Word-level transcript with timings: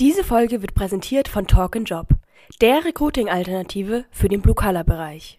Diese 0.00 0.24
Folge 0.24 0.60
wird 0.60 0.74
präsentiert 0.74 1.28
von 1.28 1.46
Talk 1.46 1.76
Job, 1.84 2.08
der 2.60 2.84
Recruiting-Alternative 2.84 4.04
für 4.10 4.28
den 4.28 4.42
Blue-Color-Bereich. 4.42 5.38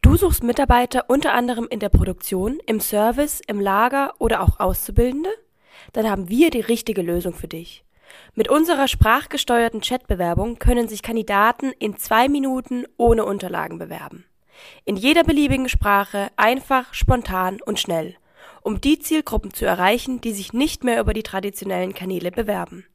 Du 0.00 0.16
suchst 0.16 0.42
Mitarbeiter 0.42 1.04
unter 1.08 1.34
anderem 1.34 1.66
in 1.68 1.80
der 1.80 1.90
Produktion, 1.90 2.60
im 2.64 2.80
Service, 2.80 3.42
im 3.46 3.60
Lager 3.60 4.14
oder 4.18 4.40
auch 4.40 4.58
Auszubildende? 4.58 5.28
Dann 5.92 6.08
haben 6.08 6.30
wir 6.30 6.48
die 6.48 6.62
richtige 6.62 7.02
Lösung 7.02 7.34
für 7.34 7.46
dich. 7.46 7.84
Mit 8.34 8.48
unserer 8.48 8.88
sprachgesteuerten 8.88 9.82
Chatbewerbung 9.82 10.58
können 10.58 10.88
sich 10.88 11.02
Kandidaten 11.02 11.70
in 11.78 11.98
zwei 11.98 12.30
Minuten 12.30 12.86
ohne 12.96 13.26
Unterlagen 13.26 13.76
bewerben. 13.76 14.24
In 14.86 14.96
jeder 14.96 15.24
beliebigen 15.24 15.68
Sprache, 15.68 16.28
einfach, 16.36 16.94
spontan 16.94 17.60
und 17.60 17.78
schnell, 17.78 18.16
um 18.62 18.80
die 18.80 18.98
Zielgruppen 18.98 19.52
zu 19.52 19.66
erreichen, 19.66 20.22
die 20.22 20.32
sich 20.32 20.54
nicht 20.54 20.84
mehr 20.84 21.00
über 21.00 21.12
die 21.12 21.22
traditionellen 21.22 21.92
Kanäle 21.92 22.30
bewerben. 22.30 22.86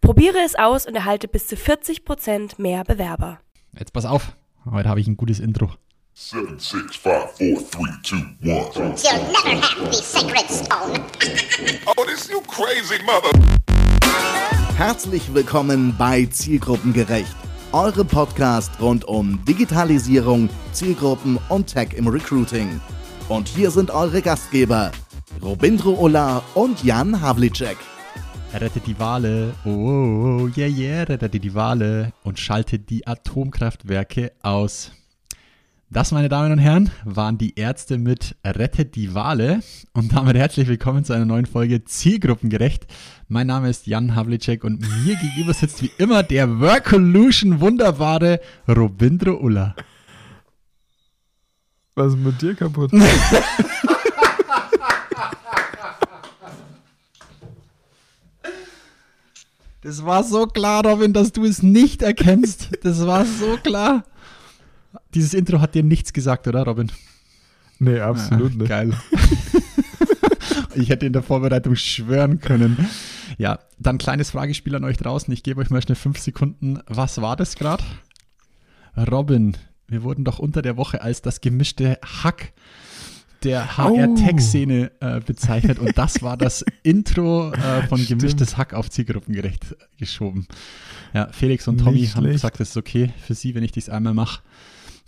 Probiere 0.00 0.38
es 0.44 0.54
aus 0.54 0.86
und 0.86 0.94
erhalte 0.94 1.28
bis 1.28 1.46
zu 1.46 1.56
40% 1.56 2.60
mehr 2.60 2.84
Bewerber. 2.84 3.40
Jetzt 3.78 3.92
pass 3.92 4.04
auf, 4.04 4.36
heute 4.70 4.88
habe 4.88 5.00
ich 5.00 5.06
ein 5.06 5.16
gutes 5.16 5.40
Intro. 5.40 5.70
Seven, 6.14 6.58
six, 6.58 6.96
five, 6.96 7.30
four, 7.38 7.58
three, 7.70 7.92
two, 8.02 8.16
one. 8.42 8.96
You'll 8.96 9.22
never 9.30 9.60
have 9.62 9.92
the 9.92 10.02
sacred 10.02 10.50
stone. 10.50 11.00
Oh, 11.86 12.04
this 12.04 12.28
you 12.28 12.40
crazy 12.40 13.00
mother. 13.04 13.30
Herzlich 14.76 15.32
willkommen 15.32 15.94
bei 15.96 16.24
Zielgruppengerecht, 16.26 17.36
eure 17.72 18.04
Podcast 18.04 18.80
rund 18.80 19.04
um 19.04 19.44
Digitalisierung, 19.44 20.48
Zielgruppen 20.72 21.38
und 21.48 21.66
Tech 21.68 21.90
im 21.94 22.08
Recruiting. 22.08 22.80
Und 23.28 23.46
hier 23.46 23.70
sind 23.70 23.90
eure 23.90 24.20
Gastgeber, 24.22 24.90
Robindro 25.42 25.94
Ola 25.98 26.42
und 26.54 26.82
Jan 26.82 27.20
Havlicek. 27.20 27.76
Rettet 28.54 28.86
die 28.86 28.98
Wale, 28.98 29.54
oh, 29.64 29.68
oh, 29.68 30.40
oh, 30.42 30.50
yeah, 30.56 30.68
yeah, 30.68 31.02
rettet 31.02 31.44
die 31.44 31.54
Wale 31.54 32.12
und 32.24 32.38
schaltet 32.38 32.88
die 32.88 33.06
Atomkraftwerke 33.06 34.32
aus. 34.42 34.90
Das, 35.90 36.12
meine 36.12 36.30
Damen 36.30 36.52
und 36.52 36.58
Herren, 36.58 36.90
waren 37.04 37.36
die 37.36 37.58
Ärzte 37.58 37.98
mit 37.98 38.36
Rettet 38.44 38.94
die 38.94 39.14
Wale 39.14 39.60
und 39.92 40.14
damit 40.14 40.36
herzlich 40.36 40.66
willkommen 40.66 41.04
zu 41.04 41.12
einer 41.12 41.26
neuen 41.26 41.46
Folge 41.46 41.84
Zielgruppengerecht. 41.84 42.86
Mein 43.28 43.46
Name 43.46 43.68
ist 43.68 43.86
Jan 43.86 44.14
Havlicek 44.14 44.64
und 44.64 44.80
mir 44.80 45.16
gegenüber 45.16 45.52
sitzt 45.52 45.82
wie 45.82 45.90
immer 45.98 46.22
der 46.22 46.58
Workolution 46.58 47.60
wunderbare 47.60 48.40
Robindro 48.66 49.32
Ulla. 49.32 49.76
Was 51.94 52.14
ist 52.14 52.18
mit 52.18 52.40
dir 52.40 52.54
kaputt? 52.54 52.92
Das 59.80 60.04
war 60.04 60.24
so 60.24 60.46
klar, 60.46 60.84
Robin, 60.84 61.12
dass 61.12 61.32
du 61.32 61.44
es 61.44 61.62
nicht 61.62 62.02
erkennst. 62.02 62.70
Das 62.82 63.06
war 63.06 63.24
so 63.24 63.56
klar. 63.62 64.04
Dieses 65.14 65.34
Intro 65.34 65.60
hat 65.60 65.74
dir 65.74 65.82
nichts 65.84 66.12
gesagt, 66.12 66.46
oder, 66.48 66.64
Robin? 66.64 66.90
nee, 67.78 68.00
absolut 68.00 68.52
Ah, 68.52 68.56
nicht. 68.56 68.68
Geil. 68.68 68.92
ich 70.74 70.88
hätte 70.88 71.06
in 71.06 71.12
der 71.12 71.22
Vorbereitung 71.22 71.76
schwören 71.76 72.40
können. 72.40 72.88
Ja, 73.38 73.60
dann 73.78 73.98
kleines 73.98 74.30
Fragespiel 74.30 74.74
an 74.74 74.84
euch 74.84 74.96
draußen. 74.96 75.32
Ich 75.32 75.42
gebe 75.44 75.60
euch 75.60 75.70
mal 75.70 75.80
schnell 75.82 75.94
fünf 75.96 76.18
Sekunden. 76.18 76.80
Was 76.88 77.20
war 77.20 77.36
das 77.36 77.54
gerade? 77.54 77.84
Robin, 78.96 79.56
wir 79.86 80.02
wurden 80.02 80.24
doch 80.24 80.38
unter 80.40 80.60
der 80.60 80.76
Woche 80.76 81.02
als 81.02 81.22
das 81.22 81.40
gemischte 81.40 81.98
Hack 82.04 82.52
der 83.44 83.76
HR-Tech-Szene 83.76 84.90
äh, 85.00 85.20
bezeichnet 85.20 85.78
und 85.78 85.96
das 85.96 86.22
war 86.22 86.36
das 86.36 86.64
Intro 86.82 87.52
äh, 87.52 87.86
von 87.86 87.98
Stimmt. 87.98 88.20
gemischtes 88.20 88.56
Hack 88.56 88.74
auf 88.74 88.90
zielgruppengerecht 88.90 89.76
geschoben. 89.98 90.46
Ja, 91.14 91.28
Felix 91.32 91.66
und 91.68 91.78
Tommy 91.78 92.00
Nicht 92.00 92.16
haben 92.16 92.24
schlecht. 92.24 92.34
gesagt, 92.36 92.60
das 92.60 92.70
ist 92.70 92.76
okay 92.76 93.10
für 93.24 93.34
sie, 93.34 93.54
wenn 93.54 93.62
ich 93.62 93.72
dies 93.72 93.88
einmal 93.88 94.14
mache. 94.14 94.40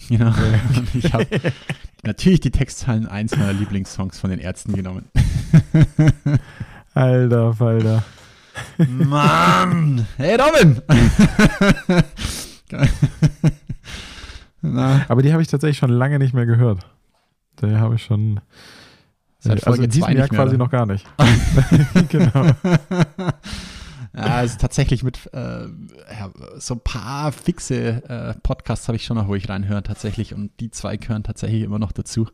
Genau. 0.09 0.33
Ich 0.95 1.13
habe 1.13 1.27
natürlich 2.05 2.41
die 2.41 2.51
Textzeilen 2.51 3.07
eins 3.07 3.37
meiner 3.37 3.53
Lieblingssongs 3.53 4.19
von 4.19 4.31
den 4.31 4.39
Ärzten 4.39 4.73
genommen. 4.75 5.05
Alter 6.95 7.53
Falter. 7.53 8.03
Mann! 8.89 10.07
Hey 10.17 10.37
Robin! 10.41 10.81
Aber 14.63 15.23
die 15.23 15.33
habe 15.33 15.43
ich 15.43 15.49
tatsächlich 15.49 15.77
schon 15.77 15.91
lange 15.91 16.19
nicht 16.19 16.33
mehr 16.33 16.47
gehört. 16.47 16.87
Die 17.63 17.77
habe 17.77 17.97
ich 17.97 18.03
schon. 18.03 18.41
Seit 19.39 19.53
also 19.53 19.65
Folge 19.71 19.85
in 19.85 19.91
diesem 19.91 20.17
Jahr 20.17 20.29
quasi 20.29 20.55
oder? 20.55 20.65
noch 20.65 20.71
gar 20.71 20.87
nicht. 20.87 21.07
genau. 22.11 22.45
ja, 24.15 24.23
also 24.23 24.59
tatsächlich 24.59 25.03
mit 25.03 25.31
äh, 25.33 25.63
ja, 25.67 26.31
so 26.59 26.75
ein 26.75 26.81
paar 26.81 27.33
fixe 27.33 28.03
äh, 28.09 28.35
Podcasts 28.43 28.87
habe 28.89 28.97
ich 28.97 29.05
schon 29.05 29.17
noch, 29.17 29.29
wo 29.29 29.35
ich 29.35 29.49
reinhöre 29.49 29.83
tatsächlich 29.83 30.35
und 30.35 30.51
die 30.61 30.71
zwei 30.71 30.97
gehören 30.99 31.23
tatsächlich 31.23 31.63
immer 31.63 31.79
noch 31.79 31.93
dazu. 31.93 32.27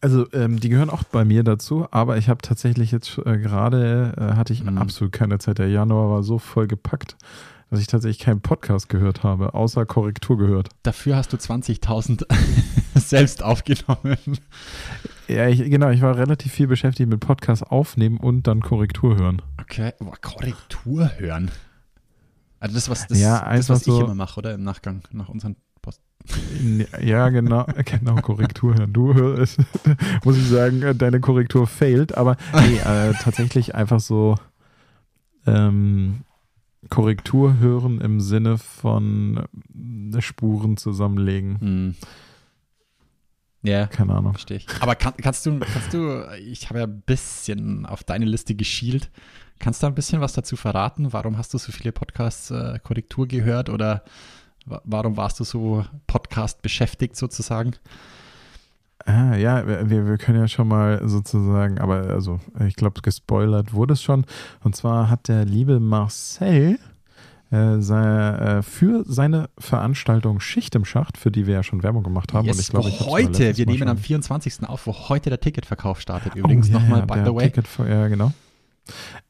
Also 0.00 0.26
ähm, 0.32 0.58
die 0.58 0.68
gehören 0.68 0.90
auch 0.90 1.04
bei 1.04 1.24
mir 1.24 1.44
dazu, 1.44 1.86
aber 1.90 2.16
ich 2.16 2.28
habe 2.28 2.42
tatsächlich 2.42 2.90
jetzt 2.90 3.18
äh, 3.18 3.38
gerade, 3.38 4.14
äh, 4.16 4.36
hatte 4.36 4.52
ich 4.52 4.64
Mhm. 4.64 4.78
absolut 4.78 5.12
keine 5.12 5.38
Zeit. 5.38 5.58
Der 5.58 5.68
Januar 5.68 6.10
war 6.10 6.22
so 6.22 6.38
voll 6.38 6.66
gepackt, 6.66 7.16
dass 7.72 7.80
ich 7.80 7.86
tatsächlich 7.86 8.18
keinen 8.18 8.42
Podcast 8.42 8.90
gehört 8.90 9.22
habe, 9.22 9.54
außer 9.54 9.86
Korrektur 9.86 10.36
gehört. 10.36 10.68
Dafür 10.82 11.16
hast 11.16 11.32
du 11.32 11.38
20.000 11.38 12.26
selbst 13.00 13.42
aufgenommen. 13.42 14.18
Ja, 15.26 15.48
ich, 15.48 15.58
genau, 15.70 15.88
ich 15.88 16.02
war 16.02 16.18
relativ 16.18 16.52
viel 16.52 16.66
beschäftigt 16.66 17.08
mit 17.08 17.20
Podcast 17.20 17.62
aufnehmen 17.66 18.18
und 18.18 18.46
dann 18.46 18.60
Korrektur 18.60 19.16
hören. 19.16 19.40
Okay, 19.58 19.94
Boah, 20.00 20.12
Korrektur 20.20 21.12
hören. 21.16 21.50
Also 22.60 22.74
das, 22.74 22.90
was, 22.90 23.06
das, 23.06 23.18
Ja, 23.18 23.50
das, 23.50 23.70
was 23.70 23.78
ich 23.78 23.86
so- 23.86 24.04
immer 24.04 24.14
mache, 24.14 24.38
oder? 24.38 24.52
Im 24.52 24.64
Nachgang 24.64 25.00
nach 25.10 25.30
unseren 25.30 25.56
Post. 25.80 26.02
Ja, 27.00 27.30
genau, 27.30 27.64
genau, 27.86 28.16
Korrektur 28.16 28.74
hören. 28.74 28.92
Du 28.92 29.14
hörst, 29.14 29.60
muss 30.24 30.36
ich 30.36 30.46
sagen, 30.46 30.82
äh, 30.82 30.94
deine 30.94 31.20
Korrektur 31.20 31.66
failt, 31.66 32.18
aber 32.18 32.36
nee, 32.52 32.76
äh, 32.76 33.14
tatsächlich 33.14 33.74
einfach 33.74 33.98
so 34.00 34.34
ähm, 35.46 36.20
Korrektur 36.90 37.58
hören 37.58 38.00
im 38.00 38.20
Sinne 38.20 38.58
von 38.58 39.44
äh, 40.14 40.20
Spuren 40.20 40.76
zusammenlegen. 40.76 41.60
Hm. 41.60 41.94
Ja, 43.64 43.86
Keine 43.86 44.14
Ahnung. 44.14 44.32
verstehe 44.32 44.56
ich. 44.56 44.66
Aber 44.80 44.96
kann, 44.96 45.14
kannst 45.18 45.46
du, 45.46 45.60
kannst 45.60 45.94
du, 45.94 46.26
ich 46.38 46.68
habe 46.68 46.80
ja 46.80 46.86
ein 46.86 47.02
bisschen 47.02 47.86
auf 47.86 48.02
deine 48.02 48.24
Liste 48.24 48.54
geschielt. 48.56 49.10
Kannst 49.60 49.82
du 49.82 49.86
ein 49.86 49.94
bisschen 49.94 50.20
was 50.20 50.32
dazu 50.32 50.56
verraten? 50.56 51.12
Warum 51.12 51.38
hast 51.38 51.54
du 51.54 51.58
so 51.58 51.70
viele 51.70 51.92
Podcasts 51.92 52.50
äh, 52.50 52.80
Korrektur 52.82 53.28
gehört 53.28 53.68
oder 53.68 54.02
wa- 54.66 54.82
warum 54.84 55.16
warst 55.16 55.38
du 55.38 55.44
so 55.44 55.84
Podcast 56.08 56.62
beschäftigt 56.62 57.14
sozusagen? 57.16 57.74
Ah, 59.06 59.34
ja, 59.36 59.66
wir, 59.66 60.06
wir 60.06 60.18
können 60.18 60.38
ja 60.38 60.48
schon 60.48 60.68
mal 60.68 61.00
sozusagen, 61.08 61.78
aber 61.78 62.08
also 62.08 62.40
ich 62.66 62.76
glaube, 62.76 63.00
gespoilert 63.02 63.72
wurde 63.72 63.94
es 63.94 64.02
schon. 64.02 64.24
Und 64.62 64.76
zwar 64.76 65.08
hat 65.10 65.28
der 65.28 65.44
liebe 65.44 65.80
Marcel 65.80 66.78
äh, 67.50 67.80
sei, 67.80 68.02
äh, 68.58 68.62
für 68.62 69.04
seine 69.06 69.50
Veranstaltung 69.58 70.40
Schicht 70.40 70.74
im 70.74 70.84
Schacht, 70.84 71.18
für 71.18 71.30
die 71.30 71.46
wir 71.46 71.54
ja 71.54 71.62
schon 71.62 71.82
Werbung 71.82 72.02
gemacht 72.02 72.32
haben. 72.32 72.46
Yes, 72.46 72.56
und 72.56 72.62
ich 72.62 72.68
glaube, 72.70 72.90
heute, 73.10 73.56
wir 73.56 73.66
Mal 73.66 73.72
nehmen 73.72 73.88
am 73.88 73.96
schon- 73.98 74.04
24. 74.04 74.68
auf, 74.68 74.86
wo 74.86 74.94
heute 75.08 75.28
der 75.30 75.40
Ticketverkauf 75.40 76.00
startet. 76.00 76.34
Übrigens 76.34 76.68
Oh, 76.70 76.72
ja, 76.72 76.78
nochmal, 76.78 77.02
by 77.06 77.20
the 77.28 77.34
way. 77.34 77.50
Ticket 77.50 77.66
ja, 77.86 78.08
genau. 78.08 78.32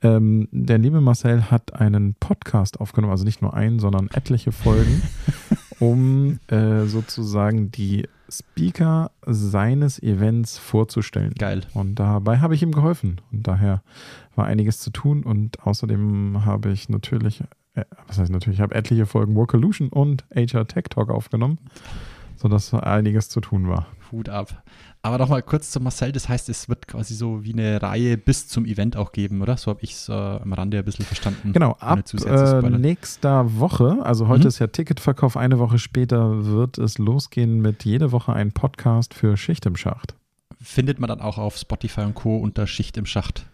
Ähm, 0.03 0.49
der 0.51 0.79
liebe 0.79 1.01
Marcel 1.01 1.51
hat 1.51 1.75
einen 1.75 2.15
Podcast 2.15 2.81
aufgenommen, 2.81 3.11
also 3.13 3.25
nicht 3.25 3.43
nur 3.43 3.55
einen, 3.55 3.81
sondern 3.81 4.09
etliche 4.13 4.51
Folgen, 4.53 5.03
um 5.83 6.39
äh, 6.47 6.85
sozusagen 6.85 7.73
die 7.73 8.09
Speaker 8.31 9.11
seines 9.27 10.01
Events 10.01 10.57
vorzustellen. 10.57 11.35
Geil. 11.37 11.63
Und 11.75 11.97
dabei 11.97 12.39
habe 12.39 12.55
ich 12.55 12.63
ihm 12.63 12.71
geholfen. 12.71 13.21
Und 13.33 13.49
daher 13.49 13.83
war 14.37 14.47
einiges 14.47 14.79
zu 14.79 14.91
tun. 14.91 15.25
Und 15.25 15.67
außerdem 15.67 16.45
habe 16.45 16.71
ich 16.71 16.89
natürlich, 16.89 17.43
äh, 17.75 17.85
was 18.07 18.19
heißt 18.19 18.31
natürlich, 18.31 18.61
ich 18.61 18.63
habe 18.63 18.77
etliche 18.77 19.07
Folgen 19.07 19.35
Workolution 19.35 19.89
und 19.89 20.25
HR 20.33 20.69
Tech 20.69 20.85
Talk 20.89 21.11
aufgenommen, 21.11 21.59
sodass 22.43 22.75
einiges 22.75 23.29
zu 23.29 23.41
tun 23.41 23.69
war. 23.69 23.87
Hut 24.11 24.29
ab. 24.29 24.63
Aber 25.05 25.19
nochmal 25.19 25.43
kurz 25.43 25.71
zu 25.71 25.81
Marcel, 25.81 26.13
das 26.13 26.29
heißt, 26.29 26.49
es 26.49 26.69
wird 26.69 26.87
quasi 26.87 27.15
so 27.15 27.43
wie 27.45 27.53
eine 27.55 27.81
Reihe 27.83 28.17
bis 28.19 28.47
zum 28.49 28.65
Event 28.67 28.97
auch 28.97 29.13
geben, 29.13 29.41
oder? 29.43 29.57
So 29.57 29.71
habe 29.71 29.81
ich 29.83 29.93
es 29.93 30.09
äh, 30.09 30.13
am 30.13 30.53
Rande 30.53 30.79
ein 30.79 30.85
bisschen 30.85 31.05
verstanden. 31.05 31.53
Genau, 31.53 31.73
ab 31.81 32.01
äh, 32.25 32.71
nächster 32.71 33.59
Woche, 33.59 33.99
also 34.03 34.29
heute 34.29 34.43
Mhm. 34.43 34.49
ist 34.49 34.59
ja 34.61 34.67
Ticketverkauf, 34.69 35.37
eine 35.37 35.59
Woche 35.59 35.79
später 35.79 36.45
wird 36.45 36.79
es 36.79 36.99
losgehen 36.99 37.61
mit 37.61 37.85
jede 37.85 38.13
Woche 38.13 38.33
ein 38.33 38.53
Podcast 38.53 39.15
für 39.15 39.37
Schicht 39.37 39.67
im 39.67 39.75
Schacht. 39.77 40.15
Findet 40.61 41.01
man 41.01 41.09
dann 41.09 41.21
auch 41.21 41.39
auf 41.39 41.57
Spotify 41.57 42.03
und 42.03 42.15
Co. 42.15 42.37
unter 42.37 42.67
Schicht 42.69 42.97
im 42.97 43.07
Schacht 43.07 43.47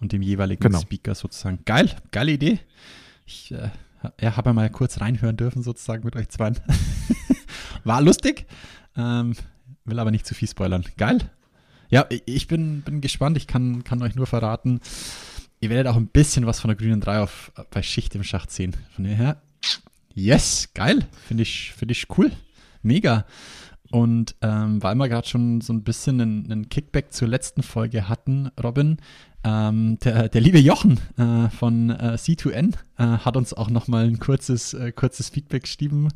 und 0.00 0.12
dem 0.12 0.22
jeweiligen 0.22 0.62
Genau. 0.62 0.78
Speaker 0.80 1.14
sozusagen. 1.14 1.58
Geil, 1.66 1.90
geile 2.10 2.32
Idee. 2.32 2.60
Ich 3.26 3.52
äh, 3.52 3.68
ja, 4.20 4.36
habe 4.36 4.50
ja 4.50 4.52
mal 4.54 4.70
kurz 4.70 5.00
reinhören 5.02 5.36
dürfen 5.36 5.62
sozusagen 5.62 6.04
mit 6.04 6.16
euch 6.16 6.28
zwei. 6.30 6.52
War 7.86 8.02
lustig. 8.02 8.46
Ähm, 8.96 9.34
will 9.84 10.00
aber 10.00 10.10
nicht 10.10 10.26
zu 10.26 10.34
viel 10.34 10.48
spoilern. 10.48 10.84
Geil. 10.96 11.30
Ja, 11.88 12.04
ich 12.08 12.48
bin, 12.48 12.82
bin 12.82 13.00
gespannt. 13.00 13.36
Ich 13.36 13.46
kann, 13.46 13.84
kann 13.84 14.02
euch 14.02 14.16
nur 14.16 14.26
verraten, 14.26 14.80
ihr 15.60 15.70
werdet 15.70 15.86
auch 15.86 15.96
ein 15.96 16.08
bisschen 16.08 16.46
was 16.46 16.58
von 16.58 16.68
der 16.68 16.76
grünen 16.76 17.00
3 17.00 17.20
auf, 17.20 17.52
bei 17.70 17.82
Schicht 17.82 18.14
im 18.16 18.24
Schacht 18.24 18.50
sehen. 18.50 18.74
Von 18.94 19.04
daher, 19.04 19.40
yes, 20.14 20.70
geil. 20.74 21.06
Finde 21.28 21.44
ich, 21.44 21.72
find 21.76 21.92
ich 21.92 22.06
cool. 22.18 22.32
Mega. 22.82 23.24
Und 23.92 24.34
ähm, 24.42 24.82
weil 24.82 24.96
wir 24.96 25.08
gerade 25.08 25.28
schon 25.28 25.60
so 25.60 25.72
ein 25.72 25.84
bisschen 25.84 26.20
einen, 26.20 26.50
einen, 26.50 26.68
Kickback 26.68 27.12
zur 27.12 27.28
letzten 27.28 27.62
Folge 27.62 28.08
hatten, 28.08 28.50
Robin, 28.60 28.96
ähm, 29.44 29.96
der, 30.00 30.28
der, 30.28 30.40
liebe 30.40 30.58
Jochen 30.58 30.98
äh, 31.16 31.48
von 31.50 31.90
äh, 31.90 32.16
C2N 32.16 32.74
äh, 32.98 33.04
hat 33.04 33.36
uns 33.36 33.54
auch 33.54 33.70
nochmal 33.70 34.06
ein 34.06 34.18
kurzes, 34.18 34.74
äh, 34.74 34.90
kurzes 34.90 35.28
Feedback 35.28 35.62
geschrieben. 35.62 36.08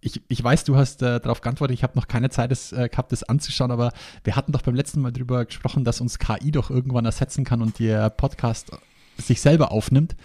Ich, 0.00 0.20
ich 0.28 0.42
weiß, 0.42 0.64
du 0.64 0.76
hast 0.76 1.02
äh, 1.02 1.20
darauf 1.20 1.40
geantwortet, 1.40 1.74
ich 1.74 1.82
habe 1.82 1.96
noch 1.96 2.08
keine 2.08 2.28
Zeit 2.28 2.50
das, 2.50 2.72
äh, 2.72 2.88
gehabt, 2.88 3.12
das 3.12 3.22
anzuschauen, 3.22 3.70
aber 3.70 3.92
wir 4.24 4.34
hatten 4.34 4.52
doch 4.52 4.62
beim 4.62 4.74
letzten 4.74 5.00
Mal 5.00 5.12
darüber 5.12 5.44
gesprochen, 5.44 5.84
dass 5.84 6.00
uns 6.00 6.18
KI 6.18 6.50
doch 6.50 6.70
irgendwann 6.70 7.04
ersetzen 7.04 7.44
kann 7.44 7.62
und 7.62 7.78
der 7.78 8.10
Podcast 8.10 8.72
sich 9.18 9.40
selber 9.40 9.72
aufnimmt. 9.72 10.16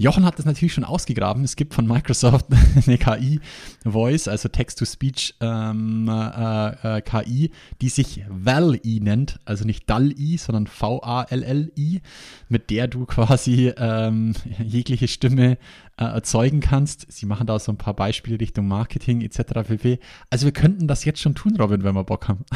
Jochen 0.00 0.24
hat 0.24 0.38
das 0.38 0.46
natürlich 0.46 0.72
schon 0.72 0.84
ausgegraben. 0.84 1.44
Es 1.44 1.56
gibt 1.56 1.74
von 1.74 1.86
Microsoft 1.86 2.46
eine 2.86 2.96
KI 2.96 3.38
Voice, 3.84 4.28
also 4.28 4.48
Text-to-Speech 4.48 5.34
ähm, 5.42 6.08
äh, 6.08 6.96
äh, 6.96 7.02
KI, 7.02 7.50
die 7.82 7.90
sich 7.90 8.24
VAL-I 8.30 9.00
nennt, 9.00 9.40
also 9.44 9.66
nicht 9.66 9.90
DAL-I, 9.90 10.38
sondern 10.38 10.68
V-A-L-L-I, 10.68 12.00
mit 12.48 12.70
der 12.70 12.88
du 12.88 13.04
quasi 13.04 13.74
ähm, 13.76 14.32
jegliche 14.64 15.06
Stimme 15.06 15.58
äh, 15.98 16.04
erzeugen 16.04 16.60
kannst. 16.60 17.12
Sie 17.12 17.26
machen 17.26 17.46
da 17.46 17.58
so 17.58 17.70
ein 17.70 17.76
paar 17.76 17.94
Beispiele 17.94 18.40
Richtung 18.40 18.66
Marketing 18.66 19.20
etc. 19.20 19.68
pp. 19.68 19.98
Also 20.30 20.46
wir 20.46 20.52
könnten 20.52 20.88
das 20.88 21.04
jetzt 21.04 21.20
schon 21.20 21.34
tun, 21.34 21.56
Robin, 21.58 21.84
wenn 21.84 21.94
wir 21.94 22.04
Bock 22.04 22.26
haben. 22.26 22.46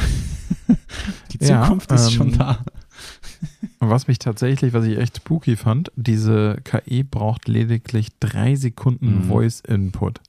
Die 1.31 1.39
Zukunft 1.39 1.91
ja, 1.91 1.97
ist 1.97 2.07
ähm, 2.07 2.11
schon 2.11 2.39
da. 2.39 2.65
Was 3.81 4.09
mich 4.09 4.19
tatsächlich, 4.19 4.73
was 4.73 4.85
ich 4.87 4.99
echt 4.99 5.19
spooky 5.19 5.57
fand, 5.57 5.93
diese 5.97 6.57
KI 6.65 7.03
braucht 7.03 7.49
lediglich 7.49 8.09
drei 8.19 8.55
Sekunden 8.55 9.19
mhm. 9.19 9.25
Voice 9.25 9.61
Input, 9.61 10.21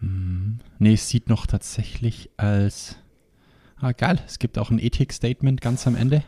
Hm. 0.00 0.60
Nee, 0.78 0.94
es 0.94 1.08
sieht 1.08 1.28
noch 1.28 1.46
tatsächlich 1.46 2.30
als. 2.36 2.96
Ah, 3.76 3.92
geil. 3.92 4.20
Es 4.26 4.38
gibt 4.38 4.58
auch 4.58 4.70
ein 4.70 4.78
Ethik-Statement 4.78 5.60
ganz 5.60 5.86
am 5.86 5.96
Ende. 5.96 6.24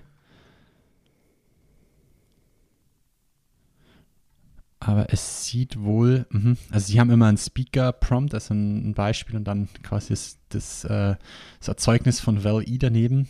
Aber 4.79 5.12
es 5.12 5.47
sieht 5.47 5.81
wohl, 5.81 6.26
mh, 6.31 6.56
also 6.70 6.87
sie 6.87 7.00
haben 7.00 7.11
immer 7.11 7.26
einen 7.26 7.38
Speaker-Prompt, 7.38 8.35
also 8.35 8.55
ein, 8.55 8.94
Beispiel 8.94 9.37
und 9.37 9.44
dann 9.44 9.69
quasi 9.82 10.11
das, 10.11 10.38
das, 10.50 10.85
äh, 10.85 11.17
das 11.58 11.69
Erzeugnis 11.69 12.20
von 12.20 12.44
Val-E 12.44 12.79
daneben. 12.79 13.26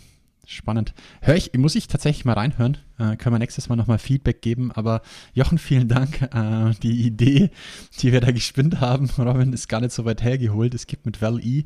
Spannend. 0.48 0.94
Hör 1.22 1.34
ich, 1.34 1.52
muss 1.54 1.75
ich 1.75 1.88
tatsächlich 1.88 2.25
mal 2.25 2.34
reinhören. 2.34 2.78
Äh, 3.00 3.16
können 3.16 3.34
wir 3.34 3.40
nächstes 3.40 3.69
Mal 3.69 3.75
nochmal 3.75 3.98
Feedback 3.98 4.43
geben. 4.43 4.70
Aber 4.70 5.02
Jochen, 5.34 5.58
vielen 5.58 5.88
Dank. 5.88 6.22
Äh, 6.22 6.72
die 6.84 7.04
Idee, 7.04 7.50
die 8.00 8.12
wir 8.12 8.20
da 8.20 8.31
gespinnt 8.31 8.81
haben, 8.81 9.10
Robin, 9.19 9.52
ist 9.52 9.69
gar 9.69 9.81
nicht 9.81 9.90
so 9.90 10.04
weit 10.04 10.22
hergeholt. 10.22 10.72
Es 10.72 10.87
gibt 10.87 11.04
mit 11.04 11.20
Val-E, 11.20 11.64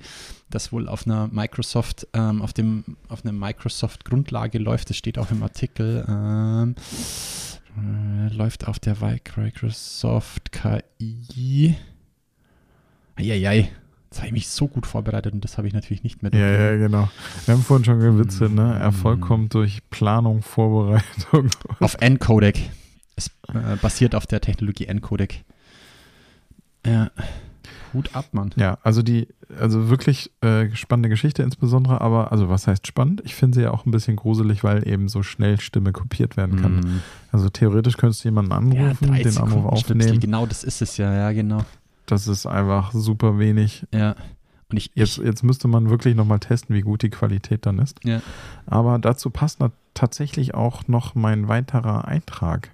das 0.48 0.72
wohl 0.72 0.88
auf 0.88 1.06
einer 1.06 1.28
Microsoft, 1.28 2.08
ähm, 2.14 2.40
auf 2.40 2.54
dem, 2.54 2.96
auf 3.10 3.22
einer 3.22 3.34
Microsoft-Grundlage 3.34 4.58
läuft. 4.58 4.88
Das 4.88 4.96
steht 4.96 5.18
auch 5.18 5.30
im 5.30 5.42
Artikel. 5.42 6.06
Ähm, 6.08 6.74
äh, 7.76 8.32
läuft 8.32 8.66
auf 8.66 8.78
der 8.78 8.96
Microsoft 8.96 10.52
KI. 10.52 11.76
Eieiei. 13.14 13.70
Jetzt 14.10 14.18
habe 14.18 14.26
ich 14.26 14.32
mich 14.32 14.48
so 14.48 14.66
gut 14.66 14.86
vorbereitet 14.86 15.32
und 15.34 15.44
das 15.44 15.56
habe 15.56 15.68
ich 15.68 15.72
natürlich 15.72 16.02
nicht 16.02 16.20
mehr. 16.20 16.32
Ja, 16.34 16.50
ja, 16.50 16.76
genau. 16.76 17.08
Wir 17.46 17.54
haben 17.54 17.62
vorhin 17.62 17.84
schon 17.84 18.00
gewitzelt, 18.00 18.52
ne? 18.52 18.76
Erfolg 18.76 19.20
mm. 19.20 19.22
kommt 19.22 19.54
durch 19.54 19.88
Planung, 19.90 20.42
Vorbereitung. 20.42 21.48
Auf 21.78 21.94
Encodec. 22.00 22.58
Es 23.14 23.28
äh, 23.48 23.76
basiert 23.80 24.16
auf 24.16 24.26
der 24.26 24.40
Technologie 24.40 24.86
Encodec. 24.86 25.44
Ja. 26.84 27.12
Hut 27.94 28.14
ab, 28.16 28.26
Mann. 28.32 28.50
Ja, 28.56 28.78
also 28.82 29.02
die, 29.02 29.28
also 29.58 29.90
wirklich 29.90 30.32
äh, 30.40 30.74
spannende 30.74 31.08
Geschichte 31.08 31.42
insbesondere, 31.44 32.00
aber, 32.00 32.32
also 32.32 32.48
was 32.48 32.66
heißt 32.66 32.88
spannend? 32.88 33.22
Ich 33.24 33.36
finde 33.36 33.56
sie 33.56 33.62
ja 33.62 33.70
auch 33.70 33.86
ein 33.86 33.92
bisschen 33.92 34.16
gruselig, 34.16 34.64
weil 34.64 34.88
eben 34.88 35.08
so 35.08 35.22
schnell 35.22 35.60
Stimme 35.60 35.92
kopiert 35.92 36.36
werden 36.36 36.60
kann. 36.60 36.80
Mm. 36.80 37.02
Also 37.30 37.48
theoretisch 37.48 37.96
könntest 37.96 38.24
du 38.24 38.28
jemanden 38.28 38.52
anrufen, 38.52 39.14
ja, 39.14 39.22
den 39.22 39.38
Anruf 39.38 39.66
aufnehmen. 39.66 40.18
Genau, 40.18 40.46
das 40.46 40.64
ist 40.64 40.82
es 40.82 40.96
ja, 40.96 41.12
ja, 41.14 41.32
genau. 41.32 41.64
Das 42.10 42.26
ist 42.26 42.46
einfach 42.46 42.92
super 42.92 43.38
wenig. 43.38 43.86
Ja. 43.92 44.16
Und 44.70 44.76
ich, 44.76 44.90
jetzt, 44.94 45.18
ich, 45.18 45.24
jetzt 45.24 45.42
müsste 45.42 45.68
man 45.68 45.90
wirklich 45.90 46.14
nochmal 46.14 46.40
testen, 46.40 46.74
wie 46.74 46.80
gut 46.80 47.02
die 47.02 47.10
Qualität 47.10 47.66
dann 47.66 47.78
ist. 47.78 48.04
Ja. 48.04 48.20
Aber 48.66 48.98
dazu 48.98 49.30
passt 49.30 49.58
tatsächlich 49.94 50.54
auch 50.54 50.88
noch 50.88 51.14
mein 51.14 51.48
weiterer 51.48 52.06
Eintrag. 52.06 52.70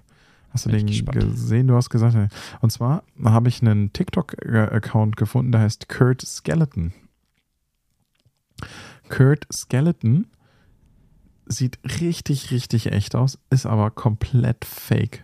Hast 0.51 0.65
du 0.65 0.69
den 0.69 0.87
gesehen? 0.87 1.67
Du 1.67 1.75
hast 1.75 1.89
gesagt, 1.89 2.15
und 2.61 2.71
zwar 2.71 3.03
habe 3.23 3.49
ich 3.49 3.61
einen 3.61 3.93
TikTok-Account 3.93 5.17
gefunden, 5.17 5.51
der 5.51 5.61
heißt 5.61 5.89
Kurt 5.89 6.21
Skeleton. 6.21 6.93
Kurt 9.09 9.45
Skeleton 9.53 10.27
sieht 11.45 11.79
richtig, 12.01 12.51
richtig 12.51 12.91
echt 12.91 13.15
aus, 13.15 13.37
ist 13.49 13.65
aber 13.65 13.91
komplett 13.91 14.65
fake. 14.65 15.23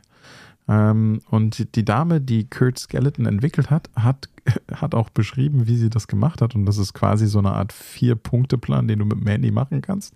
Ähm, 0.67 1.21
und 1.29 1.75
die 1.75 1.83
Dame, 1.83 2.21
die 2.21 2.49
Kurt 2.49 2.79
Skeleton 2.79 3.25
entwickelt 3.25 3.69
hat, 3.69 3.89
hat, 3.95 4.29
hat 4.73 4.95
auch 4.95 5.09
beschrieben, 5.09 5.67
wie 5.67 5.75
sie 5.75 5.89
das 5.89 6.07
gemacht 6.07 6.41
hat. 6.41 6.55
Und 6.55 6.65
das 6.65 6.77
ist 6.77 6.93
quasi 6.93 7.27
so 7.27 7.39
eine 7.39 7.51
Art 7.51 7.73
Vier-Punkte-Plan, 7.73 8.87
den 8.87 8.99
du 8.99 9.05
mit 9.05 9.19
dem 9.19 9.27
Handy 9.27 9.51
machen 9.51 9.81
kannst. 9.81 10.13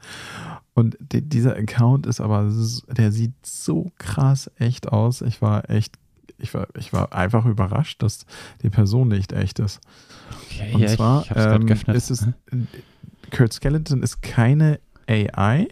Und 0.73 0.97
die, 0.99 1.21
dieser 1.21 1.55
Account 1.55 2.05
ist 2.05 2.21
aber, 2.21 2.51
der 2.89 3.11
sieht 3.11 3.33
so 3.43 3.91
krass 3.97 4.49
echt 4.57 4.89
aus. 4.89 5.21
Ich 5.21 5.41
war 5.41 5.69
echt, 5.69 5.95
ich 6.37 6.53
war, 6.53 6.67
ich 6.77 6.93
war 6.93 7.13
einfach 7.13 7.45
überrascht, 7.45 8.01
dass 8.01 8.25
die 8.61 8.69
Person 8.69 9.09
nicht 9.09 9.33
echt 9.33 9.59
ist. 9.59 9.81
Okay, 10.45 10.73
Und 10.73 10.81
ja, 10.81 10.87
zwar 10.87 11.25
ähm, 11.35 11.67
ist 11.67 12.11
es, 12.11 12.27
Kurt 13.31 13.53
Skeleton 13.53 14.03
ist 14.03 14.21
keine 14.21 14.79
AI, 15.07 15.67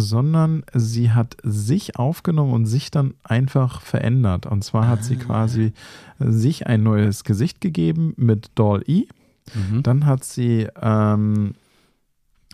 sondern 0.00 0.64
sie 0.74 1.10
hat 1.10 1.36
sich 1.42 1.96
aufgenommen 1.96 2.52
und 2.52 2.66
sich 2.66 2.90
dann 2.90 3.14
einfach 3.24 3.80
verändert. 3.80 4.46
Und 4.46 4.64
zwar 4.64 4.88
hat 4.88 5.04
sie 5.04 5.16
ah. 5.16 5.24
quasi 5.24 5.72
sich 6.18 6.66
ein 6.66 6.82
neues 6.82 7.24
Gesicht 7.24 7.60
gegeben 7.60 8.14
mit 8.16 8.50
Doll-E. 8.54 9.06
Mhm. 9.54 9.82
Dann 9.82 10.06
hat 10.06 10.24
sie 10.24 10.66
ähm, 10.80 11.54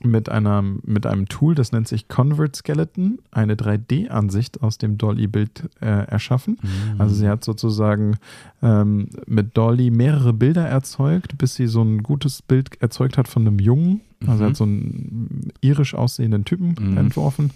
mit, 0.03 0.29
einer, 0.29 0.63
mit 0.63 1.07
einem 1.07 1.29
Tool, 1.29 1.55
das 1.55 1.73
nennt 1.73 1.89
sich 1.89 2.09
Convert 2.09 2.57
Skeleton, 2.57 3.19
eine 3.31 3.55
3D-Ansicht 3.55 4.63
aus 4.63 4.79
dem 4.79 4.99
Dolly-Bild 4.99 5.71
äh, 5.81 6.07
erschaffen. 6.07 6.59
Mhm. 6.63 7.01
Also 7.01 7.15
sie 7.15 7.29
hat 7.29 7.45
sozusagen 7.45 8.17
ähm, 8.63 9.09
mit 9.27 9.57
Dolly 9.57 9.91
mehrere 9.91 10.33
Bilder 10.33 10.67
erzeugt, 10.67 11.39
bis 11.39 11.55
sie 11.55 11.67
so 11.67 11.83
ein 11.83 12.03
gutes 12.03 12.43
Bild 12.43 12.81
erzeugt 12.81 13.19
hat 13.19 13.29
von 13.29 13.47
einem 13.47 13.59
Jungen. 13.59 14.01
Also 14.29 14.45
mhm. 14.45 14.49
hat 14.49 14.57
so 14.57 14.65
einen 14.65 15.53
irisch 15.61 15.95
aussehenden 15.95 16.45
Typen 16.45 16.75
mhm. 16.79 16.97
entworfen 16.97 17.51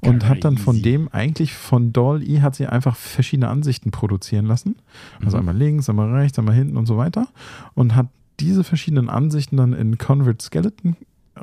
und 0.00 0.20
Crazy. 0.20 0.26
hat 0.26 0.44
dann 0.44 0.58
von 0.58 0.82
dem 0.82 1.08
eigentlich 1.12 1.52
von 1.52 1.92
Dolly 1.92 2.38
hat 2.38 2.54
sie 2.54 2.66
einfach 2.66 2.96
verschiedene 2.96 3.48
Ansichten 3.48 3.90
produzieren 3.90 4.46
lassen. 4.46 4.76
Also 5.24 5.36
mhm. 5.36 5.40
einmal 5.40 5.56
links, 5.56 5.88
einmal 5.88 6.10
rechts, 6.12 6.38
einmal 6.38 6.54
hinten 6.54 6.76
und 6.76 6.86
so 6.86 6.96
weiter 6.96 7.28
und 7.74 7.94
hat 7.96 8.08
diese 8.40 8.64
verschiedenen 8.64 9.08
Ansichten 9.08 9.56
dann 9.56 9.72
in 9.72 9.98
Convert 9.98 10.40
Skeleton 10.40 10.96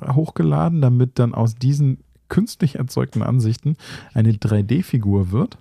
hochgeladen, 0.05 0.81
damit 0.81 1.19
dann 1.19 1.33
aus 1.33 1.55
diesen 1.55 1.99
künstlich 2.29 2.75
erzeugten 2.75 3.23
Ansichten 3.23 3.77
eine 4.13 4.31
3D-Figur 4.31 5.31
wird. 5.31 5.57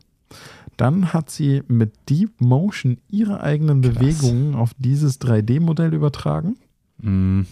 Dann 0.76 1.12
hat 1.12 1.30
sie 1.30 1.62
mit 1.68 1.92
Deep 2.08 2.40
Motion 2.40 2.98
ihre 3.08 3.40
eigenen 3.40 3.80
Krass. 3.80 3.94
Bewegungen 3.94 4.54
auf 4.54 4.72
dieses 4.78 5.20
3D-Modell 5.20 5.94
übertragen. 5.94 6.56
Mm. 7.00 7.42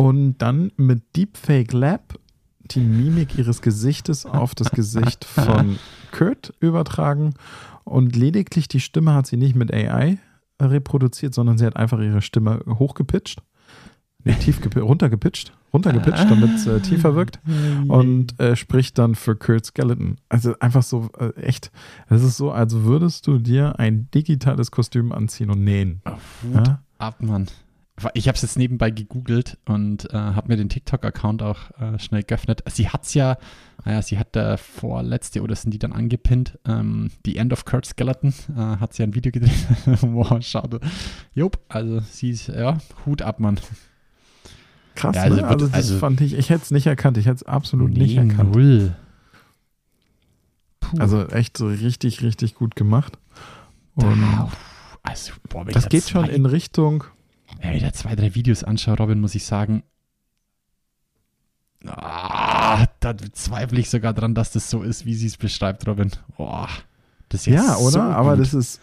Und 0.00 0.38
dann 0.38 0.72
mit 0.76 1.02
Deepfake 1.16 1.72
Lab 1.72 2.18
die 2.70 2.80
Mimik 2.80 3.36
ihres 3.36 3.60
Gesichtes 3.60 4.24
auf 4.24 4.54
das 4.54 4.70
Gesicht 4.70 5.24
von 5.24 5.78
Kurt 6.12 6.54
übertragen 6.60 7.34
Und 7.84 8.16
lediglich 8.16 8.66
die 8.68 8.80
Stimme 8.80 9.12
hat 9.12 9.26
sie 9.26 9.36
nicht 9.36 9.54
mit 9.56 9.72
AI 9.74 10.18
reproduziert, 10.62 11.34
sondern 11.34 11.58
sie 11.58 11.66
hat 11.66 11.76
einfach 11.76 11.98
ihre 12.00 12.22
Stimme 12.22 12.60
hochgepitcht. 12.66 13.42
Nee, 14.24 14.34
tief 14.34 14.60
gepi- 14.60 14.80
runtergepitcht, 14.80 15.52
runtergepitcht, 15.72 16.30
damit 16.30 16.54
es 16.56 16.66
äh, 16.66 16.80
tiefer 16.80 17.14
wirkt 17.14 17.40
und 17.88 18.38
äh, 18.38 18.54
spricht 18.54 18.98
dann 18.98 19.14
für 19.14 19.34
Kurt 19.34 19.64
Skeleton. 19.66 20.16
Also 20.28 20.54
einfach 20.60 20.82
so 20.82 21.08
äh, 21.18 21.30
echt, 21.40 21.70
es 22.10 22.22
ist 22.22 22.36
so, 22.36 22.52
als 22.52 22.74
würdest 22.74 23.26
du 23.26 23.38
dir 23.38 23.78
ein 23.78 24.08
digitales 24.14 24.70
Kostüm 24.70 25.12
anziehen 25.12 25.50
und 25.50 25.64
nähen. 25.64 26.02
Ja? 26.54 26.82
ab, 26.98 27.22
Mann. 27.22 27.46
Ich 28.14 28.28
habe 28.28 28.36
es 28.36 28.42
jetzt 28.42 28.56
nebenbei 28.58 28.90
gegoogelt 28.90 29.58
und 29.66 30.10
äh, 30.12 30.16
habe 30.16 30.48
mir 30.48 30.56
den 30.56 30.68
TikTok-Account 30.68 31.42
auch 31.42 31.70
äh, 31.78 31.98
schnell 31.98 32.22
geöffnet. 32.22 32.62
Sie 32.70 32.88
hat 32.88 33.04
es 33.04 33.14
ja, 33.14 33.36
naja, 33.84 34.00
sie 34.00 34.18
hat 34.18 34.34
der 34.34 34.56
vorletzte 34.58 35.42
oder 35.42 35.54
sind 35.54 35.72
die 35.72 35.78
dann 35.78 35.92
angepinnt, 35.92 36.58
ähm, 36.66 37.10
The 37.24 37.36
End 37.36 37.52
of 37.52 37.64
Kurt 37.64 37.84
Skeleton, 37.86 38.32
äh, 38.56 38.60
hat 38.78 38.94
sie 38.94 39.02
ein 39.02 39.14
Video 39.14 39.30
gedreht. 39.32 39.52
wow, 40.00 40.42
schade. 40.42 40.80
Jupp, 41.34 41.58
also 41.68 42.00
sie 42.00 42.30
ist, 42.30 42.48
ja, 42.48 42.78
Hut 43.04 43.22
ab, 43.22 43.38
Mann. 43.40 43.58
Krass, 44.94 45.16
Ja, 45.16 45.22
also 45.22 45.36
ne? 45.36 45.46
also 45.46 45.66
das 45.66 45.74
also- 45.74 45.98
fand 45.98 46.20
ich, 46.20 46.34
ich 46.34 46.48
hätte 46.50 46.62
es 46.62 46.70
nicht 46.70 46.86
erkannt, 46.86 47.16
ich 47.18 47.26
hätte 47.26 47.36
es 47.36 47.42
absolut 47.42 47.90
nicht 47.92 48.16
Nee, 48.16 48.28
erkannt. 48.30 48.54
Null. 48.54 48.96
Puh. 50.80 50.98
Also 50.98 51.26
echt 51.28 51.56
so 51.56 51.66
richtig, 51.68 52.22
richtig 52.22 52.54
gut 52.54 52.74
gemacht. 52.76 53.18
Und 53.94 54.20
Da, 54.20 54.50
also, 55.02 55.32
boah, 55.48 55.64
das 55.64 55.84
da 55.84 55.88
geht 55.88 56.08
schon 56.08 56.24
in 56.26 56.46
Richtung, 56.46 57.04
Wenn 57.60 57.74
ich 57.74 57.82
da 57.82 57.92
zwei, 57.92 58.14
drei 58.16 58.34
Videos 58.34 58.64
anschaue, 58.64 58.96
Robin, 58.96 59.20
muss 59.20 59.34
ich 59.34 59.44
sagen, 59.44 59.82
ah, 61.86 62.86
da 63.00 63.14
zweifle 63.32 63.80
ich 63.80 63.90
sogar 63.90 64.14
dran, 64.14 64.34
dass 64.34 64.52
das 64.52 64.70
so 64.70 64.82
ist, 64.82 65.04
wie 65.04 65.14
sie 65.14 65.26
es 65.26 65.36
beschreibt, 65.36 65.86
Robin. 65.86 66.10
Boah, 66.36 66.68
das 67.28 67.42
ist 67.42 67.46
ja, 67.46 67.64
ja, 67.64 67.76
oder? 67.76 67.90
So 67.90 68.00
aber 68.00 68.36
das 68.36 68.54
ist, 68.54 68.80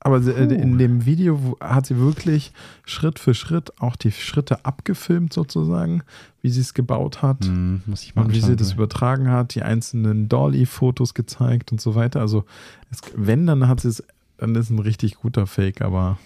aber 0.00 0.16
äh, 0.26 0.54
in 0.54 0.78
dem 0.78 1.04
Video 1.04 1.56
hat 1.60 1.86
sie 1.86 1.98
wirklich 1.98 2.52
Schritt 2.84 3.18
für 3.18 3.34
Schritt 3.34 3.80
auch 3.80 3.96
die 3.96 4.10
Schritte 4.10 4.64
abgefilmt 4.64 5.32
sozusagen, 5.32 6.02
wie 6.40 6.48
sie 6.48 6.62
es 6.62 6.72
gebaut 6.72 7.20
hat. 7.20 7.44
Hm, 7.44 7.82
muss 7.84 8.02
ich 8.02 8.14
mal 8.14 8.24
Und 8.24 8.34
wie 8.34 8.40
sie 8.40 8.56
das 8.56 8.72
übertragen 8.72 9.30
hat, 9.30 9.54
die 9.54 9.62
einzelnen 9.62 10.28
Dolly-Fotos 10.28 11.12
gezeigt 11.12 11.70
und 11.70 11.82
so 11.82 11.94
weiter. 11.94 12.20
Also, 12.20 12.46
es, 12.90 13.00
wenn, 13.14 13.46
dann 13.46 13.68
hat 13.68 13.80
sie 13.80 13.88
es, 13.88 14.02
dann 14.38 14.54
ist 14.54 14.70
ein 14.70 14.78
richtig 14.78 15.16
guter 15.16 15.46
Fake, 15.46 15.82
aber 15.82 16.18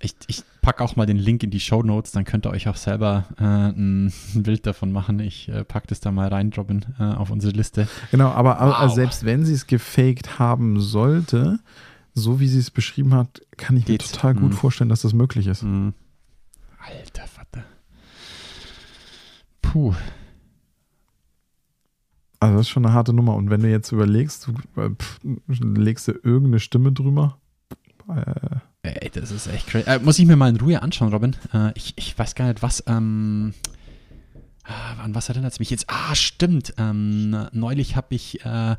Ich, 0.00 0.14
ich 0.28 0.44
packe 0.62 0.84
auch 0.84 0.94
mal 0.94 1.06
den 1.06 1.16
Link 1.16 1.42
in 1.42 1.50
die 1.50 1.58
Show 1.58 1.82
Notes, 1.82 2.12
dann 2.12 2.24
könnt 2.24 2.46
ihr 2.46 2.50
euch 2.50 2.68
auch 2.68 2.76
selber 2.76 3.24
äh, 3.38 3.42
ein, 3.44 4.12
Bild 4.34 4.64
davon 4.66 4.92
machen. 4.92 5.18
Ich 5.18 5.48
äh, 5.48 5.64
packe 5.64 5.88
das 5.88 5.98
da 6.00 6.12
mal 6.12 6.28
rein, 6.28 6.52
Robin, 6.56 6.84
äh, 7.00 7.02
auf 7.02 7.30
unsere 7.30 7.52
Liste. 7.52 7.88
Genau, 8.12 8.28
aber 8.30 8.58
Wow. 8.60 8.94
selbst 8.94 9.24
wenn 9.24 9.44
sie 9.44 9.54
es 9.54 9.66
gefaked 9.66 10.38
haben 10.38 10.80
sollte, 10.80 11.58
so 12.14 12.38
wie 12.38 12.46
sie 12.48 12.60
es 12.60 12.70
beschrieben 12.70 13.12
hat, 13.14 13.40
kann 13.56 13.76
ich 13.76 13.86
Geht's. 13.86 14.06
mir 14.10 14.12
total 14.16 14.34
gut 14.34 14.52
Mhm. 14.52 14.56
vorstellen, 14.56 14.88
dass 14.90 15.02
das 15.02 15.14
möglich 15.14 15.46
ist. 15.48 15.62
Hm. 15.62 15.94
Alter 16.78 17.26
Vater. 17.26 17.64
Puh. 19.62 19.94
Also 22.40 22.54
das 22.56 22.66
ist 22.66 22.68
schon 22.70 22.86
eine 22.86 22.94
harte 22.94 23.12
Nummer. 23.12 23.34
Und 23.34 23.50
wenn 23.50 23.62
du 23.62 23.68
jetzt 23.70 23.90
überlegst, 23.90 24.46
du 24.46 24.80
äh, 24.80 24.90
pff, 24.90 25.18
legst 25.58 26.06
du 26.08 26.12
irgendeine 26.12 26.60
Stimme 26.60 26.92
drüber, 26.92 27.38
äh, 28.08 28.56
Ey, 28.94 29.10
das 29.10 29.30
ist 29.30 29.46
echt 29.46 29.66
crazy. 29.66 29.88
Äh, 29.88 29.98
muss 30.00 30.18
ich 30.18 30.26
mir 30.26 30.36
mal 30.36 30.48
in 30.48 30.56
Ruhe 30.56 30.82
anschauen, 30.82 31.12
Robin. 31.12 31.36
Äh, 31.52 31.72
ich, 31.74 31.94
ich 31.96 32.18
weiß 32.18 32.34
gar 32.34 32.48
nicht, 32.48 32.62
was. 32.62 32.82
Ähm, 32.86 33.54
ah, 34.64 35.02
an 35.02 35.14
was 35.14 35.28
erinnert 35.28 35.52
es 35.52 35.58
mich 35.58 35.70
jetzt? 35.70 35.86
Ah, 35.88 36.14
stimmt. 36.14 36.74
Ähm, 36.78 37.48
neulich 37.52 37.96
habe 37.96 38.14
ich 38.14 38.44
äh, 38.44 38.48
einen, 38.48 38.76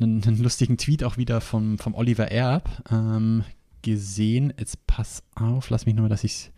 einen 0.00 0.38
lustigen 0.42 0.78
Tweet 0.78 1.04
auch 1.04 1.16
wieder 1.16 1.40
vom, 1.40 1.78
vom 1.78 1.94
Oliver 1.94 2.30
Erb 2.30 2.68
ähm, 2.90 3.44
gesehen. 3.82 4.52
Jetzt 4.58 4.86
pass 4.86 5.22
auf, 5.34 5.70
lass 5.70 5.86
mich 5.86 5.94
nur 5.94 6.08
dass 6.08 6.24
ich 6.24 6.32
es 6.32 6.50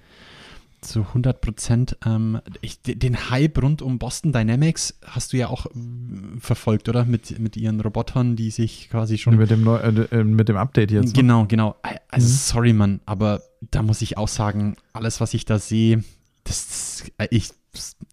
zu 0.80 1.00
100 1.00 1.40
Prozent. 1.40 1.96
Ähm, 2.04 2.40
den 2.86 3.30
Hype 3.30 3.62
rund 3.62 3.82
um 3.82 3.98
Boston 3.98 4.32
Dynamics 4.32 4.98
hast 5.04 5.32
du 5.32 5.36
ja 5.36 5.48
auch 5.48 5.66
mm, 5.74 6.38
verfolgt, 6.38 6.88
oder? 6.88 7.04
Mit, 7.04 7.38
mit 7.38 7.56
ihren 7.56 7.80
Robotern, 7.80 8.36
die 8.36 8.50
sich 8.50 8.88
quasi 8.90 9.18
schon 9.18 9.36
mit, 9.36 9.50
dem 9.50 9.62
Neu 9.62 9.76
äh, 9.76 9.88
äh, 10.20 10.24
mit 10.24 10.48
dem 10.48 10.56
Update 10.56 10.90
jetzt. 10.90 11.08
ne? 11.08 11.12
Genau, 11.12 11.46
genau. 11.46 11.76
Also 12.08 12.26
Mhm. 12.26 12.30
sorry, 12.32 12.72
Mann, 12.72 13.00
aber 13.06 13.42
da 13.70 13.82
muss 13.82 14.02
ich 14.02 14.16
auch 14.18 14.28
sagen, 14.28 14.76
alles, 14.92 15.20
was 15.20 15.34
ich 15.34 15.44
da 15.44 15.58
sehe, 15.58 16.02
das, 16.44 17.04
äh, 17.18 17.28
ich, 17.30 17.50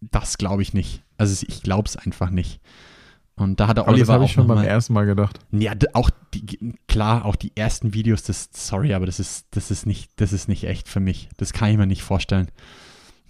das 0.00 0.38
glaube 0.38 0.62
ich 0.62 0.74
nicht. 0.74 1.02
Also 1.16 1.44
ich 1.48 1.62
glaube 1.62 1.88
es 1.88 1.96
einfach 1.96 2.30
nicht. 2.30 2.60
Und 3.38 3.60
da 3.60 3.68
hat 3.68 3.76
der 3.76 3.84
Aber 3.84 3.92
das 3.92 4.00
Oliver 4.00 4.12
habe 4.14 4.24
auch 4.24 4.28
ich 4.28 4.32
schon 4.32 4.46
beim 4.46 4.58
mal, 4.58 4.66
ersten 4.66 4.92
Mal 4.92 5.06
gedacht. 5.06 5.38
ja, 5.52 5.72
auch 5.94 6.10
die, 6.34 6.74
klar, 6.88 7.24
auch 7.24 7.36
die 7.36 7.52
ersten 7.56 7.94
Videos, 7.94 8.22
das, 8.22 8.50
sorry, 8.52 8.94
aber 8.94 9.06
das 9.06 9.20
ist, 9.20 9.46
das 9.52 9.70
ist 9.70 9.86
nicht, 9.86 10.10
das 10.16 10.32
ist 10.32 10.48
nicht 10.48 10.64
echt 10.64 10.88
für 10.88 11.00
mich. 11.00 11.28
Das 11.36 11.52
kann 11.52 11.70
ich 11.70 11.76
mir 11.76 11.86
nicht 11.86 12.02
vorstellen. 12.02 12.48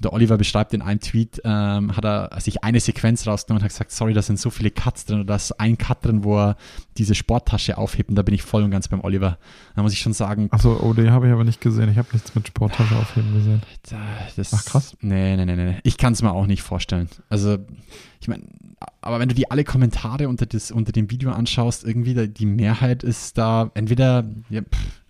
Der 0.01 0.13
Oliver 0.13 0.39
beschreibt 0.39 0.75
in 0.75 0.83
einem 0.83 1.01
Tweet, 1.01 1.41
ähm, 1.45 1.97
hat 1.97 2.05
er 2.05 2.31
sich 2.41 2.63
eine 2.63 2.79
Sequenz 2.79 3.27
rausgenommen 3.27 3.61
und 3.61 3.65
hat 3.65 3.73
gesagt, 3.73 3.91
sorry, 3.91 4.15
da 4.15 4.23
sind 4.23 4.39
so 4.39 4.51
viele 4.51 4.71
Cuts 4.71 5.07
drin 5.07 5.19
oder 5.19 5.27
da 5.27 5.37
ist 5.37 5.53
ein 5.59 5.77
Cut 5.77 6.05
drin, 6.05 6.23
wo 6.23 6.39
er 6.39 6.57
diese 6.97 7.15
Sporttasche 7.15 7.79
aufhebt 7.79 8.09
und 8.09 8.17
da 8.17 8.23
bin 8.23 8.35
ich 8.35 8.43
voll 8.43 8.63
und 8.63 8.71
ganz 8.71 8.89
beim 8.89 9.01
Oliver. 9.01 9.39
Da 9.75 9.83
muss 9.83 9.93
ich 9.93 9.99
schon 9.99 10.13
sagen, 10.13 10.49
Achso, 10.51 10.79
oh, 10.81 10.95
die 10.95 11.11
habe 11.11 11.27
ich 11.27 11.33
aber 11.33 11.45
nicht 11.45 11.61
gesehen. 11.61 11.91
Ich 11.91 11.99
habe 11.99 12.09
nichts 12.13 12.35
mit 12.35 12.47
Sporttasche 12.47 12.97
aufheben 12.97 13.35
gesehen. 13.35 13.63
Da, 13.91 13.99
das, 14.37 14.55
Ach, 14.55 14.65
krass. 14.65 14.97
Nee, 15.01 15.37
nee, 15.37 15.45
nee, 15.45 15.57
nee. 15.57 15.79
Ich 15.83 15.97
kann 15.97 16.13
es 16.13 16.23
mir 16.23 16.33
auch 16.33 16.47
nicht 16.47 16.63
vorstellen. 16.63 17.09
Also, 17.29 17.59
ich 18.21 18.29
meine, 18.29 18.45
aber 19.01 19.19
wenn 19.19 19.29
du 19.29 19.35
dir 19.35 19.47
alle 19.51 19.65
Kommentare 19.65 20.29
unter, 20.29 20.47
das, 20.47 20.71
unter 20.71 20.93
dem 20.93 21.11
Video 21.11 21.31
anschaust, 21.31 21.85
irgendwie 21.85 22.29
die 22.29 22.47
Mehrheit 22.47 23.03
ist 23.03 23.39
da 23.39 23.71
entweder 23.75 24.25
ja, 24.51 24.63
pff, 24.63 25.03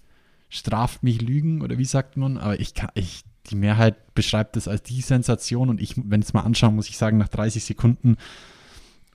straft 0.48 1.02
mich 1.02 1.20
Lügen 1.20 1.62
oder 1.62 1.78
wie 1.78 1.84
sagt 1.84 2.16
man, 2.16 2.38
aber 2.38 2.58
ich 2.60 2.74
kann, 2.74 2.90
ich, 2.94 3.24
die 3.50 3.56
Mehrheit 3.56 4.14
beschreibt 4.14 4.56
das 4.56 4.68
als 4.68 4.82
die 4.82 5.00
Sensation 5.00 5.68
und 5.68 5.80
ich, 5.80 5.94
wenn 5.96 6.20
ich 6.20 6.28
es 6.28 6.32
mal 6.34 6.42
anschaue, 6.42 6.72
muss 6.72 6.88
ich 6.88 6.96
sagen, 6.98 7.18
nach 7.18 7.28
30 7.28 7.64
Sekunden 7.64 8.16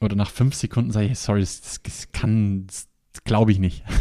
oder 0.02 0.16
nach 0.16 0.30
5 0.30 0.54
Sekunden 0.56 0.92
sage 0.92 1.08
ich, 1.08 1.20
sorry, 1.20 1.40
das, 1.42 1.62
das, 1.62 1.82
das 1.84 2.12
kann, 2.12 2.68
glaube 3.24 3.52
ich 3.52 3.60
nicht. 3.60 3.84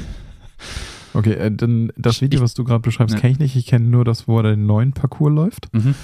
Okay, 1.15 1.35
äh, 1.35 1.51
dann 1.55 1.93
das 1.99 2.23
Video, 2.23 2.39
Ich- 2.39 2.43
was 2.45 2.55
du 2.55 2.65
gerade 2.65 2.81
beschreibst, 2.81 3.17
Ja. 3.17 3.21
kenne 3.21 3.35
ich 3.35 3.39
nicht. 3.39 3.55
Ich 3.57 3.67
kenne 3.67 3.87
nur 3.87 4.03
das, 4.03 4.27
wo 4.29 4.39
er 4.39 4.45
den 4.45 4.65
neuen 4.65 4.93
Parcours 4.95 5.31
läuft. 5.35 5.69
Mhm. 5.75 5.95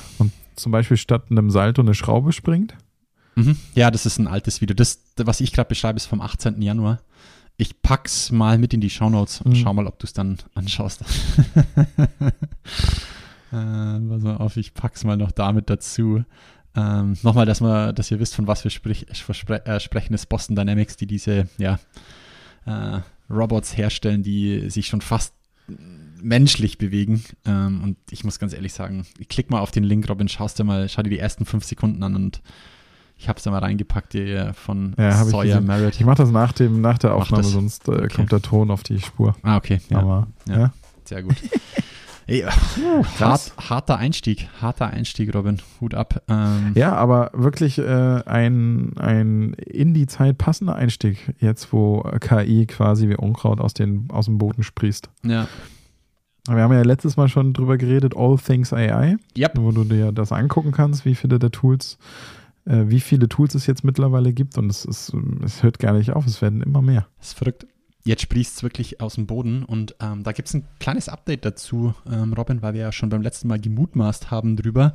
Zum 0.55 0.71
Beispiel 0.71 0.99
statt 0.99 1.31
einem 1.31 1.51
Salto 1.51 1.81
eine 1.81 1.95
Schraube 1.95 2.31
springt. 2.33 2.75
Mhm. 3.35 3.57
Ja, 3.75 3.91
das 3.91 4.05
ist 4.05 4.19
ein 4.19 4.27
altes 4.27 4.61
Video. 4.61 4.75
Das, 4.75 5.01
was 5.17 5.41
ich 5.41 5.53
gerade 5.55 5.69
beschreibe, 5.71 5.97
ist 5.97 6.05
vom 6.05 6.21
18. 6.21 6.61
Januar. 6.61 7.01
Ich 7.57 7.81
pack's 7.81 8.31
mal 8.33 8.59
mit 8.59 8.75
in 8.75 8.83
die 8.83 8.91
Shownotes 8.91 9.41
und 9.41 9.53
Mhm. 9.53 9.57
schau 9.57 9.73
mal, 9.73 9.87
ob 9.87 9.99
du 9.99 10.05
es 10.07 10.13
dann 10.13 10.37
anschaust. 10.55 11.03
äh, 13.53 14.01
pass 14.09 14.23
mal 14.23 14.37
auf, 14.37 14.57
ich 14.57 14.75
pack's 14.75 15.05
mal 15.05 15.17
noch 15.17 15.33
damit 15.33 15.71
dazu. 15.71 16.25
Ähm, 16.77 17.17
Nochmal, 17.23 17.47
dass, 17.47 17.59
dass 17.59 18.11
ihr 18.11 18.21
wisst, 18.21 18.35
von 18.35 18.47
was 18.47 18.63
wir 18.65 18.71
sprich, 18.71 19.07
verspre 19.13 19.65
äh, 19.67 19.81
sprechen, 19.81 20.15
ist 20.15 20.27
Boston 20.29 20.55
Dynamics, 20.57 20.97
die 20.97 21.07
diese 21.07 21.49
ja, 21.59 21.79
äh, 22.67 23.01
Robots 23.31 23.77
herstellen, 23.77 24.23
die 24.23 24.71
sich 24.71 24.87
schon 24.87 25.01
fast 25.01 25.35
menschlich 26.23 26.79
bewegen. 26.79 27.23
Ähm, 27.47 27.83
und 27.83 27.97
ich 28.11 28.25
muss 28.25 28.39
ganz 28.39 28.53
ehrlich 28.53 28.73
sagen, 28.73 29.07
klick 29.29 29.51
mal 29.51 29.61
auf 29.61 29.71
den 29.71 29.85
Link, 29.85 30.09
Robin, 30.09 30.29
schaust 30.29 30.59
dir 30.59 30.65
mal, 30.65 30.89
schau 30.89 31.03
dir 31.03 31.11
die 31.11 31.19
ersten 31.19 31.45
fünf 31.45 31.65
Sekunden 31.65 32.03
an 32.03 32.15
und 32.17 32.43
ich 33.17 33.29
habe 33.29 33.37
es 33.39 33.43
da 33.43 33.51
mal 33.51 33.59
reingepackt, 33.59 34.13
die 34.15 34.31
äh, 34.31 34.53
von 34.53 34.95
Ja, 34.97 35.23
ich 35.23 35.29
Sawyer 35.31 35.45
gesehen. 35.45 35.67
Merritt. 35.67 35.95
Ich 35.97 36.05
mache 36.07 36.19
das 36.19 36.31
nach, 36.31 36.53
dem, 36.53 36.81
nach 36.81 36.99
der 36.99 37.15
Aufnahme, 37.15 37.43
sonst 37.45 37.89
äh, 37.89 37.93
Okay. 37.93 38.09
kommt 38.15 38.31
der 38.33 38.43
Ton 38.43 38.71
auf 38.71 38.83
die 38.85 39.01
Spur. 39.01 39.35
Ah, 39.43 39.57
okay. 39.57 39.81
Ja, 39.89 39.99
Aber 39.99 40.29
ja. 40.49 40.59
ja. 40.59 40.73
sehr 41.05 41.23
gut. 41.25 41.35
Ey, 42.29 42.43
krass. 43.17 43.55
hart, 43.57 43.71
harter 43.71 43.97
Einstieg, 43.97 44.49
harter 44.61 44.89
Einstieg, 44.89 45.35
Robin. 45.35 45.59
Hut 45.81 45.95
ab. 45.95 46.23
Ähm, 46.29 46.73
Ja, 46.77 46.95
aber 46.95 47.31
wirklich 47.33 47.79
äh, 47.79 48.23
ein, 48.27 48.93
ein 48.99 49.55
in 49.55 49.95
die 49.95 50.07
Zeit 50.07 50.37
passender 50.39 50.77
Einstieg, 50.77 51.35
jetzt 51.41 51.73
wo 51.73 52.03
KI 52.21 52.67
quasi 52.67 53.09
wie 53.09 53.17
Unkraut 53.17 53.61
aus, 53.61 53.73
den, 53.75 54.09
aus 54.13 54.27
dem 54.27 54.39
Boden 54.39 54.63
sprießt. 54.63 55.09
ja. 55.25 55.49
Wir 56.51 56.63
haben 56.63 56.73
ja 56.73 56.81
letztes 56.81 57.19
Mal 57.19 57.29
schon 57.29 57.53
drüber 57.53 57.77
geredet, 57.77 58.15
All 58.17 58.39
Things 58.39 58.73
AI, 58.73 59.17
Yep. 59.37 59.59
wo 59.59 59.71
du 59.71 59.85
dir 59.85 60.13
das 60.13 60.33
angucken 60.33 60.73
kannst, 60.73 61.05
wie 61.05 61.15
viele 61.15 61.39
der 61.39 61.51
Tools, 61.51 61.99
äh, 62.65 62.85
wie 62.87 63.01
viele 63.01 63.29
Tools 63.29 63.55
es 63.55 63.67
jetzt 63.67 63.85
mittlerweile 63.85 64.33
gibt 64.33 64.57
und 64.57 64.71
es, 64.71 64.87
ist, 64.87 65.13
es 65.45 65.63
hört 65.63 65.79
gar 65.79 65.93
nicht 65.93 66.13
auf, 66.13 66.25
es 66.27 66.41
werden 66.41 66.63
immer 66.63 66.81
mehr. 66.81 67.07
Das 67.19 67.29
ist 67.29 67.37
verrückt. 67.39 67.67
Jetzt 68.05 68.23
sprießt 68.23 68.57
es 68.57 68.63
wirklich 68.63 69.01
aus 69.01 69.17
dem 69.17 69.27
Boden 69.27 69.65
und 69.65 69.97
ähm, 70.01 70.23
da 70.23 70.33
gibt 70.33 70.49
es 70.49 70.55
ein 70.55 70.65
kleines 70.79 71.09
Update 71.09 71.45
dazu, 71.45 71.95
ähm, 72.11 72.33
Robin, 72.33 72.63
weil 72.63 72.75
wir 72.75 72.81
ja 72.81 72.93
schon 72.93 73.11
beim 73.11 73.23
letzten 73.23 73.49
Mal 73.49 73.61
gemutmaßt 73.61 74.31
haben 74.31 74.57
drüber. 74.57 74.95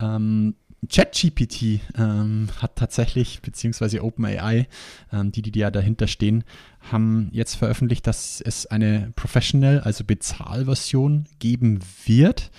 Ähm, 0.00 0.54
ChatGPT 0.88 1.80
ähm, 1.96 2.48
hat 2.60 2.76
tatsächlich, 2.76 3.40
beziehungsweise 3.40 4.02
OpenAI, 4.02 4.68
ähm, 5.12 5.32
die, 5.32 5.42
die 5.42 5.58
ja 5.58 5.70
dahinter 5.70 6.06
stehen, 6.06 6.44
haben 6.90 7.28
jetzt 7.32 7.54
veröffentlicht, 7.54 8.06
dass 8.06 8.40
es 8.40 8.66
eine 8.66 9.12
Professional, 9.16 9.80
also 9.80 10.04
Bezahlversion 10.04 11.26
geben 11.38 11.80
wird, 12.06 12.50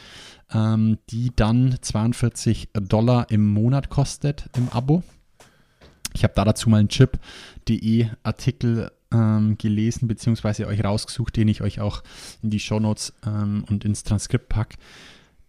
ähm, 0.53 0.97
die 1.09 1.31
dann 1.35 1.77
42 1.81 2.69
Dollar 2.73 3.29
im 3.31 3.47
Monat 3.47 3.89
kostet 3.89 4.49
im 4.55 4.69
Abo. 4.69 5.03
Ich 6.13 6.23
habe 6.23 6.33
da 6.35 6.45
dazu 6.45 6.69
mal 6.69 6.79
einen 6.79 6.89
Chip.de 6.89 8.07
Artikel 8.23 8.91
ähm, 9.15 9.57
gelesen, 9.57 10.07
beziehungsweise 10.07 10.67
euch 10.67 10.83
rausgesucht, 10.83 11.35
den 11.35 11.47
ich 11.47 11.61
euch 11.61 11.79
auch 11.79 12.03
in 12.41 12.49
die 12.49 12.59
Shownotes 12.59 13.13
ähm, 13.25 13.65
und 13.69 13.85
ins 13.85 14.03
Transkript 14.03 14.49
packe. 14.49 14.77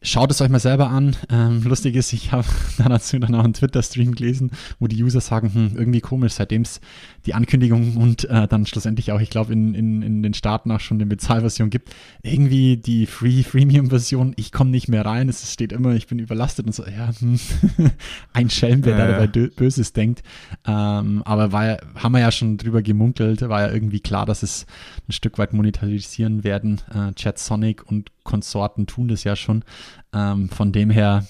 Schaut 0.02 0.30
es 0.30 0.40
euch 0.42 0.50
mal 0.50 0.60
selber 0.60 0.90
an. 0.90 1.16
Ähm, 1.30 1.62
lustig 1.64 1.96
ist, 1.96 2.12
ich 2.12 2.30
habe 2.30 2.46
dazu 2.78 3.18
dann 3.18 3.34
auch 3.34 3.42
einen 3.44 3.54
Twitter-Stream 3.54 4.14
gelesen, 4.14 4.50
wo 4.78 4.86
die 4.86 5.02
User 5.02 5.20
sagen, 5.20 5.52
hm, 5.52 5.72
irgendwie 5.76 6.00
komisch, 6.00 6.34
seitdem 6.34 6.62
es 6.62 6.80
die 7.24 7.32
Ankündigung 7.34 7.96
und 7.96 8.24
äh, 8.28 8.46
dann 8.46 8.66
schlussendlich 8.66 9.10
auch, 9.10 9.20
ich 9.20 9.30
glaube, 9.30 9.52
in, 9.54 9.74
in, 9.74 10.02
in 10.02 10.22
den 10.22 10.34
Staaten 10.34 10.70
auch 10.70 10.80
schon 10.80 10.98
die 10.98 11.06
Bezahlversion 11.06 11.70
gibt, 11.70 11.94
irgendwie 12.22 12.76
die 12.76 13.06
Free 13.06 13.42
Freemium-Version, 13.42 14.34
ich 14.36 14.52
komme 14.52 14.70
nicht 14.70 14.88
mehr 14.88 15.04
rein, 15.04 15.28
es 15.30 15.50
steht 15.52 15.72
immer, 15.72 15.94
ich 15.94 16.06
bin 16.06 16.18
überlastet 16.18 16.66
und 16.66 16.74
so, 16.74 16.84
ja, 16.84 17.10
hm, 17.18 17.40
ein 18.34 18.50
Schelm, 18.50 18.84
wer 18.84 18.98
Ja, 18.98 19.06
da 19.06 19.20
ja. 19.20 19.26
dabei 19.26 19.48
Böses 19.56 19.92
denkt. 19.94 20.22
Ähm, 20.66 21.22
aber 21.24 21.52
war, 21.52 21.66
ja- 21.66 21.78
haben 21.96 22.12
wir 22.12 22.20
ja 22.20 22.30
schon 22.30 22.58
drüber 22.58 22.82
gemunkelt, 22.82 23.40
war 23.48 23.62
ja 23.62 23.72
irgendwie 23.72 24.00
klar, 24.00 24.26
dass 24.26 24.42
es 24.42 24.66
ein 25.08 25.12
Stück 25.12 25.38
weit 25.38 25.52
monetarisieren 25.54 26.44
werden. 26.44 26.80
Äh, 26.94 27.12
Chat 27.14 27.38
Sonic 27.38 27.90
und 27.90 28.10
Konsorten 28.26 28.86
tun 28.86 29.08
das 29.08 29.24
ja 29.24 29.34
schon. 29.36 29.64
Ähm, 30.12 30.50
von 30.50 30.72
dem 30.72 30.90
her 30.90 31.26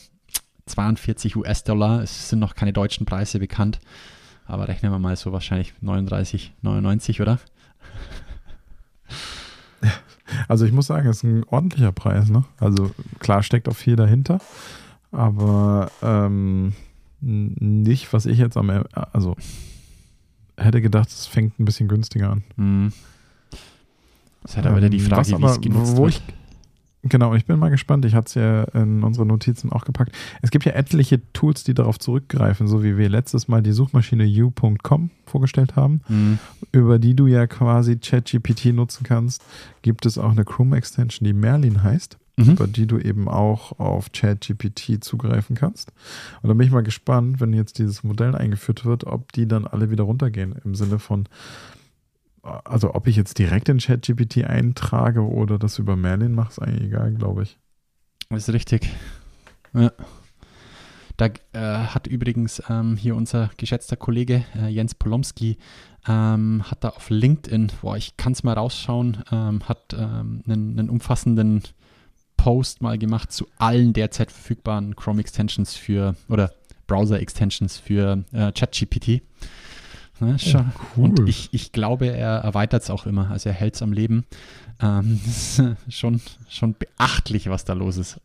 42 0.66 1.36
US-Dollar, 1.36 2.02
es 2.02 2.28
sind 2.28 2.40
noch 2.40 2.56
keine 2.56 2.72
deutschen 2.72 3.06
Preise 3.06 3.38
bekannt, 3.38 3.78
aber 4.46 4.66
rechnen 4.66 4.90
wir 4.90 4.98
mal 4.98 5.14
so 5.16 5.30
wahrscheinlich 5.32 5.72
39,99, 5.82 7.22
oder? 7.22 7.38
Also 10.48 10.64
ich 10.64 10.72
muss 10.72 10.88
sagen, 10.88 11.08
es 11.08 11.18
ist 11.18 11.22
ein 11.22 11.44
ordentlicher 11.44 11.92
Preis, 11.92 12.28
ne? 12.28 12.44
Also 12.58 12.90
klar 13.20 13.44
steckt 13.44 13.68
auch 13.68 13.76
viel 13.76 13.94
dahinter, 13.94 14.40
aber 15.12 15.88
ähm, 16.02 16.72
nicht, 17.20 18.12
was 18.12 18.26
ich 18.26 18.38
jetzt 18.38 18.56
am, 18.56 18.70
also 19.12 19.36
hätte 20.56 20.82
gedacht, 20.82 21.08
es 21.10 21.26
fängt 21.26 21.60
ein 21.60 21.64
bisschen 21.64 21.86
günstiger 21.86 22.30
an. 22.32 22.44
Hm. 22.56 22.92
Das 24.42 24.50
ist 24.50 24.56
halt 24.56 24.66
aber 24.66 24.78
wieder 24.78 24.88
die 24.90 24.98
Ähm, 24.98 25.04
Frage, 25.06 25.38
wie 25.38 25.44
es 25.44 25.60
genutzt 25.60 25.96
wo 25.96 26.04
wird. 26.04 26.14
ich, 26.14 26.22
Genau, 27.08 27.34
ich 27.34 27.44
bin 27.46 27.58
mal 27.58 27.68
gespannt. 27.70 28.04
Ich 28.04 28.14
hatte 28.14 28.26
es 28.28 28.34
ja 28.34 28.64
in 28.80 29.02
unsere 29.02 29.26
Notizen 29.26 29.70
auch 29.72 29.84
gepackt. 29.84 30.12
Es 30.42 30.50
gibt 30.50 30.64
ja 30.64 30.72
etliche 30.72 31.20
Tools, 31.32 31.64
die 31.64 31.74
darauf 31.74 31.98
zurückgreifen, 31.98 32.68
so 32.68 32.82
wie 32.82 32.96
wir 32.96 33.08
letztes 33.08 33.48
Mal 33.48 33.62
die 33.62 33.72
Suchmaschine 33.72 34.24
u.com 34.26 35.10
vorgestellt 35.26 35.76
haben, 35.76 36.00
Hm. 36.06 36.38
über 36.72 36.98
die 36.98 37.14
du 37.14 37.26
ja 37.26 37.46
quasi 37.46 37.96
ChatGPT 37.98 38.66
nutzen 38.66 39.04
kannst. 39.04 39.42
Gibt 39.82 40.06
es 40.06 40.18
auch 40.18 40.30
eine 40.30 40.44
Chrome-Extension, 40.44 41.24
die 41.26 41.32
Merlin 41.32 41.82
heißt, 41.82 42.18
Mhm. 42.38 42.50
über 42.52 42.66
die 42.66 42.86
du 42.86 42.98
eben 42.98 43.28
auch 43.28 43.78
auf 43.78 44.12
ChatGPT 44.12 45.02
zugreifen 45.02 45.56
kannst. 45.56 45.92
Und 46.42 46.48
da 46.48 46.54
bin 46.54 46.66
ich 46.66 46.72
mal 46.72 46.82
gespannt, 46.82 47.40
wenn 47.40 47.52
jetzt 47.54 47.78
dieses 47.78 48.04
Modell 48.04 48.34
eingeführt 48.34 48.84
wird, 48.84 49.04
ob 49.04 49.32
die 49.32 49.48
dann 49.48 49.66
alle 49.66 49.90
wieder 49.90 50.04
runtergehen. 50.04 50.54
Im 50.64 50.74
Sinne 50.74 50.98
von, 50.98 51.28
also 52.64 52.94
ob 52.94 53.06
ich 53.06 53.16
jetzt 53.16 53.38
direkt 53.38 53.68
in 53.68 53.78
ChatGPT 53.78 54.44
eintrage 54.44 55.20
oder 55.20 55.58
das 55.58 55.78
über 55.78 55.96
Merlin 55.96 56.32
mache, 56.32 56.50
ist 56.50 56.58
eigentlich 56.60 56.84
egal, 56.84 57.12
glaube 57.12 57.42
ich. 57.42 57.58
Ist 58.30 58.52
richtig. 58.52 58.90
Ja. 59.72 59.92
Da 61.16 61.26
äh, 61.52 61.86
hat 61.86 62.06
übrigens 62.06 62.62
ähm, 62.68 62.96
hier 62.96 63.16
unser 63.16 63.50
geschätzter 63.56 63.96
Kollege 63.96 64.44
äh, 64.54 64.68
Jens 64.68 64.94
Polomski, 64.94 65.56
ähm, 66.06 66.62
hat 66.70 66.84
da 66.84 66.90
auf 66.90 67.08
LinkedIn, 67.08 67.72
boah, 67.80 67.96
ich 67.96 68.16
kann 68.16 68.32
es 68.32 68.42
mal 68.42 68.52
rausschauen, 68.52 69.24
ähm, 69.32 69.62
hat 69.66 69.94
ähm, 69.94 70.42
einen, 70.46 70.78
einen 70.78 70.90
umfassenden 70.90 71.62
Post 72.36 72.82
mal 72.82 72.98
gemacht 72.98 73.32
zu 73.32 73.46
allen 73.56 73.94
derzeit 73.94 74.30
verfügbaren 74.30 74.94
Chrome-Extensions 74.94 75.74
für, 75.74 76.16
oder 76.28 76.52
Browser-Extensions 76.86 77.78
für 77.78 78.24
äh, 78.32 78.52
ChatGPT. 78.52 79.22
Ne. 80.20 80.36
Und 80.96 81.20
cool. 81.20 81.28
ich, 81.28 81.48
ich 81.52 81.72
glaube, 81.72 82.06
er 82.06 82.38
erweitert 82.38 82.82
es 82.82 82.90
auch 82.90 83.06
immer, 83.06 83.30
also 83.30 83.48
er 83.48 83.54
hält 83.54 83.74
es 83.74 83.82
am 83.82 83.92
Leben. 83.92 84.24
Ähm, 84.80 85.20
schon, 85.88 86.20
schon 86.48 86.74
beachtlich, 86.74 87.48
was 87.48 87.64
da 87.64 87.72
los 87.72 87.96
ist. 87.96 88.20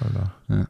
Alter. 0.00 0.68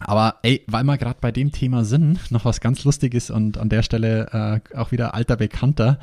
Aber 0.00 0.36
ey, 0.42 0.64
weil 0.66 0.84
wir 0.84 0.96
gerade 0.96 1.18
bei 1.20 1.32
dem 1.32 1.52
Thema 1.52 1.84
sind, 1.84 2.30
noch 2.30 2.44
was 2.44 2.60
ganz 2.60 2.84
Lustiges 2.84 3.30
und 3.30 3.58
an 3.58 3.68
der 3.68 3.82
Stelle 3.82 4.62
äh, 4.72 4.76
auch 4.76 4.92
wieder 4.92 5.14
alter 5.14 5.36
Bekannter. 5.36 5.98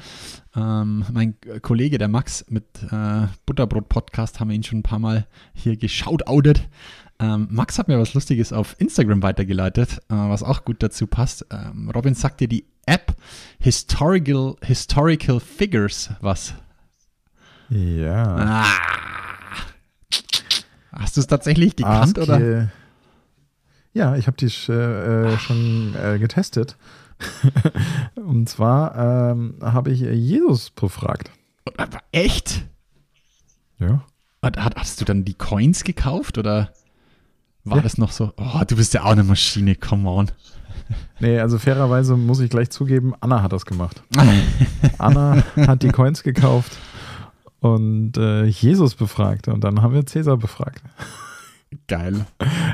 Ähm, 0.55 1.05
mein 1.11 1.35
Kollege, 1.61 1.97
der 1.97 2.07
Max 2.07 2.45
mit 2.49 2.65
äh, 2.91 3.27
Butterbrot-Podcast, 3.45 4.39
haben 4.39 4.49
wir 4.49 4.55
ihn 4.55 4.63
schon 4.63 4.79
ein 4.79 4.83
paar 4.83 4.99
Mal 4.99 5.27
hier 5.53 5.77
geschautoutet. 5.77 6.67
Ähm, 7.19 7.47
Max 7.49 7.79
hat 7.79 7.87
mir 7.87 7.97
was 7.97 8.13
Lustiges 8.13 8.51
auf 8.51 8.75
Instagram 8.79 9.23
weitergeleitet, 9.23 9.99
äh, 10.09 10.15
was 10.15 10.43
auch 10.43 10.65
gut 10.65 10.83
dazu 10.83 11.07
passt. 11.07 11.45
Ähm, 11.51 11.89
Robin 11.89 12.13
sagt 12.13 12.41
dir 12.41 12.49
die 12.49 12.65
App 12.85 13.15
Historical, 13.59 14.55
Historical 14.61 15.39
Figures 15.39 16.09
was. 16.19 16.53
Ja. 17.69 18.35
Ah. 18.35 18.65
Hast 20.91 21.17
du 21.17 21.21
es 21.21 21.27
tatsächlich 21.27 21.75
gekannt 21.75 22.19
Ask 22.19 22.29
oder? 22.29 22.69
Ja, 23.95 24.15
ich 24.17 24.27
habe 24.27 24.35
die 24.37 24.47
sch- 24.49 24.71
äh, 24.71 25.37
schon 25.39 25.95
äh, 25.95 26.19
getestet. 26.19 26.75
Und 28.15 28.49
zwar 28.49 29.31
ähm, 29.31 29.55
habe 29.61 29.91
ich 29.91 30.01
Jesus 30.01 30.69
befragt. 30.69 31.31
Aber 31.77 31.99
Echt? 32.11 32.65
Ja. 33.79 34.03
Hat, 34.43 34.57
hat- 34.57 34.75
hast 34.75 34.99
du 34.99 35.05
dann 35.05 35.23
die 35.23 35.33
Coins 35.33 35.83
gekauft 35.85 36.37
oder 36.37 36.71
war 37.63 37.77
Ja. 37.77 37.83
das 37.83 37.97
noch 37.97 38.11
so? 38.11 38.33
Oh, 38.37 38.61
du 38.67 38.75
bist 38.75 38.93
ja 38.93 39.03
auch 39.03 39.11
eine 39.11 39.23
Maschine, 39.23 39.75
come 39.75 40.09
on. 40.09 40.29
Nee, 41.19 41.39
also 41.39 41.57
fairerweise 41.57 42.15
muss 42.17 42.41
ich 42.41 42.49
gleich 42.51 42.69
zugeben, 42.69 43.13
Anna 43.21 43.41
hat 43.41 43.53
das 43.53 43.65
gemacht. 43.65 44.03
Anna 44.99 45.41
hat 45.55 45.81
die 45.81 45.87
Coins 45.89 46.21
gekauft 46.21 46.77
und 47.61 48.17
äh, 48.17 48.43
Jesus 48.43 48.93
befragt. 48.93 49.47
Und 49.47 49.63
dann 49.63 49.81
haben 49.81 49.93
wir 49.95 50.05
Cäsar 50.05 50.37
befragt. 50.37 50.83
Geil. 51.87 52.25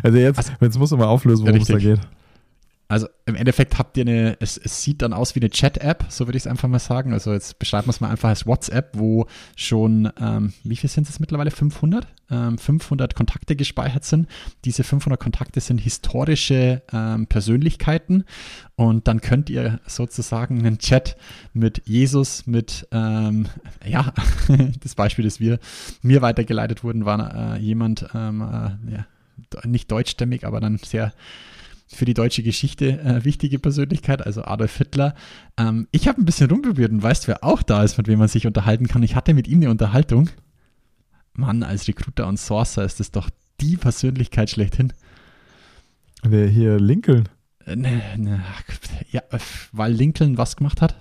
Also 0.04 0.18
jetzt, 0.18 0.54
jetzt 0.62 0.80
musst 0.80 0.92
du 0.92 0.98
mal 0.98 1.06
auflösen, 1.06 1.46
worum 1.46 1.62
es 1.62 1.68
da 1.68 1.78
geht. 1.78 2.00
Also 2.92 3.08
im 3.26 3.36
Endeffekt 3.36 3.80
habt 3.80 3.96
ihr 3.96 4.02
eine, 4.02 4.36
es, 4.42 4.58
es 4.58 4.84
sieht 4.84 5.02
dann 5.02 5.14
aus 5.14 5.34
wie 5.34 5.40
eine 5.40 5.50
Chat-App, 5.50 6.08
so 6.10 6.28
würde 6.28 6.36
ich 6.36 6.44
es 6.44 6.48
einfach 6.48 6.68
mal 6.68 6.78
sagen. 6.78 7.14
Also 7.14 7.32
jetzt 7.32 7.58
beschreiben 7.58 7.88
wir 7.88 7.92
es 7.92 8.02
mal 8.02 8.10
einfach 8.10 8.28
als 8.28 8.46
WhatsApp, 8.46 8.90
wo 8.98 9.28
schon, 9.56 10.12
ähm, 10.20 10.52
wie 10.66 10.76
viel 10.76 10.90
sind 10.90 11.08
es 11.08 11.22
mittlerweile? 11.22 11.52
500? 11.52 12.06
Ähm, 12.30 12.58
500 12.58 13.16
Kontakte 13.16 13.56
gespeichert 13.56 14.04
sind. 14.04 14.28
Diese 14.66 14.84
500 14.84 15.18
Kontakte 15.18 15.62
sind 15.62 15.78
historische 15.78 16.82
ähm, 16.92 17.28
Persönlichkeiten 17.28 18.26
und 18.76 19.08
dann 19.08 19.22
könnt 19.22 19.50
ihr 19.50 19.80
sozusagen 19.88 20.60
einen 20.60 20.78
Chat 20.78 21.16
mit 21.54 21.84
Jesus, 21.86 22.46
mit, 22.46 22.90
ähm, 22.92 23.48
ja, 23.86 24.14
das 24.84 24.96
Beispiel, 24.96 25.24
das 25.24 25.40
wir, 25.40 25.60
mir 26.02 26.22
weitergeleitet 26.22 26.84
wurden, 26.84 27.06
war 27.06 27.56
äh, 27.56 27.58
jemand, 27.58 28.10
ähm, 28.14 28.42
äh, 28.42 28.92
ja, 28.92 29.06
nicht 29.64 29.90
deutschstämmig, 29.90 30.46
aber 30.46 30.60
dann 30.60 30.78
sehr 30.78 31.14
für 31.94 32.06
die 32.06 32.14
deutsche 32.14 32.44
Geschichte 32.44 33.00
äh, 33.00 33.26
wichtige 33.26 33.60
Persönlichkeit, 33.60 34.26
also 34.26 34.44
Adolf 34.44 34.78
Hitler. 34.78 35.14
Ähm, 35.58 35.88
ich 35.92 36.08
habe 36.08 36.22
ein 36.22 36.26
bisschen 36.26 36.50
rumprobiert 36.50 36.92
und 36.92 37.04
weißt, 37.04 37.28
wer 37.28 37.44
auch 37.44 37.62
da 37.64 37.84
ist, 37.84 37.98
mit 37.98 38.08
wem 38.08 38.20
man 38.20 38.28
sich 38.28 38.48
unterhalten 38.48 38.88
kann. 38.88 39.04
Ich 39.04 39.16
hatte 39.16 39.34
mit 39.34 39.48
ihm 39.48 39.60
eine 39.60 39.70
Unterhaltung. 39.70 40.30
Mann, 41.34 41.64
als 41.64 41.88
Recruiter 41.88 42.28
und 42.28 42.38
Sourcer 42.38 42.84
ist 42.84 43.00
das 43.00 43.12
doch 43.12 43.30
die 43.60 43.78
Persönlichkeit 43.78 44.50
schlechthin. 44.50 44.94
Der 46.24 46.48
hier 46.48 46.80
Lincoln. 46.80 47.30
Äh, 47.66 47.76
ne, 47.76 48.02
ne, 48.18 48.44
ja, 49.12 49.22
äh, 49.30 49.40
weil 49.72 49.92
Lincoln 49.92 50.38
was 50.38 50.56
gemacht 50.56 50.82
hat? 50.82 50.96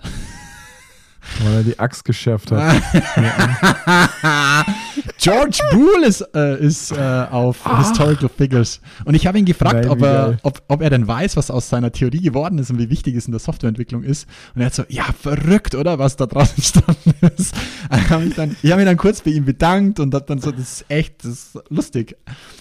Weil 1.43 1.53
er 1.53 1.63
die 1.63 1.79
Axt 1.79 2.05
geschärft 2.05 2.51
hat. 2.51 2.81
George 5.21 5.59
Boole 5.71 6.07
ist, 6.07 6.21
äh, 6.33 6.59
ist 6.65 6.91
äh, 6.91 6.95
auf 7.29 7.59
Historical 7.77 8.27
Figures. 8.27 8.81
Und 9.05 9.13
ich 9.13 9.27
habe 9.27 9.37
ihn 9.37 9.45
gefragt, 9.45 9.81
Nein, 9.83 9.89
ob, 9.89 10.01
er, 10.01 10.37
ob, 10.41 10.63
ob 10.67 10.81
er 10.81 10.89
denn 10.89 11.07
weiß, 11.07 11.37
was 11.37 11.51
aus 11.51 11.69
seiner 11.69 11.91
Theorie 11.91 12.21
geworden 12.21 12.57
ist 12.57 12.71
und 12.71 12.79
wie 12.79 12.89
wichtig 12.89 13.15
es 13.15 13.27
in 13.27 13.31
der 13.31 13.39
Softwareentwicklung 13.39 14.01
ist. 14.03 14.27
Und 14.55 14.61
er 14.61 14.65
hat 14.67 14.73
so, 14.73 14.83
ja, 14.89 15.03
verrückt, 15.03 15.75
oder? 15.75 15.99
Was 15.99 16.15
da 16.15 16.25
draußen 16.25 16.55
entstanden 16.57 17.13
ist. 17.37 17.53
Ich 17.93 18.09
habe 18.09 18.23
mich, 18.25 18.35
dann- 18.35 18.55
ich 18.61 18.71
hab 18.71 18.77
mich 18.77 18.85
dann 18.85 18.95
kurz 18.97 19.21
bei 19.21 19.31
ihm 19.31 19.43
bedankt 19.45 19.99
und 19.99 20.13
hab 20.15 20.25
dann 20.27 20.39
so, 20.39 20.51
das 20.51 20.61
ist 20.81 20.85
echt, 20.87 21.23
das 21.25 21.31
ist 21.55 21.59
lustig. 21.69 22.15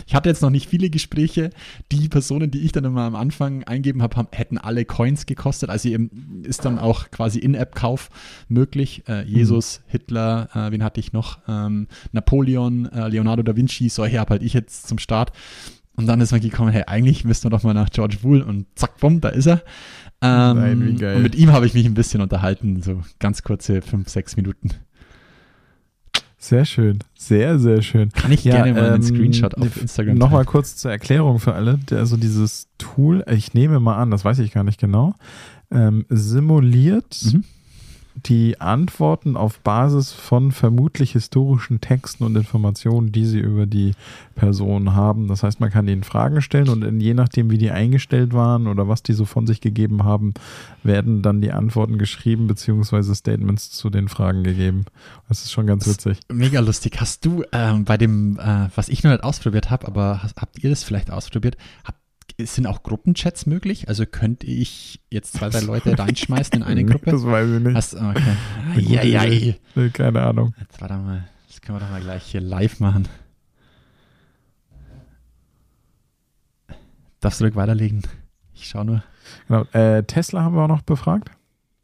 Ich 0.06 0.14
hatte 0.14 0.28
jetzt 0.28 0.42
noch 0.42 0.50
nicht 0.50 0.68
viele 0.68 0.90
Gespräche. 0.90 1.50
Die 1.92 2.08
Personen, 2.08 2.50
die 2.50 2.60
ich 2.60 2.72
dann 2.72 2.84
immer 2.84 3.02
am 3.02 3.14
Anfang 3.14 3.62
eingeben 3.64 4.02
habe, 4.02 4.26
hätten 4.32 4.58
alle 4.58 4.84
Coins 4.84 5.26
gekostet. 5.26 5.70
Also 5.70 5.88
eben 5.88 6.42
ist 6.44 6.64
dann 6.64 6.78
auch 6.80 7.10
quasi 7.10 7.38
In-App-Kauf 7.38 8.10
möglich. 8.48 9.04
Äh, 9.08 9.22
Jesus, 9.24 9.82
Hitler, 9.86 10.48
äh, 10.54 10.72
wen 10.72 10.82
hatte 10.82 10.98
ich 11.00 11.12
noch? 11.12 11.38
Ähm, 11.48 11.86
Napoleon, 12.12 12.49
äh, 12.56 13.08
Leonardo 13.08 13.42
da 13.42 13.56
Vinci, 13.56 13.88
solche 13.88 14.18
habe 14.18 14.30
halt 14.30 14.42
ich 14.42 14.52
jetzt 14.54 14.88
zum 14.88 14.98
Start. 14.98 15.32
Und 15.96 16.06
dann 16.06 16.20
ist 16.20 16.32
man 16.32 16.40
gekommen, 16.40 16.70
hey, 16.70 16.84
eigentlich 16.86 17.24
müssten 17.24 17.46
wir 17.46 17.50
doch 17.50 17.62
mal 17.62 17.74
nach 17.74 17.90
George 17.90 18.18
Bull 18.22 18.40
und 18.42 18.66
zack, 18.74 18.98
bumm, 18.98 19.20
da 19.20 19.28
ist 19.28 19.46
er. 19.46 19.62
Ähm, 20.22 20.56
Nein, 20.56 20.86
wie 20.86 20.94
geil. 20.94 21.16
Und 21.16 21.22
mit 21.22 21.34
ihm 21.34 21.52
habe 21.52 21.66
ich 21.66 21.74
mich 21.74 21.84
ein 21.86 21.94
bisschen 21.94 22.20
unterhalten, 22.20 22.82
so 22.82 23.02
ganz 23.18 23.42
kurze 23.42 23.82
fünf, 23.82 24.08
sechs 24.08 24.36
Minuten. 24.36 24.70
Sehr 26.38 26.64
schön. 26.64 27.00
Sehr, 27.18 27.58
sehr 27.58 27.82
schön. 27.82 28.10
Kann 28.12 28.32
ich 28.32 28.44
gerne 28.44 28.72
mal 28.72 28.94
einen 28.94 29.02
Screenshot 29.02 29.54
auf 29.56 29.78
Instagram 29.78 30.16
Nochmal 30.16 30.46
kurz 30.46 30.74
zur 30.76 30.90
Erklärung 30.90 31.38
für 31.38 31.52
alle. 31.52 31.78
Also 31.90 32.16
dieses 32.16 32.68
Tool, 32.78 33.22
ich 33.30 33.52
nehme 33.52 33.78
mal 33.78 33.96
an, 33.96 34.10
das 34.10 34.24
weiß 34.24 34.38
ich 34.38 34.52
gar 34.52 34.64
nicht 34.64 34.80
genau, 34.80 35.14
ähm, 35.70 36.06
simuliert 36.08 37.18
Mhm. 37.32 37.44
Die 38.26 38.60
Antworten 38.60 39.36
auf 39.36 39.60
Basis 39.60 40.12
von 40.12 40.52
vermutlich 40.52 41.12
historischen 41.12 41.80
Texten 41.80 42.24
und 42.24 42.36
Informationen, 42.36 43.12
die 43.12 43.24
sie 43.24 43.38
über 43.38 43.66
die 43.66 43.92
Person 44.34 44.94
haben. 44.94 45.28
Das 45.28 45.42
heißt, 45.42 45.60
man 45.60 45.70
kann 45.70 45.88
ihnen 45.88 46.02
Fragen 46.02 46.42
stellen 46.42 46.68
und 46.68 47.00
je 47.00 47.14
nachdem, 47.14 47.50
wie 47.50 47.58
die 47.58 47.70
eingestellt 47.70 48.32
waren 48.32 48.66
oder 48.66 48.88
was 48.88 49.02
die 49.02 49.12
so 49.12 49.24
von 49.24 49.46
sich 49.46 49.60
gegeben 49.60 50.04
haben, 50.04 50.34
werden 50.82 51.22
dann 51.22 51.40
die 51.40 51.52
Antworten 51.52 51.98
geschrieben 51.98 52.46
beziehungsweise 52.46 53.14
Statements 53.14 53.70
zu 53.70 53.90
den 53.90 54.08
Fragen 54.08 54.44
gegeben. 54.44 54.86
Das 55.28 55.42
ist 55.42 55.52
schon 55.52 55.66
ganz 55.66 55.86
witzig. 55.86 56.20
Mega 56.32 56.60
lustig. 56.60 57.00
Hast 57.00 57.24
du 57.24 57.44
ähm, 57.52 57.84
bei 57.84 57.96
dem, 57.96 58.38
äh, 58.38 58.68
was 58.74 58.88
ich 58.88 59.02
noch 59.02 59.10
nicht 59.10 59.24
ausprobiert 59.24 59.70
habe, 59.70 59.86
aber 59.86 60.22
hast, 60.22 60.36
habt 60.36 60.62
ihr 60.62 60.70
das 60.70 60.82
vielleicht 60.82 61.10
ausprobiert? 61.10 61.56
Habt 61.84 61.99
sind 62.46 62.66
auch 62.66 62.82
Gruppenchats 62.82 63.46
möglich? 63.46 63.88
Also 63.88 64.06
könnte 64.06 64.46
ich 64.46 65.00
jetzt 65.10 65.34
zwei, 65.34 65.48
drei 65.48 65.60
Leute 65.60 65.98
reinschmeißen 65.98 66.54
in 66.54 66.62
eine 66.62 66.84
Gruppe? 66.84 67.10
Das 67.10 67.24
weiß 67.24 67.48
ich 67.50 67.60
nicht. 67.60 67.74
Hast, 67.74 67.94
okay. 67.94 68.36
ja, 68.76 69.02
ja, 69.02 69.24
ja. 69.24 69.54
Keine 69.92 70.22
Ahnung. 70.22 70.54
Jetzt 70.60 70.80
warte 70.80 70.94
mal. 70.94 71.28
Das 71.48 71.60
können 71.60 71.78
wir 71.78 71.80
doch 71.80 71.90
mal 71.90 72.00
gleich 72.00 72.24
hier 72.24 72.40
live 72.40 72.80
machen. 72.80 73.08
Darfst 77.20 77.40
du 77.40 77.44
ruhig 77.44 77.56
weiterlegen? 77.56 78.02
Ich 78.54 78.68
schau 78.68 78.84
nur. 78.84 79.02
Genau. 79.48 79.62
Äh, 79.72 80.04
Tesla 80.04 80.42
haben 80.42 80.54
wir 80.54 80.62
auch 80.62 80.68
noch 80.68 80.82
befragt. 80.82 81.30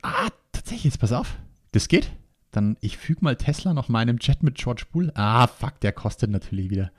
Ah, 0.02 0.28
tatsächlich, 0.52 0.84
jetzt 0.84 0.98
pass 0.98 1.12
auf. 1.12 1.36
Das 1.72 1.88
geht? 1.88 2.10
Dann, 2.52 2.76
ich 2.80 2.96
füge 2.96 3.22
mal 3.22 3.36
Tesla 3.36 3.74
noch 3.74 3.88
meinem 3.88 4.18
Chat 4.18 4.42
mit 4.42 4.54
George 4.54 4.84
Bull. 4.90 5.12
Ah, 5.14 5.46
fuck, 5.46 5.78
der 5.80 5.92
kostet 5.92 6.30
natürlich 6.30 6.70
wieder. 6.70 6.90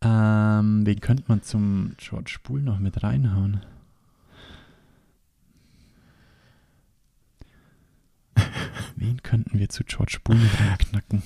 Ähm, 0.00 0.86
wen 0.86 1.00
könnte 1.00 1.24
man 1.26 1.42
zum 1.42 1.94
George 1.96 2.30
Spool 2.30 2.62
noch 2.62 2.78
mit 2.78 3.02
reinhauen? 3.02 3.64
wen 8.96 9.22
könnten 9.22 9.58
wir 9.58 9.68
zu 9.68 9.82
George 9.84 10.12
Spool 10.14 10.36
mit 10.36 10.60
reinknacken? 10.60 11.22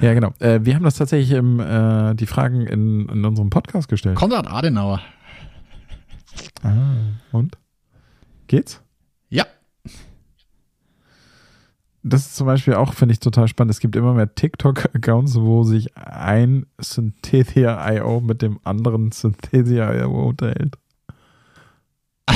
Ja, 0.00 0.14
genau. 0.14 0.34
Äh, 0.40 0.60
wir 0.64 0.74
haben 0.74 0.84
das 0.84 0.96
tatsächlich 0.96 1.30
im, 1.32 1.60
äh, 1.60 2.14
die 2.14 2.26
Fragen 2.26 2.66
in, 2.66 3.08
in 3.08 3.24
unserem 3.24 3.50
Podcast 3.50 3.88
gestellt. 3.88 4.16
Konrad 4.16 4.46
Adenauer. 4.46 5.00
Ah, 6.62 6.96
und? 7.32 7.56
Geht's? 8.46 8.82
Ja. 9.28 9.46
Das 12.06 12.26
ist 12.26 12.36
zum 12.36 12.46
Beispiel 12.46 12.74
auch, 12.74 12.92
finde 12.92 13.14
ich, 13.14 13.20
total 13.20 13.48
spannend. 13.48 13.70
Es 13.70 13.80
gibt 13.80 13.96
immer 13.96 14.12
mehr 14.12 14.34
TikTok-Accounts, 14.34 15.36
wo 15.36 15.64
sich 15.64 15.96
ein 15.96 16.66
Synthesia.io 16.78 18.20
mit 18.20 18.42
dem 18.42 18.60
anderen 18.62 19.10
Synthesia.io 19.10 20.28
unterhält. 20.28 20.76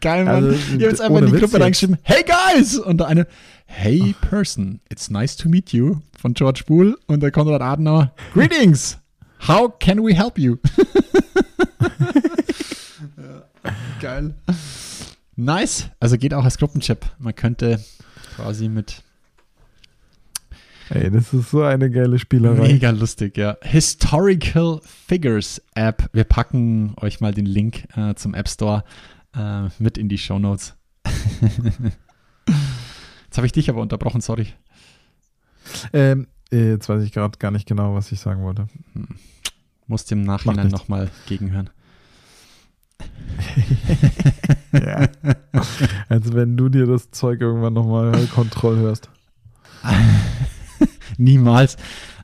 Geil, 0.00 0.24
Mann. 0.24 0.34
Also, 0.34 0.50
ich 0.50 0.72
habe 0.72 0.82
jetzt 0.84 1.02
einfach 1.02 1.18
in 1.18 1.26
die 1.26 1.38
Gruppe 1.38 1.60
reingeschrieben, 1.60 1.98
hey 2.04 2.24
guys! 2.24 2.78
Und 2.78 2.96
da 2.98 3.04
eine, 3.04 3.26
hey 3.66 4.14
person, 4.22 4.80
it's 4.88 5.10
nice 5.10 5.36
to 5.36 5.50
meet 5.50 5.74
you 5.74 5.96
von 6.18 6.32
George 6.32 6.62
Bull 6.66 6.98
und 7.06 7.22
der 7.22 7.30
Konrad 7.30 7.60
Adenauer, 7.60 8.14
greetings! 8.32 8.98
How 9.46 9.68
can 9.78 9.98
we 9.98 10.14
help 10.14 10.38
you? 10.38 10.56
Geil. 14.00 14.34
Nice. 15.36 15.90
Also 16.00 16.16
geht 16.16 16.32
auch 16.32 16.44
als 16.44 16.56
Gruppenchat. 16.56 17.14
Man 17.18 17.34
könnte 17.34 17.78
quasi 18.36 18.68
mit 18.68 19.02
Ey, 20.88 21.10
das 21.10 21.32
ist 21.32 21.50
so 21.50 21.62
eine 21.62 21.90
geile 21.90 22.16
Spielerei. 22.16 22.68
Mega 22.68 22.90
lustig, 22.90 23.36
ja. 23.36 23.56
Historical 23.62 24.80
Figures 24.84 25.60
App. 25.74 26.08
Wir 26.12 26.22
packen 26.22 26.94
euch 27.00 27.20
mal 27.20 27.34
den 27.34 27.46
Link 27.46 27.88
äh, 27.96 28.14
zum 28.14 28.34
App 28.34 28.48
Store 28.48 28.84
äh, 29.34 29.68
mit 29.80 29.98
in 29.98 30.08
die 30.08 30.18
Show 30.18 30.38
Notes. 30.38 30.76
Jetzt 33.26 33.36
habe 33.36 33.46
ich 33.46 33.52
dich 33.52 33.68
aber 33.68 33.82
unterbrochen, 33.82 34.20
sorry. 34.20 34.46
Ähm, 35.92 36.28
äh, 36.52 36.70
jetzt 36.70 36.88
weiß 36.88 37.02
ich 37.02 37.12
gerade 37.12 37.36
gar 37.38 37.50
nicht 37.50 37.66
genau, 37.66 37.94
was 37.94 38.12
ich 38.12 38.20
sagen 38.20 38.42
wollte. 38.44 38.68
Musst 39.88 40.12
im 40.12 40.22
Nachhinein 40.22 40.66
nichts. 40.66 40.80
nochmal 40.80 41.10
gegenhören. 41.26 41.70
Ja. 44.72 45.08
Als 46.08 46.32
wenn 46.34 46.56
du 46.56 46.68
dir 46.68 46.86
das 46.86 47.10
Zeug 47.10 47.40
irgendwann 47.40 47.72
nochmal 47.72 48.12
Kontroll 48.34 48.76
hörst. 48.76 49.08
Niemals. 51.16 51.76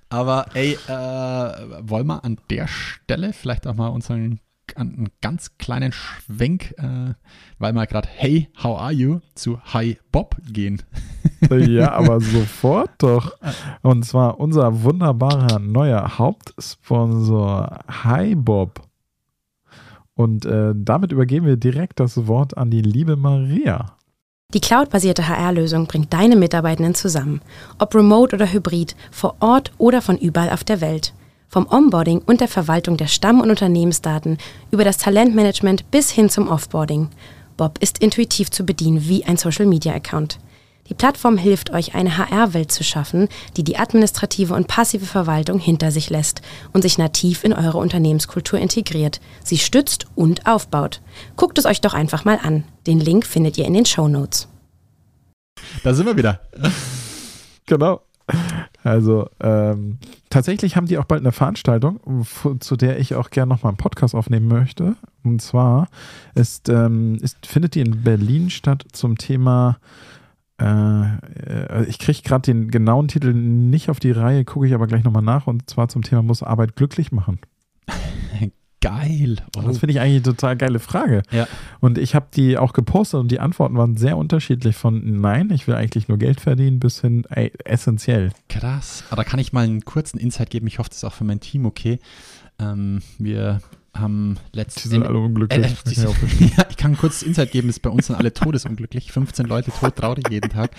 Aber 0.08 0.46
ey, 0.54 0.74
äh, 0.88 0.90
wollen 0.90 2.06
wir 2.06 2.24
an 2.24 2.38
der 2.50 2.66
Stelle 2.66 3.32
vielleicht 3.32 3.66
auch 3.66 3.74
mal 3.74 3.88
unseren 3.88 4.40
einen 4.76 5.08
ganz 5.20 5.58
kleinen 5.58 5.92
Schwenk, 5.92 6.74
äh, 6.78 7.14
weil 7.58 7.72
wir 7.72 7.86
gerade 7.86 8.08
Hey, 8.08 8.48
how 8.62 8.78
are 8.78 8.92
you 8.92 9.20
zu 9.34 9.60
Hi 9.60 9.98
Bob 10.10 10.36
gehen. 10.46 10.82
Ja, 11.50 11.92
aber 11.92 12.20
sofort 12.20 12.90
doch. 12.98 13.36
Und 13.82 14.04
zwar 14.04 14.38
unser 14.38 14.84
wunderbarer 14.84 15.58
neuer 15.58 16.16
Hauptsponsor 16.16 17.80
Hi 18.04 18.36
Bob. 18.36 18.80
Und 20.14 20.44
äh, 20.44 20.74
damit 20.74 21.12
übergeben 21.12 21.46
wir 21.46 21.56
direkt 21.56 22.00
das 22.00 22.26
Wort 22.26 22.56
an 22.56 22.70
die 22.70 22.82
liebe 22.82 23.16
Maria. 23.16 23.96
Die 24.54 24.60
cloudbasierte 24.60 25.28
HR-Lösung 25.28 25.86
bringt 25.86 26.12
deine 26.12 26.36
Mitarbeitenden 26.36 26.94
zusammen, 26.94 27.40
ob 27.78 27.94
remote 27.94 28.36
oder 28.36 28.52
hybrid, 28.52 28.94
vor 29.10 29.36
Ort 29.40 29.72
oder 29.78 30.02
von 30.02 30.18
überall 30.18 30.50
auf 30.50 30.62
der 30.62 30.82
Welt. 30.82 31.14
Vom 31.48 31.66
Onboarding 31.66 32.20
und 32.24 32.40
der 32.40 32.48
Verwaltung 32.48 32.96
der 32.96 33.06
Stamm- 33.06 33.40
und 33.40 33.50
Unternehmensdaten 33.50 34.38
über 34.70 34.84
das 34.84 34.98
Talentmanagement 34.98 35.90
bis 35.90 36.10
hin 36.10 36.28
zum 36.28 36.48
Offboarding. 36.48 37.08
Bob 37.56 37.78
ist 37.80 38.02
intuitiv 38.02 38.50
zu 38.50 38.64
bedienen 38.64 39.08
wie 39.08 39.24
ein 39.24 39.36
Social-Media-Account. 39.36 40.38
Die 40.88 40.94
Plattform 40.94 41.36
hilft 41.36 41.70
euch, 41.70 41.94
eine 41.94 42.18
HR-Welt 42.18 42.72
zu 42.72 42.82
schaffen, 42.82 43.28
die 43.56 43.62
die 43.62 43.78
administrative 43.78 44.54
und 44.54 44.66
passive 44.66 45.06
Verwaltung 45.06 45.58
hinter 45.58 45.92
sich 45.92 46.10
lässt 46.10 46.42
und 46.72 46.82
sich 46.82 46.98
nativ 46.98 47.44
in 47.44 47.52
eure 47.52 47.78
Unternehmenskultur 47.78 48.58
integriert, 48.58 49.20
sie 49.44 49.58
stützt 49.58 50.06
und 50.16 50.46
aufbaut. 50.46 51.00
Guckt 51.36 51.58
es 51.58 51.66
euch 51.66 51.80
doch 51.80 51.94
einfach 51.94 52.24
mal 52.24 52.38
an. 52.42 52.64
Den 52.86 52.98
Link 52.98 53.26
findet 53.26 53.58
ihr 53.58 53.64
in 53.64 53.74
den 53.74 53.86
Show 53.86 54.08
Notes. 54.08 54.48
Da 55.84 55.94
sind 55.94 56.06
wir 56.06 56.16
wieder. 56.16 56.40
Genau. 57.66 58.02
Also 58.82 59.28
ähm, 59.40 59.98
tatsächlich 60.28 60.76
haben 60.76 60.86
die 60.86 60.98
auch 60.98 61.04
bald 61.04 61.20
eine 61.20 61.32
Veranstaltung, 61.32 62.26
zu 62.58 62.76
der 62.76 62.98
ich 62.98 63.14
auch 63.14 63.30
gerne 63.30 63.54
nochmal 63.54 63.70
einen 63.70 63.76
Podcast 63.76 64.14
aufnehmen 64.14 64.48
möchte. 64.48 64.96
Und 65.22 65.40
zwar 65.40 65.88
ist, 66.34 66.68
ähm, 66.68 67.18
ist, 67.22 67.46
findet 67.46 67.76
die 67.76 67.80
in 67.80 68.02
Berlin 68.02 68.50
statt 68.50 68.84
zum 68.92 69.16
Thema, 69.16 69.78
äh, 70.62 71.80
äh, 71.80 71.84
ich 71.86 71.98
kriege 71.98 72.22
gerade 72.22 72.42
den 72.42 72.70
genauen 72.70 73.08
Titel 73.08 73.32
nicht 73.32 73.90
auf 73.90 74.00
die 74.00 74.12
Reihe, 74.12 74.44
gucke 74.44 74.66
ich 74.66 74.74
aber 74.74 74.86
gleich 74.86 75.04
nochmal 75.04 75.22
nach. 75.22 75.46
Und 75.46 75.68
zwar 75.68 75.88
zum 75.88 76.02
Thema 76.02 76.22
muss 76.22 76.42
Arbeit 76.42 76.76
glücklich 76.76 77.12
machen. 77.12 77.40
Geil. 78.80 79.36
Und 79.56 79.68
das 79.68 79.78
finde 79.78 79.92
ich 79.92 80.00
eigentlich 80.00 80.24
eine 80.26 80.34
total 80.34 80.56
geile 80.56 80.80
Frage. 80.80 81.22
Ja. 81.30 81.46
Und 81.78 81.98
ich 81.98 82.16
habe 82.16 82.26
die 82.34 82.58
auch 82.58 82.72
gepostet 82.72 83.20
und 83.20 83.30
die 83.30 83.38
Antworten 83.38 83.76
waren 83.76 83.96
sehr 83.96 84.16
unterschiedlich 84.16 84.74
von 84.74 85.20
nein, 85.20 85.50
ich 85.52 85.68
will 85.68 85.76
eigentlich 85.76 86.08
nur 86.08 86.18
Geld 86.18 86.40
verdienen 86.40 86.80
bis 86.80 87.00
hin 87.00 87.24
ey, 87.30 87.52
essentiell. 87.64 88.32
Krass. 88.48 89.04
Aber 89.10 89.22
da 89.22 89.28
kann 89.28 89.38
ich 89.38 89.52
mal 89.52 89.64
einen 89.64 89.84
kurzen 89.84 90.18
Insight 90.18 90.50
geben. 90.50 90.66
Ich 90.66 90.80
hoffe, 90.80 90.90
das 90.90 90.98
ist 90.98 91.04
auch 91.04 91.12
für 91.12 91.22
mein 91.22 91.38
Team 91.38 91.64
okay. 91.64 92.00
Ähm, 92.58 93.02
wir 93.18 93.60
haben 93.94 94.38
Die 94.52 94.56
letztes 94.58 94.84
sind 94.84 95.02
alle 95.04 95.18
unglücklich. 95.18 95.66
Äh, 95.66 95.70
äh, 95.70 95.90
die 95.90 95.94
sind- 95.94 96.16
ja, 96.56 96.66
ich 96.70 96.76
kann 96.76 96.96
kurzen 96.96 97.28
Insight 97.28 97.52
geben, 97.52 97.68
ist 97.68 97.80
bei 97.80 97.90
uns 97.90 98.06
sind 98.06 98.16
alle 98.16 98.32
todesunglücklich. 98.32 99.12
15 99.12 99.46
Leute 99.46 99.70
todtraurig 99.70 100.24
jeden 100.30 100.50
Tag. 100.50 100.70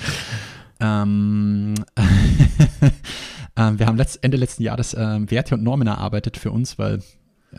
Ähm, 0.80 1.76
ähm, 3.56 3.80
wir 3.80 3.86
haben 3.86 3.98
letzt, 3.98 4.24
Ende 4.24 4.38
letzten 4.38 4.64
Jahres 4.64 4.96
ähm, 4.98 5.30
Werte 5.30 5.56
und 5.56 5.64
Normen 5.64 5.88
erarbeitet 5.88 6.38
für 6.38 6.52
uns, 6.52 6.78
weil 6.80 7.02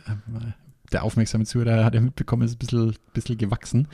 ähm, 0.07 0.53
der 0.91 1.03
aufmerksame 1.03 1.45
Zuhörer 1.45 1.83
hat 1.83 1.95
ja 1.95 2.01
mitbekommen, 2.01 2.43
ist 2.43 2.55
ein 2.55 2.59
bisschen, 2.59 2.95
bisschen 3.13 3.37
gewachsen. 3.37 3.87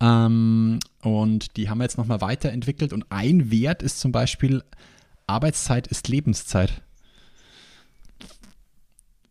Ähm, 0.00 0.78
und 1.02 1.56
die 1.56 1.70
haben 1.70 1.78
wir 1.78 1.84
jetzt 1.84 1.96
nochmal 1.98 2.20
weiterentwickelt. 2.20 2.92
Und 2.92 3.06
ein 3.10 3.50
Wert 3.50 3.82
ist 3.82 4.00
zum 4.00 4.12
Beispiel, 4.12 4.62
Arbeitszeit 5.26 5.86
ist 5.86 6.08
Lebenszeit. 6.08 6.82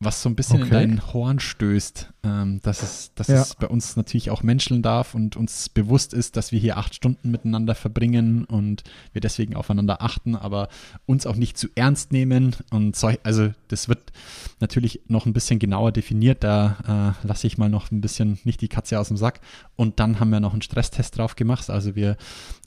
Was 0.04 0.22
so 0.22 0.30
ein 0.30 0.36
bisschen 0.36 0.58
in 0.58 0.64
Okay. 0.64 0.72
dein 0.74 1.14
Horn 1.14 1.40
stößt, 1.40 2.10
ähm, 2.24 2.60
dass, 2.62 2.82
es, 2.84 3.12
dass 3.16 3.28
Ja. 3.28 3.42
es 3.42 3.56
bei 3.56 3.68
uns 3.68 3.96
natürlich 3.96 4.30
auch 4.32 4.44
menscheln 4.44 4.82
darf 4.82 5.16
und 5.16 5.36
uns 5.36 5.70
bewusst 5.70 6.14
ist, 6.14 6.36
dass 6.38 6.52
wir 6.52 6.60
hier 6.60 6.78
acht 6.78 6.94
Stunden 6.96 7.32
miteinander 7.32 7.76
verbringen 7.76 8.46
und 8.46 8.84
wir 9.14 9.22
deswegen 9.22 9.56
aufeinander 9.56 10.02
achten, 10.02 10.36
aber 10.36 10.68
uns 11.06 11.26
auch 11.26 11.36
nicht 11.36 11.58
zu 11.58 11.68
ernst 11.76 12.12
nehmen. 12.12 12.56
Und 12.72 12.96
so, 12.96 13.12
also 13.24 13.52
das 13.70 13.88
wird 13.90 14.12
natürlich 14.60 15.02
noch 15.08 15.26
ein 15.26 15.34
bisschen 15.34 15.60
genauer 15.60 15.92
definiert. 15.92 16.44
Da 16.44 17.14
äh, 17.24 17.28
lasse 17.28 17.48
ich 17.48 17.58
mal 17.58 17.70
noch 17.70 17.92
ein 17.92 18.02
bisschen 18.02 18.40
nicht 18.44 18.62
die 18.62 18.68
Katze 18.70 19.00
aus 19.00 19.08
dem 19.08 19.18
Sack. 19.18 19.40
Und 19.76 20.00
dann 20.00 20.20
haben 20.20 20.30
wir 20.32 20.40
noch 20.40 20.54
einen 20.54 20.62
Stresstest 20.62 21.18
drauf 21.18 21.36
gemacht. 21.36 21.70
Also 21.70 21.96
wir 21.96 22.18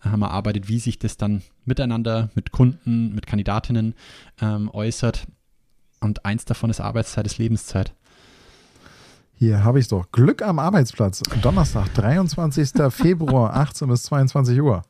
haben 0.01 0.23
erarbeitet, 0.23 0.69
wie 0.69 0.79
sich 0.79 0.99
das 0.99 1.17
dann 1.17 1.43
miteinander, 1.65 2.31
mit 2.35 2.53
Kunden, 2.53 3.15
mit 3.15 3.27
Kandidatinnen 3.27 3.95
ähm, 4.41 4.71
äußert. 4.73 5.27
Und 6.07 6.25
eins 6.25 6.45
davon 6.45 6.71
ist 6.71 6.81
Arbeitszeit, 6.81 7.27
ist 7.27 7.39
Lebenszeit. 7.39 7.93
Hier 9.35 9.65
habe 9.65 9.81
ich 9.81 9.89
doch. 9.89 10.11
Glück 10.13 10.41
am 10.41 10.59
Arbeitsplatz. 10.59 11.23
Donnerstag, 11.43 11.93
23. 11.95 12.71
Februar, 12.91 13.55
18 13.55 13.89
bis 13.89 14.05
22 14.05 14.63
Uhr. 14.63 14.83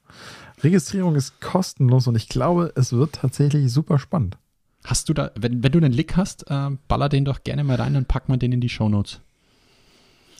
Registrierung 0.62 1.16
ist 1.16 1.40
kostenlos 1.40 2.06
und 2.06 2.16
ich 2.16 2.28
glaube, 2.28 2.72
es 2.76 2.92
wird 2.92 3.14
tatsächlich 3.14 3.72
super 3.72 3.98
spannend. 3.98 4.36
Hast 4.84 5.08
du 5.08 5.14
da, 5.14 5.32
wenn, 5.36 5.62
wenn 5.62 5.72
du 5.72 5.78
einen 5.78 5.92
Lick 5.92 6.16
hast, 6.16 6.48
äh, 6.50 6.70
baller 6.86 7.08
den 7.08 7.24
doch 7.24 7.42
gerne 7.42 7.64
mal 7.64 7.76
rein 7.76 7.96
und 7.96 8.08
pack 8.08 8.28
mal 8.28 8.36
den 8.36 8.52
in 8.52 8.60
die 8.60 8.68
Shownotes. 8.68 9.20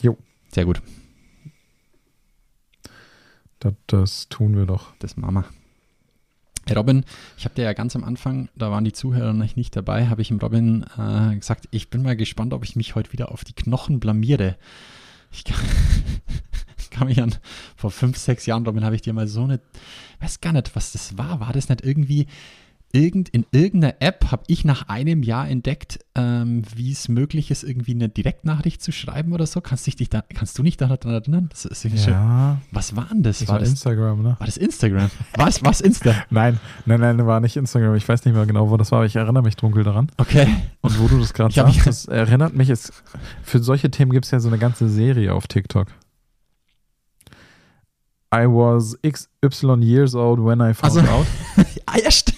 Jo. 0.03 0.17
Sehr 0.53 0.67
gut. 0.67 0.83
Das, 3.59 3.73
das 3.87 4.29
tun 4.29 4.57
wir 4.57 4.67
doch. 4.67 4.95
Das 4.99 5.17
machen 5.17 5.35
wir. 5.37 5.45
Robin, 6.75 7.05
ich 7.39 7.45
habe 7.45 7.55
dir 7.55 7.63
ja 7.63 7.73
ganz 7.73 7.95
am 7.95 8.03
Anfang, 8.03 8.49
da 8.57 8.71
waren 8.71 8.85
die 8.85 8.93
Zuhörer 8.93 9.33
noch 9.33 9.57
nicht 9.57 9.77
dabei, 9.77 10.09
habe 10.09 10.23
ich 10.23 10.29
dem 10.29 10.39
Robin 10.39 10.85
äh, 10.99 11.37
gesagt, 11.37 11.69
ich 11.71 11.91
bin 11.91 12.03
mal 12.03 12.17
gespannt, 12.17 12.53
ob 12.53 12.65
ich 12.65 12.75
mich 12.75 12.95
heute 12.95 13.13
wieder 13.13 13.31
auf 13.31 13.45
die 13.45 13.53
Knochen 13.53 14.01
blamiere. 14.01 14.57
Ich 15.31 15.45
kann, 15.45 15.65
kann 16.91 17.09
mich 17.09 17.23
an, 17.23 17.35
vor 17.77 17.91
fünf, 17.91 18.17
sechs 18.17 18.47
Jahren, 18.47 18.67
Robin, 18.67 18.85
habe 18.85 18.97
ich 18.97 19.03
dir 19.03 19.13
mal 19.13 19.29
so 19.29 19.45
eine, 19.45 19.61
weiß 20.21 20.41
gar 20.41 20.53
nicht, 20.53 20.75
was 20.75 20.93
das 20.93 21.19
war. 21.19 21.41
War 21.41 21.53
das 21.53 21.69
nicht 21.69 21.85
irgendwie 21.85 22.27
irgend, 22.97 23.29
in 23.29 23.45
irgendeiner 23.53 23.95
App 24.01 24.31
habe 24.31 24.43
ich 24.47 24.65
nach 24.65 24.89
einem 24.89 25.23
Jahr 25.23 25.49
entdeckt, 25.49 25.99
ähm, 26.15 26.63
wie 26.75 26.91
es 26.93 27.09
möglich 27.09 27.51
ist, 27.51 27.63
irgendwie 27.63 27.93
eine 27.93 28.09
Direktnachricht 28.09 28.83
zu 28.83 28.91
schreiben 28.93 29.33
oder 29.33 29.47
so. 29.47 29.61
Kannst, 29.61 29.87
dich 29.87 30.09
da, 30.09 30.23
kannst 30.35 30.59
du 30.59 30.63
nicht 30.63 30.81
daran 30.81 30.99
erinnern? 31.05 31.49
Das 31.51 31.65
ist 31.67 31.85
Ja, 31.85 31.97
schon, 31.97 32.63
was 32.73 32.97
war 32.97 33.07
denn 33.13 33.23
das? 33.23 33.41
das 33.41 33.49
war, 33.49 33.55
war 33.55 33.61
das, 33.61 33.69
Instagram, 33.69 34.23
ne? 34.23 34.37
war 34.39 34.47
das 34.47 34.57
Instagram? 34.57 35.11
Was? 35.37 35.63
Was 35.65 35.81
Insta? 35.81 36.15
Nein, 36.31 36.59
nein, 36.87 37.01
nein, 37.01 37.27
war 37.27 37.41
nicht 37.41 37.57
Instagram. 37.57 37.95
Ich 37.97 38.09
weiß 38.09 38.25
nicht 38.25 38.35
mehr 38.35 38.47
genau, 38.47 38.71
wo 38.71 38.77
das 38.77 38.91
war, 38.93 38.99
aber 39.01 39.07
ich 39.07 39.17
erinnere 39.17 39.43
mich 39.43 39.57
dunkel 39.57 39.85
daran. 39.85 40.11
Okay. 40.17 40.47
Und 40.81 40.99
wo 40.99 41.07
du 41.09 41.19
das 41.19 41.35
gerade 41.35 41.53
sagst, 41.55 41.87
das 41.87 42.07
erinnert 42.07 42.55
mich, 42.55 42.71
es, 42.71 42.93
für 43.43 43.59
solche 43.59 43.91
Themen 43.91 44.13
gibt 44.13 44.25
es 44.25 44.31
ja 44.31 44.41
so 44.41 44.49
eine 44.49 44.59
ganze 44.59 44.89
Serie 44.89 45.35
auf 45.35 45.47
TikTok. 45.47 45.89
I 48.35 48.45
was 48.47 48.99
XY 49.07 49.83
years 49.83 50.15
old 50.15 50.41
when 50.45 50.61
I 50.61 50.75
found 50.75 50.97
Also- 50.97 51.01
out. 51.13 51.27
Ah, 51.89 51.99
ja, 52.03 52.11
stimmt. 52.11 52.36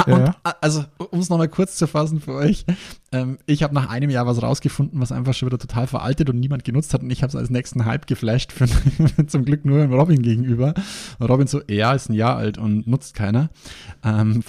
Ah, 0.00 0.10
Ja, 0.10 0.16
und, 0.16 0.26
ja. 0.26 0.36
ah, 0.44 0.54
also, 0.60 0.84
um 1.10 1.20
es 1.20 1.28
nochmal 1.28 1.48
kurz 1.48 1.76
zu 1.76 1.86
fassen 1.86 2.20
für 2.20 2.34
euch. 2.34 2.64
Ähm, 3.12 3.38
ich 3.46 3.62
habe 3.62 3.74
nach 3.74 3.88
einem 3.88 4.10
Jahr 4.10 4.26
was 4.26 4.42
rausgefunden, 4.42 5.00
was 5.00 5.12
einfach 5.12 5.34
schon 5.34 5.46
wieder 5.46 5.58
total 5.58 5.86
veraltet 5.86 6.30
und 6.30 6.38
niemand 6.38 6.64
genutzt 6.64 6.94
hat. 6.94 7.02
Und 7.02 7.10
ich 7.10 7.22
habe 7.22 7.30
es 7.30 7.36
als 7.36 7.50
nächsten 7.50 7.84
Hype 7.84 8.06
geflasht, 8.06 8.52
für, 8.52 8.66
zum 9.26 9.44
Glück 9.44 9.64
nur 9.64 9.80
dem 9.80 9.92
Robin 9.92 10.22
gegenüber. 10.22 10.74
Und 11.18 11.28
Robin 11.28 11.46
so, 11.46 11.60
ja, 11.68 11.92
ist 11.92 12.08
ein 12.08 12.14
Jahr 12.14 12.36
alt 12.36 12.58
und 12.58 12.86
nutzt 12.86 13.14
keiner. 13.14 13.50
Ähm, 14.04 14.42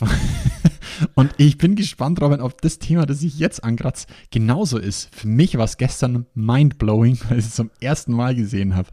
und 1.15 1.31
ich 1.37 1.57
bin 1.57 1.75
gespannt, 1.75 2.21
Robin, 2.21 2.41
ob 2.41 2.61
das 2.61 2.79
Thema, 2.79 3.05
das 3.05 3.21
ich 3.23 3.39
jetzt 3.39 3.63
ankratze, 3.63 4.07
genauso 4.29 4.77
ist. 4.77 5.13
Für 5.15 5.27
mich 5.27 5.57
war 5.57 5.65
es 5.65 5.77
gestern 5.77 6.25
mindblowing, 6.35 7.19
weil 7.29 7.39
ich 7.39 7.45
es 7.45 7.55
zum 7.55 7.71
ersten 7.79 8.13
Mal 8.13 8.35
gesehen 8.35 8.75
habe. 8.75 8.89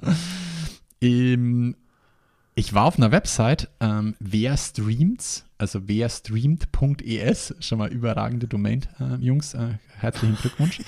Ähm, 1.01 1.77
ich 2.55 2.75
war 2.75 2.87
auf 2.87 2.97
einer 2.97 3.12
Website, 3.12 3.71
ähm, 3.79 4.16
wer 4.18 4.57
streamt's, 4.57 5.44
also 5.59 5.88
wer 5.88 6.09
streamt.es, 6.09 7.55
schon 7.61 7.79
mal 7.79 7.92
überragende 7.92 8.47
Domain, 8.47 8.87
äh, 9.01 9.16
Jungs, 9.16 9.55
äh, 9.55 9.71
herzlichen 9.99 10.37
Glückwunsch. 10.37 10.81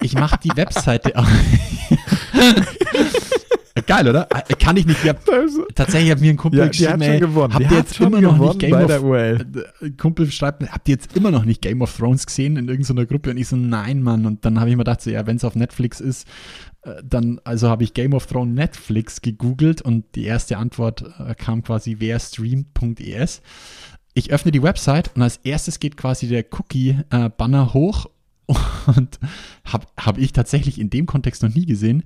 Ich 0.00 0.14
mache 0.14 0.38
die 0.42 0.54
Webseite 0.54 1.16
auf. 1.16 1.26
Geil, 3.86 4.08
oder? 4.08 4.28
Äh, 4.30 4.54
Kann 4.54 4.76
ich 4.76 4.86
nicht. 4.86 5.02
Ich 5.04 5.08
hab, 5.08 5.20
tatsächlich 5.74 6.10
hat 6.10 6.20
mir 6.20 6.30
ein 6.30 6.36
Kumpel 6.36 6.60
Ja, 6.60 6.66
geschrieben, 6.68 7.00
ey, 7.00 7.20
gewonnen. 7.20 7.52
habt 7.54 7.70
ihr 7.70 7.76
jetzt 7.78 8.00
immer 8.00 8.20
noch 8.20 8.38
nicht 8.38 8.58
Game 8.58 8.74
of 8.74 9.02
URL. 9.02 9.46
äh, 9.80 9.90
Kumpel 9.90 10.30
schreibt, 10.30 10.70
habt 10.70 10.88
ihr 10.88 10.94
jetzt 10.94 11.16
immer 11.16 11.30
noch 11.30 11.44
nicht 11.44 11.62
Game 11.62 11.82
of 11.82 11.96
Thrones 11.96 12.26
gesehen 12.26 12.56
in 12.56 12.68
irgendeiner 12.68 13.06
Gruppe? 13.06 13.30
Und 13.30 13.36
ich 13.36 13.48
so, 13.48 13.56
nein, 13.56 14.02
Mann. 14.02 14.26
Und 14.26 14.44
dann 14.44 14.58
habe 14.60 14.70
ich 14.70 14.76
mir 14.76 14.84
gedacht, 14.84 15.00
so, 15.02 15.10
ja, 15.10 15.26
wenn 15.26 15.36
es 15.36 15.44
auf 15.44 15.54
Netflix 15.54 16.00
ist, 16.00 16.26
äh, 16.82 17.02
dann, 17.04 17.40
also 17.44 17.68
habe 17.68 17.84
ich 17.84 17.94
Game 17.94 18.12
of 18.14 18.26
Thrones 18.26 18.54
Netflix 18.54 19.20
gegoogelt 19.22 19.82
und 19.82 20.04
die 20.14 20.24
erste 20.24 20.58
Antwort 20.58 21.04
äh, 21.18 21.34
kam 21.34 21.62
quasi 21.62 21.96
wer 21.98 22.18
streamt.es. 22.20 23.42
Ich 24.14 24.30
öffne 24.32 24.52
die 24.52 24.62
Website 24.62 25.10
und 25.16 25.22
als 25.22 25.38
erstes 25.38 25.80
geht 25.80 25.96
quasi 25.96 26.28
der 26.28 26.44
Cookie-Banner 26.52 27.74
hoch 27.74 28.06
und 28.96 29.18
habe 29.64 29.86
hab 29.98 30.18
ich 30.18 30.32
tatsächlich 30.32 30.78
in 30.78 30.90
dem 30.90 31.06
Kontext 31.06 31.42
noch 31.42 31.52
nie 31.54 31.66
gesehen. 31.66 32.04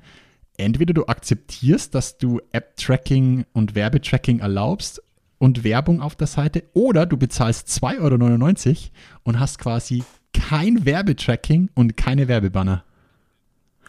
Entweder 0.58 0.92
du 0.92 1.06
akzeptierst, 1.06 1.94
dass 1.94 2.18
du 2.18 2.40
App-Tracking 2.52 3.46
und 3.52 3.74
Werbetracking 3.74 4.40
erlaubst 4.40 5.00
und 5.38 5.62
Werbung 5.64 6.02
auf 6.02 6.16
der 6.16 6.26
Seite 6.26 6.64
oder 6.74 7.06
du 7.06 7.16
bezahlst 7.16 7.68
2,99 7.68 8.66
Euro 8.68 8.90
und 9.22 9.38
hast 9.40 9.58
quasi 9.58 10.02
kein 10.34 10.84
Werbetracking 10.84 11.70
und 11.74 11.96
keine 11.96 12.26
Werbebanner. 12.28 12.84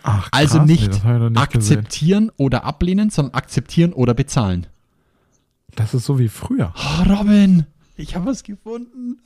Ach, 0.03 0.29
krass, 0.29 0.39
Also 0.41 0.59
nee, 0.59 0.73
nicht 0.73 1.03
noch 1.03 1.29
nicht 1.29 1.51
gesehen. 1.51 1.79
akzeptieren 1.79 2.31
oder 2.37 2.63
ablehnen, 2.63 3.09
sondern 3.09 3.33
akzeptieren 3.33 3.91
oder 3.91 4.13
bezahlen. 4.13 4.67
Das 5.75 5.93
ist 5.95 6.05
so 6.05 6.19
wie 6.19 6.29
früher. 6.29 6.73
Oh, 6.77 7.03
Robin, 7.11 7.65
ich 7.97 8.15
habe 8.15 8.27
was 8.27 8.43
gefunden. 8.43 9.17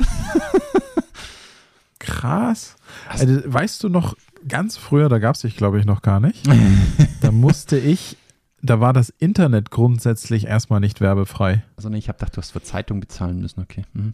Krass. 1.99 2.75
Also, 3.07 3.41
weißt 3.45 3.83
du 3.83 3.89
noch, 3.89 4.15
ganz 4.47 4.77
früher, 4.77 5.09
da 5.09 5.19
gab 5.19 5.35
es 5.35 5.41
dich, 5.41 5.55
glaube 5.55 5.79
ich, 5.79 5.85
noch 5.85 6.01
gar 6.01 6.19
nicht. 6.19 6.47
da 7.21 7.31
musste 7.31 7.77
ich, 7.77 8.17
da 8.61 8.79
war 8.79 8.93
das 8.93 9.09
Internet 9.09 9.71
grundsätzlich 9.71 10.47
erstmal 10.47 10.79
nicht 10.79 11.01
werbefrei. 11.01 11.63
Also 11.75 11.89
nee, 11.89 11.97
ich 11.97 12.07
habe 12.07 12.19
gedacht, 12.19 12.37
du 12.37 12.41
hast 12.41 12.51
für 12.51 12.61
Zeitung 12.61 12.99
bezahlen 12.99 13.39
müssen, 13.39 13.61
okay. 13.61 13.83
Mhm. 13.93 14.13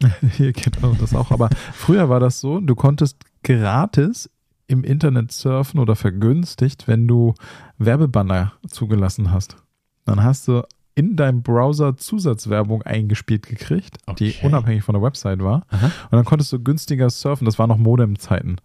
Hier 0.36 0.52
genau 0.52 0.94
das 0.94 1.14
auch. 1.14 1.30
Aber 1.30 1.50
früher 1.72 2.08
war 2.08 2.20
das 2.20 2.40
so, 2.40 2.60
du 2.60 2.74
konntest 2.74 3.18
gratis 3.42 4.30
im 4.66 4.84
Internet 4.84 5.32
surfen 5.32 5.80
oder 5.80 5.96
vergünstigt, 5.96 6.88
wenn 6.88 7.06
du 7.06 7.34
Werbebanner 7.78 8.52
zugelassen 8.68 9.30
hast. 9.30 9.56
Dann 10.04 10.22
hast 10.22 10.48
du 10.48 10.62
in 10.96 11.16
deinem 11.16 11.42
Browser 11.42 11.96
Zusatzwerbung 11.96 12.82
eingespielt 12.82 13.46
gekriegt, 13.46 13.98
die 14.18 14.28
Okay. 14.30 14.34
unabhängig 14.46 14.84
von 14.84 14.92
der 14.94 15.02
Website 15.02 15.40
war. 15.42 15.66
Aha. 15.70 15.86
Und 15.86 16.12
dann 16.12 16.24
konntest 16.24 16.52
du 16.52 16.60
günstiger 16.62 17.10
surfen. 17.10 17.46
Das 17.46 17.58
war 17.58 17.66
noch 17.66 17.78
Modem-Zeiten. 17.78 18.56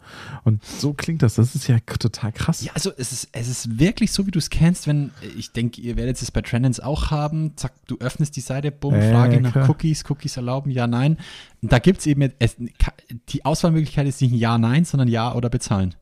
Und 0.44 0.64
so 0.64 0.94
klingt 0.94 1.24
das. 1.24 1.36
Das 1.36 1.56
ist 1.56 1.68
ja 1.68 1.80
total 1.80 2.32
krass. 2.32 2.64
Ja, 2.64 2.72
also 2.76 2.92
es 2.98 3.12
ist, 3.12 3.30
es 3.32 3.48
ist 3.48 3.80
wirklich 3.80 4.12
so, 4.12 4.28
wie 4.28 4.32
du 4.32 4.38
es 4.38 4.52
kennst, 4.52 4.86
wenn, 4.86 5.10
ich 5.38 5.54
denke, 5.54 5.82
ihr 5.82 5.96
werdet 5.98 6.22
es 6.22 6.30
bei 6.30 6.42
Trendens 6.42 6.80
auch 6.80 7.10
haben, 7.10 7.54
zack, 7.58 7.74
du 7.88 7.98
öffnest 8.00 8.36
die 8.36 8.42
Seite, 8.42 8.72
bumm, 8.72 8.94
Ja, 8.94 9.10
Frage 9.10 9.36
ja, 9.36 9.42
nach 9.42 9.52
klar. 9.54 9.70
Cookies, 9.70 10.04
Cookies 10.08 10.38
erlauben, 10.38 10.70
ja, 10.70 10.86
nein. 10.86 11.18
Da 11.62 11.80
gibt 11.80 12.00
es 12.00 12.06
eben, 12.06 12.32
es, 12.38 12.58
die 13.30 13.44
Auswahlmöglichkeit 13.44 14.08
ist 14.08 14.22
nicht 14.22 14.34
ein 14.34 14.38
Ja, 14.38 14.58
Nein, 14.60 14.86
sondern 14.86 15.08
Ja 15.08 15.34
oder 15.34 15.50
bezahlen. 15.50 15.96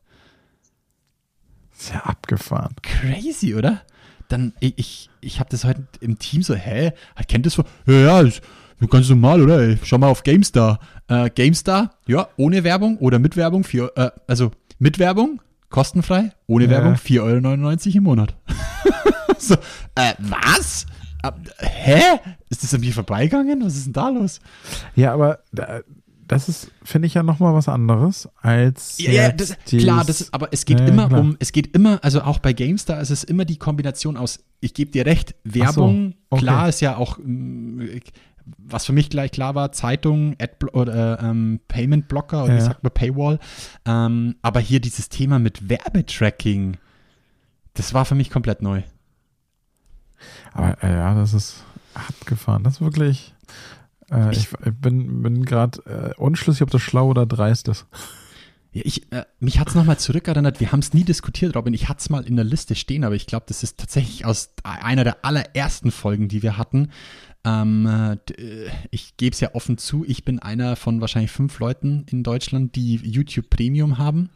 Sehr 1.72 2.06
abgefahren. 2.06 2.74
Crazy, 2.82 3.54
oder? 3.54 3.82
Dann, 4.28 4.52
ich, 4.60 4.74
ich, 4.76 5.10
ich 5.20 5.40
habe 5.40 5.50
das 5.50 5.64
heute 5.64 5.84
im 6.00 6.18
Team 6.18 6.42
so, 6.42 6.54
hä, 6.54 6.92
kennt 7.28 7.46
das 7.46 7.54
so? 7.54 7.64
Ja, 7.86 7.94
ja, 7.94 8.20
ist 8.20 8.42
ganz 8.90 9.08
normal, 9.08 9.42
oder? 9.42 9.60
Ey, 9.60 9.78
Schau 9.82 9.98
mal 9.98 10.08
auf 10.08 10.22
GameStar. 10.22 10.78
Äh, 11.08 11.30
GameStar, 11.30 11.94
ja, 12.06 12.28
ohne 12.36 12.62
Werbung 12.64 12.98
oder 12.98 13.18
mit 13.18 13.36
Werbung, 13.36 13.64
vier, 13.64 13.90
äh, 13.96 14.10
also 14.26 14.52
mit 14.78 14.98
Werbung, 14.98 15.40
kostenfrei, 15.70 16.30
ohne 16.46 16.64
Ja. 16.64 16.70
Werbung, 16.70 16.94
4,99 16.94 17.86
Euro 17.88 17.96
im 17.96 18.02
Monat. 18.04 18.36
so, 19.38 19.54
äh, 19.94 20.14
was? 20.18 20.86
Hä? 21.58 22.00
Ist 22.48 22.62
das 22.62 22.72
an 22.74 22.80
mir 22.80 22.92
vorbeigegangen? 22.92 23.64
Was 23.64 23.76
ist 23.76 23.86
denn 23.86 23.92
da 23.92 24.08
los? 24.08 24.40
Ja, 24.94 25.14
aber 25.14 25.40
da, 25.52 25.80
das 26.28 26.48
ist, 26.48 26.70
finde 26.84 27.06
ich 27.06 27.14
ja 27.14 27.22
nochmal 27.22 27.54
was 27.54 27.68
anderes 27.68 28.28
als. 28.40 28.98
Ja, 28.98 29.10
ja, 29.10 29.32
das, 29.32 29.56
dieses- 29.68 29.84
klar, 29.84 30.04
das 30.04 30.20
ist, 30.20 30.32
aber 30.34 30.48
es 30.52 30.64
geht 30.64 30.78
Ja, 30.80 30.86
immer 30.86 31.08
klar. 31.08 31.20
um, 31.20 31.36
es 31.40 31.52
geht 31.52 31.74
immer, 31.74 31.98
also 32.04 32.20
auch 32.22 32.38
bei 32.38 32.52
GameStar 32.52 33.00
ist 33.00 33.10
es 33.10 33.24
immer 33.24 33.44
die 33.44 33.56
Kombination 33.56 34.16
aus, 34.16 34.44
ich 34.60 34.74
gebe 34.74 34.90
dir 34.90 35.04
recht, 35.06 35.34
Werbung, 35.44 36.14
okay. 36.30 36.42
klar 36.42 36.68
ist 36.68 36.80
ja 36.80 36.96
auch, 36.96 37.18
mm, 37.22 37.80
was 38.58 38.86
für 38.86 38.92
mich 38.92 39.10
gleich 39.10 39.30
klar 39.32 39.54
war, 39.54 39.72
Zeitung, 39.72 40.34
Adblo 40.40 40.70
oder 40.72 41.20
ähm, 41.22 41.60
Payment 41.68 42.08
Blocker 42.08 42.44
oder 42.44 42.54
wie 42.54 42.58
Ja. 42.58 42.64
sagt 42.64 42.82
man 42.82 42.92
Paywall, 42.92 43.38
ähm, 43.84 44.36
aber 44.42 44.60
hier 44.60 44.80
dieses 44.80 45.08
Thema 45.08 45.38
mit 45.38 45.68
Werbetracking, 45.68 46.76
das 47.74 47.92
war 47.94 48.04
für 48.04 48.14
mich 48.14 48.30
komplett 48.30 48.62
neu. 48.62 48.82
Aber 50.52 50.82
äh, 50.82 50.92
ja, 50.92 51.14
das 51.14 51.34
ist 51.34 51.62
abgefahren. 51.94 52.64
Das 52.64 52.74
ist 52.74 52.80
wirklich. 52.80 53.34
Äh, 54.10 54.32
ich, 54.32 54.48
ich 54.64 54.74
bin, 54.74 55.22
bin 55.22 55.44
gerade 55.44 56.14
äh, 56.16 56.20
unschlüssig, 56.20 56.62
ob 56.62 56.70
das 56.70 56.82
schlau 56.82 57.08
oder 57.08 57.26
dreist 57.26 57.68
ist. 57.68 57.86
Ja, 58.72 58.82
ich, 58.84 59.10
äh, 59.12 59.24
mich 59.40 59.58
hat 59.58 59.68
es 59.68 59.74
nochmal 59.74 59.98
zurückerinnert, 59.98 60.60
wir 60.60 60.72
haben 60.72 60.80
es 60.80 60.92
nie 60.92 61.04
diskutiert, 61.04 61.56
Robin. 61.56 61.72
Ich 61.72 61.88
hatte 61.88 62.00
es 62.00 62.10
mal 62.10 62.24
in 62.26 62.36
der 62.36 62.44
Liste 62.44 62.74
stehen, 62.74 63.04
aber 63.04 63.14
ich 63.14 63.26
glaube, 63.26 63.46
das 63.48 63.62
ist 63.62 63.78
tatsächlich 63.78 64.24
aus 64.24 64.50
einer 64.62 65.04
der 65.04 65.24
allerersten 65.24 65.90
Folgen, 65.90 66.28
die 66.28 66.42
wir 66.42 66.58
hatten. 66.58 66.90
Ähm, 67.44 67.86
äh, 67.86 68.12
äh, 68.40 68.68
ich 68.90 69.16
gebe 69.16 69.32
es 69.32 69.40
ja 69.40 69.54
offen 69.54 69.78
zu, 69.78 70.04
ich 70.06 70.24
bin 70.24 70.38
einer 70.38 70.76
von 70.76 71.00
wahrscheinlich 71.00 71.30
fünf 71.30 71.58
Leuten 71.60 72.04
in 72.10 72.22
Deutschland, 72.22 72.76
die 72.76 72.96
YouTube 72.96 73.48
Premium 73.48 73.98
haben. 73.98 74.30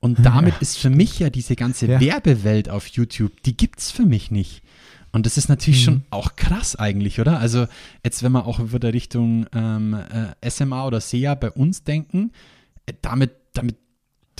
Und 0.00 0.18
damit 0.24 0.60
ist 0.60 0.76
für 0.76 0.90
mich 0.90 1.18
ja 1.18 1.30
diese 1.30 1.56
ganze 1.56 1.86
Ja. 1.86 2.00
Werbewelt 2.00 2.68
auf 2.68 2.86
YouTube, 2.88 3.42
die 3.44 3.56
gibt 3.56 3.78
es 3.78 3.90
für 3.90 4.04
mich 4.04 4.30
nicht. 4.30 4.62
Und 5.14 5.26
das 5.26 5.36
ist 5.38 5.48
natürlich 5.48 5.80
Mhm. 5.80 5.84
schon 5.84 6.02
auch 6.10 6.34
krass 6.34 6.74
eigentlich, 6.74 7.20
oder? 7.20 7.38
Also 7.38 7.68
jetzt, 8.04 8.22
wenn 8.24 8.32
wir 8.32 8.46
auch 8.46 8.58
wieder 8.72 8.92
Richtung 8.92 9.46
ähm, 9.54 9.94
äh, 9.94 10.50
SMA 10.50 10.84
oder 10.84 11.00
SEA 11.00 11.36
bei 11.36 11.50
uns 11.52 11.84
denken, 11.84 12.32
äh, 12.86 12.94
damit, 13.00 13.30
damit 13.54 13.76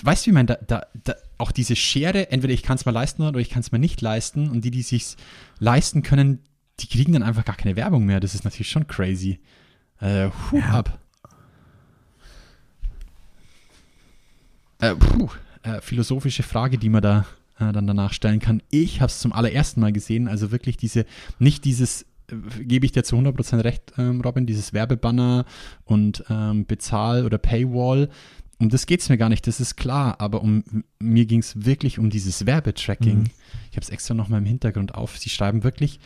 weißt 0.03 0.27
du, 0.27 0.31
wie 0.31 0.35
man 0.35 0.47
da, 0.49 0.57
da, 0.67 0.87
da 1.05 1.15
auch 1.39 1.53
diese 1.53 1.77
Schere, 1.77 2.33
entweder 2.33 2.53
ich 2.53 2.65
kann 2.65 2.75
es 2.77 2.85
mir 2.87 2.93
leisten 2.93 3.23
oder 3.23 3.39
ich 3.39 3.51
kann 3.51 3.61
es 3.61 3.71
mir 3.71 3.79
nicht 3.79 4.01
leisten 4.01 4.51
und 4.51 4.65
die, 4.65 4.73
die 4.73 4.83
sich 4.83 5.17
leisten 5.61 6.03
können, 6.03 6.41
die 6.81 6.89
kriegen 6.89 7.13
dann 7.13 7.23
einfach 7.23 7.45
gar 7.45 7.55
keine 7.57 7.77
Werbung 7.77 8.05
mehr. 8.05 8.19
Das 8.19 8.35
ist 8.35 8.43
natürlich 8.43 8.69
schon 8.71 8.89
crazy. 8.89 9.39
Äh, 10.01 10.31
Hut 10.51 10.61
Ja. 10.61 10.71
ab. 10.71 10.99
Äh, 14.81 14.97
puh, 14.97 15.29
äh, 15.63 15.81
philosophische 15.81 16.43
Frage, 16.43 16.79
die 16.79 16.89
man 16.89 17.01
da 17.03 17.25
äh, 17.59 17.73
dann 17.73 17.87
danach 17.87 18.13
stellen 18.13 18.41
kann. 18.41 18.63
Ich 18.71 19.01
habe 19.01 19.11
es 19.11 19.21
zum 19.21 19.33
allerersten 19.33 19.81
Mal 19.81 19.93
gesehen, 19.93 20.29
also 20.29 20.51
wirklich 20.51 20.77
diese, 20.77 21.07
nicht 21.39 21.65
dieses, 21.65 22.03
äh, 22.31 22.65
gebe 22.65 22.87
ich 22.87 22.93
dir 22.93 23.05
zu 23.05 23.17
100% 23.17 23.65
recht, 23.65 23.93
ähm, 23.99 24.21
Robin, 24.21 24.47
dieses 24.47 24.73
Werbebanner 24.73 25.45
und 25.85 26.25
ähm, 26.29 26.67
Bezahl- 26.67 27.25
oder 27.25 27.39
Paywall. 27.39 28.09
Um 28.59 28.69
das 28.69 28.87
geht 28.87 29.01
es 29.01 29.09
mir 29.09 29.19
gar 29.19 29.29
nicht, 29.29 29.47
das 29.47 29.61
ist 29.61 29.77
klar, 29.77 30.21
aber 30.21 30.41
um 30.41 30.63
mir 30.99 31.27
ging 31.27 31.41
es 31.41 31.65
wirklich 31.65 31.99
um 31.99 32.11
dieses 32.11 32.47
Werbetracking. 32.47 33.19
Mhm. 33.19 33.31
Ich 33.71 33.77
habe 33.77 33.83
es 33.83 33.91
extra 33.91 34.15
nochmal 34.15 34.39
im 34.39 34.47
Hintergrund 34.47 34.95
auf. 34.95 35.19
Sie 35.19 35.29
schreiben 35.29 35.65
wirklich 35.65 35.99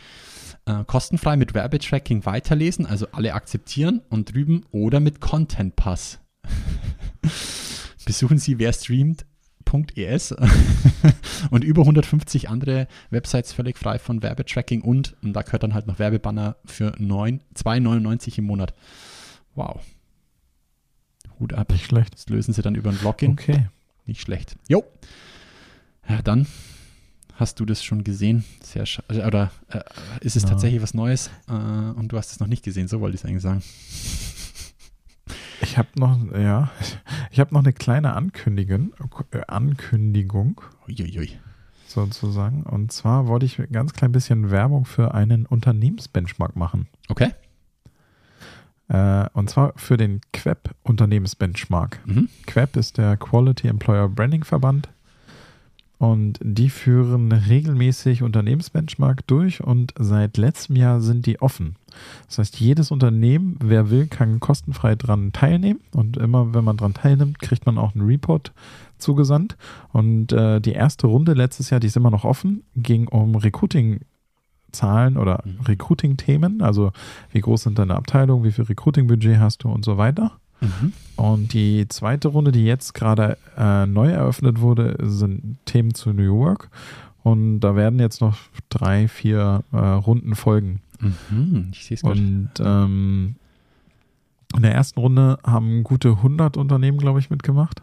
äh, 0.65 0.83
kostenfrei 0.85 1.37
mit 1.37 1.53
Werbetracking 1.53 2.25
weiterlesen, 2.25 2.85
also 2.85 3.07
alle 3.11 3.33
akzeptieren 3.33 4.01
und 4.09 4.33
drüben 4.33 4.65
oder 4.71 4.99
mit 4.99 5.21
Content 5.21 5.75
Pass. 5.75 6.19
Besuchen 8.05 8.39
Sie 8.39 8.57
wer 8.57 8.73
streamt.es 9.69 10.31
und 11.51 11.63
über 11.63 11.81
150 11.83 12.49
andere 12.49 12.87
Websites 13.09 13.53
völlig 13.53 13.77
frei 13.77 13.99
von 13.99 14.21
Werbetracking 14.23 14.81
und, 14.81 15.15
und 15.21 15.33
da 15.33 15.41
gehört 15.41 15.63
dann 15.63 15.73
halt 15.73 15.87
noch 15.87 15.99
Werbebanner 15.99 16.57
für 16.65 16.93
9 16.97 17.41
2,99 17.55 18.39
im 18.39 18.45
Monat. 18.45 18.73
Wow. 19.55 19.81
Hut 21.39 21.53
ab. 21.53 21.71
Nicht 21.71 21.85
schlecht. 21.85 22.13
Das 22.15 22.27
lösen 22.29 22.53
sie 22.53 22.61
dann 22.61 22.75
über 22.75 22.89
ein 22.89 22.99
Login. 23.03 23.31
Okay. 23.31 23.67
Nicht 24.05 24.21
schlecht. 24.21 24.55
Jo. 24.67 24.83
Ja, 26.07 26.21
dann 26.21 26.47
hast 27.35 27.59
du 27.59 27.65
das 27.65 27.83
schon 27.83 28.03
gesehen. 28.03 28.43
Sehr 28.61 28.85
oder 29.09 29.51
äh, 29.69 29.79
ist 30.21 30.35
es 30.35 30.43
Ja. 30.43 30.49
tatsächlich 30.49 30.81
was 30.81 30.93
Neues 30.93 31.29
äh, 31.47 31.53
und 31.53 32.09
du 32.09 32.17
hast 32.17 32.31
es 32.31 32.39
noch 32.39 32.47
nicht 32.47 32.63
gesehen, 32.63 32.87
so 32.87 32.99
wollte 32.99 33.15
ich 33.15 33.21
es 33.21 33.25
eigentlich 33.25 33.43
sagen. 33.43 33.63
Ich 35.61 35.77
habe 35.77 35.89
noch, 35.97 36.17
ja, 36.33 36.69
ich 37.31 37.39
habe 37.39 37.53
noch 37.53 37.61
eine 37.61 37.73
kleine 37.73 38.13
Ankündigung, 38.13 38.93
äh, 39.31 39.41
Ankündigung 39.47 40.61
Uiuiui. 40.87 41.37
sozusagen. 41.87 42.63
Und 42.63 42.91
zwar 42.91 43.27
wollte 43.27 43.45
ich 43.45 43.59
ein 43.59 43.71
ganz 43.71 43.93
klein 43.93 44.11
bisschen 44.11 44.51
Werbung 44.51 44.85
für 44.85 45.13
einen 45.13 45.45
Unternehmensbenchmark 45.45 46.55
machen. 46.55 46.87
Okay. 47.09 47.31
Äh, 48.87 49.27
und 49.33 49.49
zwar 49.49 49.73
für 49.75 49.97
den 49.97 50.21
Queb 50.33 50.71
Unternehmensbenchmark. 50.83 51.99
Mhm. 52.05 52.29
Queb 52.47 52.75
ist 52.75 52.97
der 52.97 53.17
Quality 53.17 53.67
Employer 53.67 54.09
Branding 54.09 54.43
Verband. 54.43 54.89
Und 55.99 56.39
die 56.41 56.69
führen 56.69 57.29
regelmäßig 57.33 58.23
Unternehmensbenchmark 58.23 59.27
durch 59.27 59.61
und 59.61 59.93
seit 59.99 60.37
letztem 60.37 60.77
Jahr 60.77 61.01
sind 61.01 61.25
die 61.25 61.41
offen. 61.41 61.75
Das 62.27 62.37
heißt, 62.37 62.59
jedes 62.61 62.89
Unternehmen, 62.89 63.57
wer 63.61 63.89
will, 63.89 64.07
kann 64.07 64.39
kostenfrei 64.39 64.95
dran 64.95 65.33
teilnehmen. 65.33 65.81
Und 65.93 66.15
immer, 66.15 66.53
wenn 66.53 66.63
man 66.63 66.77
dran 66.77 66.93
teilnimmt, 66.93 67.39
kriegt 67.39 67.65
man 67.65 67.77
auch 67.77 67.95
einen 67.95 68.07
Report 68.07 68.53
zugesandt. 68.97 69.57
Und 69.91 70.31
äh, 70.31 70.61
die 70.61 70.71
erste 70.71 71.07
Runde 71.07 71.33
letztes 71.33 71.69
Jahr, 71.69 71.81
die 71.81 71.87
ist 71.87 71.97
immer 71.97 72.11
noch 72.11 72.23
offen, 72.23 72.63
ging 72.77 73.09
um 73.09 73.35
Recruiting-Zahlen 73.35 75.17
oder 75.17 75.43
Mhm. 75.43 75.65
Recruiting-Themen. 75.65 76.61
Also, 76.61 76.93
wie 77.33 77.41
groß 77.41 77.63
sind 77.63 77.77
deine 77.77 77.95
Abteilungen, 77.95 78.45
wie 78.45 78.53
viel 78.53 78.63
Recruiting-Budget 78.63 79.37
hast 79.39 79.65
du 79.65 79.69
und 79.69 79.83
so 79.83 79.97
weiter. 79.97 80.39
Mhm. 80.61 80.93
Und 81.15 81.53
die 81.53 81.87
zweite 81.87 82.29
Runde, 82.29 82.51
die 82.51 82.65
jetzt 82.65 82.93
gerade 82.93 83.37
äh, 83.57 83.85
neu 83.85 84.09
eröffnet 84.09 84.61
wurde, 84.61 84.97
sind 85.01 85.57
Themen 85.65 85.93
zu 85.93 86.13
New 86.13 86.23
York. 86.23 86.69
Und 87.23 87.59
da 87.59 87.75
werden 87.75 87.99
jetzt 87.99 88.21
noch 88.21 88.37
drei, 88.69 89.07
vier 89.07 89.63
äh, 89.71 89.77
Runden 89.77 90.35
folgen. 90.35 90.81
Mhm. 90.99 91.69
Ich 91.71 91.85
sehe 91.85 91.95
es. 91.95 92.03
Und 92.03 92.51
ähm, 92.59 93.35
in 94.55 94.61
der 94.61 94.73
ersten 94.73 94.99
Runde 94.99 95.37
haben 95.45 95.83
gute 95.83 96.09
100 96.09 96.57
Unternehmen, 96.57 96.97
glaube 96.97 97.19
ich, 97.19 97.29
mitgemacht. 97.29 97.81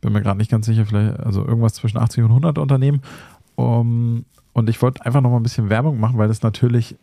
Bin 0.00 0.12
mir 0.12 0.22
gerade 0.22 0.38
nicht 0.38 0.50
ganz 0.50 0.66
sicher, 0.66 0.86
vielleicht, 0.86 1.18
also 1.18 1.44
irgendwas 1.44 1.74
zwischen 1.74 1.98
80 1.98 2.24
und 2.24 2.30
100 2.30 2.58
Unternehmen. 2.58 3.02
Um, 3.56 4.24
und 4.52 4.70
ich 4.70 4.80
wollte 4.80 5.04
einfach 5.04 5.20
noch 5.20 5.30
mal 5.30 5.36
ein 5.38 5.42
bisschen 5.42 5.68
Werbung 5.68 5.98
machen, 5.98 6.18
weil 6.18 6.28
das 6.28 6.42
natürlich 6.42 6.96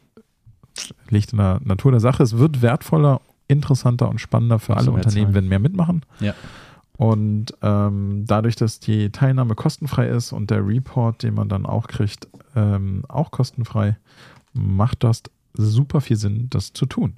liegt 1.10 1.32
in 1.32 1.38
der 1.38 1.60
Natur 1.64 1.92
der 1.92 2.00
Sache. 2.00 2.24
Es 2.24 2.38
wird 2.38 2.62
wertvoller, 2.62 3.22
interessanter 3.48 4.10
und 4.10 4.20
spannender 4.20 4.60
für 4.60 4.76
alle 4.78 4.92
Unternehmen, 4.92 5.34
wenn 5.34 5.48
mehr 5.48 5.60
mitmachen. 5.60 6.04
Ja. 6.20 6.34
Und 6.98 7.54
ähm, 7.62 8.24
dadurch, 8.26 8.56
dass 8.56 8.80
die 8.80 9.12
Teilnahme 9.12 9.56
kostenfrei 9.56 10.08
ist 10.08 10.32
und 10.32 10.50
der 10.50 10.66
Report, 10.66 11.24
den 11.24 11.34
man 11.34 11.50
dann 11.50 11.66
auch 11.66 11.88
kriegt, 11.88 12.28
ähm, 12.56 13.04
auch 13.10 13.32
kostenfrei, 13.32 13.98
macht 14.54 15.04
das 15.04 15.24
super 15.54 16.00
viel 16.00 16.16
Sinn, 16.16 16.48
das 16.50 16.72
zu 16.74 16.86
tun. 16.86 17.16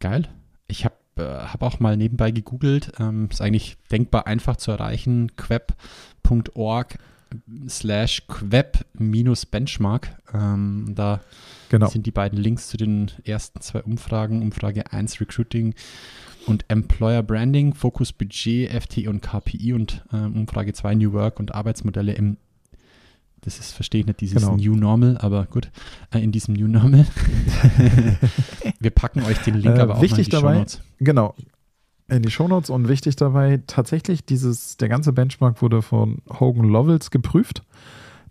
Geil. 0.00 0.28
Ich 0.66 0.84
habe 0.84 0.96
äh, 1.16 1.22
hab 1.22 1.62
auch 1.62 1.80
mal 1.80 1.96
nebenbei 1.96 2.30
gegoogelt. 2.30 2.92
Ähm, 2.98 3.28
ist 3.30 3.40
eigentlich 3.40 3.76
denkbar 3.90 4.26
einfach 4.26 4.56
zu 4.56 4.70
erreichen. 4.70 5.36
queb.org 5.36 6.98
slash 7.68 8.26
queb 8.26 8.84
minus 8.94 9.46
benchmark. 9.46 10.16
Ähm, 10.34 10.92
da 10.94 11.20
Genau. 11.72 11.88
sind 11.88 12.04
die 12.06 12.10
beiden 12.12 12.38
Links 12.38 12.68
zu 12.68 12.76
den 12.76 13.10
ersten 13.24 13.60
zwei 13.62 13.82
Umfragen. 13.82 14.42
Umfrage 14.42 14.92
1 14.92 15.20
Recruiting 15.20 15.74
und 16.46 16.64
Employer 16.68 17.22
Branding, 17.22 17.72
Fokus 17.74 18.12
Budget, 18.12 18.70
FTE 18.70 19.08
und 19.08 19.22
KPI 19.22 19.72
und 19.72 20.04
ähm, 20.12 20.34
Umfrage 20.36 20.72
2 20.74 20.94
New 20.96 21.12
Work 21.14 21.40
und 21.40 21.54
Arbeitsmodelle 21.54 22.12
im 22.12 22.36
das 23.44 23.58
ist, 23.58 23.72
verstehe 23.72 24.02
ich 24.02 24.06
nicht, 24.06 24.20
dieses 24.20 24.40
Genau. 24.40 24.54
New 24.56 24.76
Normal, 24.76 25.18
aber 25.18 25.46
gut, 25.46 25.72
äh, 26.12 26.20
in 26.20 26.30
diesem 26.30 26.54
New 26.54 26.68
Normal. 26.68 27.06
Wir 28.78 28.90
packen 28.90 29.22
euch 29.24 29.38
den 29.38 29.54
Link 29.54 29.76
Äh, 29.76 29.80
aber 29.80 29.96
auch 29.96 30.02
wichtig 30.02 30.18
in 30.18 30.24
die 30.26 30.30
dabei- 30.30 30.52
Shownotes. 30.54 30.80
Genau. 30.98 31.34
In 32.08 32.22
die 32.22 32.30
Shownotes 32.30 32.70
und 32.70 32.88
wichtig 32.88 33.16
dabei, 33.16 33.60
tatsächlich 33.66 34.24
dieses, 34.24 34.76
der 34.76 34.88
ganze 34.88 35.12
Benchmark 35.12 35.60
wurde 35.62 35.82
von 35.82 36.18
Hogan 36.28 36.68
Lovells 36.68 37.10
geprüft. 37.10 37.64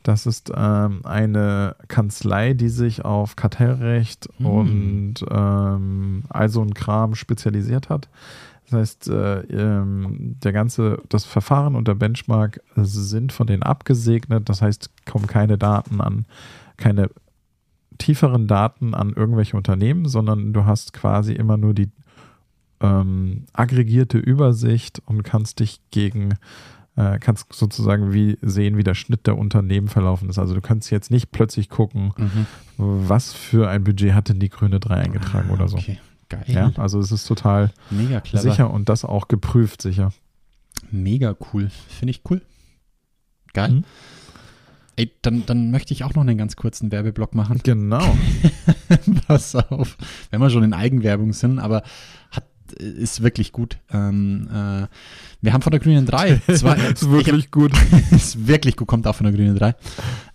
Das 0.03 0.25
ist 0.25 0.51
ähm, 0.55 1.01
eine 1.03 1.75
Kanzlei, 1.87 2.53
die 2.53 2.69
sich 2.69 3.05
auf 3.05 3.35
Kartellrecht 3.35 4.29
Hm. 4.37 4.45
und 4.45 5.13
ähm, 5.29 6.23
all 6.29 6.49
so 6.49 6.61
ein 6.61 6.73
Kram 6.73 7.15
spezialisiert 7.15 7.89
hat. 7.89 8.09
Das 8.69 8.79
heißt, 8.79 9.09
äh, 9.09 9.41
ähm, 9.41 10.37
der 10.41 10.53
ganze, 10.53 11.01
das 11.09 11.25
Verfahren 11.25 11.75
und 11.75 11.87
der 11.87 11.95
Benchmark 11.95 12.61
sind 12.75 13.33
von 13.33 13.47
denen 13.47 13.63
abgesegnet. 13.63 14.47
Das 14.47 14.61
heißt, 14.61 14.89
kommen 15.05 15.27
keine 15.27 15.57
Daten 15.57 15.99
an, 15.99 16.25
keine 16.77 17.09
tieferen 17.97 18.47
Daten 18.47 18.93
an 18.93 19.13
irgendwelche 19.13 19.57
Unternehmen, 19.57 20.07
sondern 20.07 20.53
du 20.53 20.65
hast 20.65 20.93
quasi 20.93 21.33
immer 21.33 21.57
nur 21.57 21.73
die 21.73 21.89
ähm, 22.79 23.45
aggregierte 23.53 24.17
Übersicht 24.17 25.01
und 25.05 25.23
kannst 25.23 25.59
dich 25.59 25.81
gegen, 25.91 26.35
äh, 27.01 27.19
kannst 27.19 27.51
sozusagen 27.53 28.13
wie 28.13 28.37
sehen, 28.41 28.77
wie 28.77 28.83
der 28.83 28.93
Schnitt 28.95 29.25
der 29.27 29.37
Unternehmen 29.37 29.87
verlaufen 29.87 30.29
ist. 30.29 30.37
Also 30.39 30.53
du 30.53 30.61
kannst 30.61 30.91
jetzt 30.91 31.09
nicht 31.11 31.31
plötzlich 31.31 31.69
gucken, 31.69 32.13
Mhm. 32.17 32.45
was 32.77 33.33
für 33.33 33.69
ein 33.69 33.83
Budget 33.83 34.13
hat 34.13 34.29
denn 34.29 34.39
die 34.39 34.49
grüne 34.49 34.79
3 34.79 34.95
eingetragen 34.95 35.49
oder 35.49 35.67
so. 35.67 35.77
Ah, 35.77 35.81
Okay, 35.81 35.99
geil. 36.29 36.43
Ja, 36.47 36.71
also 36.77 36.99
es 36.99 37.11
ist 37.11 37.25
total 37.27 37.71
Mega 37.89 38.19
clever. 38.21 38.41
sicher 38.43 38.71
und 38.71 38.89
das 38.89 39.03
auch 39.05 39.27
geprüft 39.27 39.81
sicher. 39.81 40.11
Mega 40.91 41.35
cool. 41.53 41.69
Finde 41.87 42.11
ich 42.11 42.21
cool. 42.29 42.41
Geil. 43.53 43.71
Mhm. 43.71 43.83
Ey, 44.97 45.11
dann, 45.21 45.45
dann 45.45 45.71
möchte 45.71 45.93
ich 45.93 46.03
auch 46.03 46.13
noch 46.13 46.21
einen 46.21 46.37
ganz 46.37 46.55
kurzen 46.57 46.91
Werbeblock 46.91 47.33
machen. 47.33 47.59
Genau. 47.63 48.03
Pass 49.27 49.55
auf. 49.55 49.97
Wenn 50.29 50.41
wir 50.41 50.49
schon 50.49 50.63
in 50.63 50.73
Eigenwerbung 50.73 51.31
sind, 51.33 51.59
aber 51.59 51.81
hat, 52.31 52.43
ist 52.73 53.23
wirklich 53.23 53.51
gut. 53.51 53.77
Ähm, 53.91 54.47
äh, 54.51 54.87
wir 55.41 55.53
haben 55.53 55.61
von 55.61 55.71
der 55.71 55.79
Grünen 55.79 56.05
3 56.05 56.41
zwei, 56.55 56.75
ist 56.75 57.09
wirklich 57.09 57.51
gut. 57.51 57.71
ist 58.11 58.47
wirklich 58.47 58.75
gut, 58.75 58.87
kommt 58.87 59.07
auch 59.07 59.15
von 59.15 59.25
der 59.25 59.33
Grünen 59.33 59.55
3. 59.55 59.75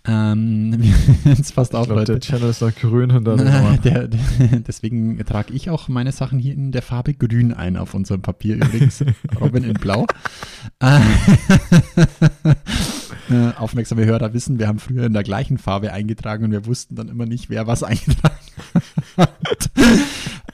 Ähm, 0.05 0.81
jetzt 1.25 1.55
passt 1.55 1.73
auf, 1.75 1.83
Ich 1.83 1.87
glaube, 1.87 2.01
Leute. 2.01 2.13
der 2.13 2.21
Channel 2.21 2.49
ist 2.49 2.61
da 2.61 2.69
grün 2.69 3.11
hinter. 3.11 3.37
Der, 3.37 4.07
der, 4.07 4.19
deswegen 4.67 5.17
trage 5.25 5.53
ich 5.53 5.69
auch 5.69 5.87
meine 5.87 6.11
Sachen 6.11 6.39
hier 6.39 6.53
in 6.53 6.71
der 6.71 6.81
Farbe 6.81 7.13
grün 7.13 7.53
ein 7.53 7.77
auf 7.77 7.93
unserem 7.93 8.21
Papier 8.21 8.55
übrigens. 8.55 9.03
Robin 9.39 9.63
in 9.63 9.73
blau. 9.73 10.05
Äh, 10.79 10.99
äh, 13.29 13.53
aufmerksame 13.57 14.05
Hörer 14.05 14.33
wissen, 14.33 14.59
wir 14.59 14.67
haben 14.67 14.79
früher 14.79 15.05
in 15.05 15.13
der 15.13 15.23
gleichen 15.23 15.57
Farbe 15.57 15.91
eingetragen 15.93 16.45
und 16.45 16.51
wir 16.51 16.65
wussten 16.65 16.95
dann 16.95 17.09
immer 17.09 17.25
nicht, 17.25 17.49
wer 17.49 17.67
was 17.67 17.83
eingetragen 17.83 18.35
hat. 19.17 19.66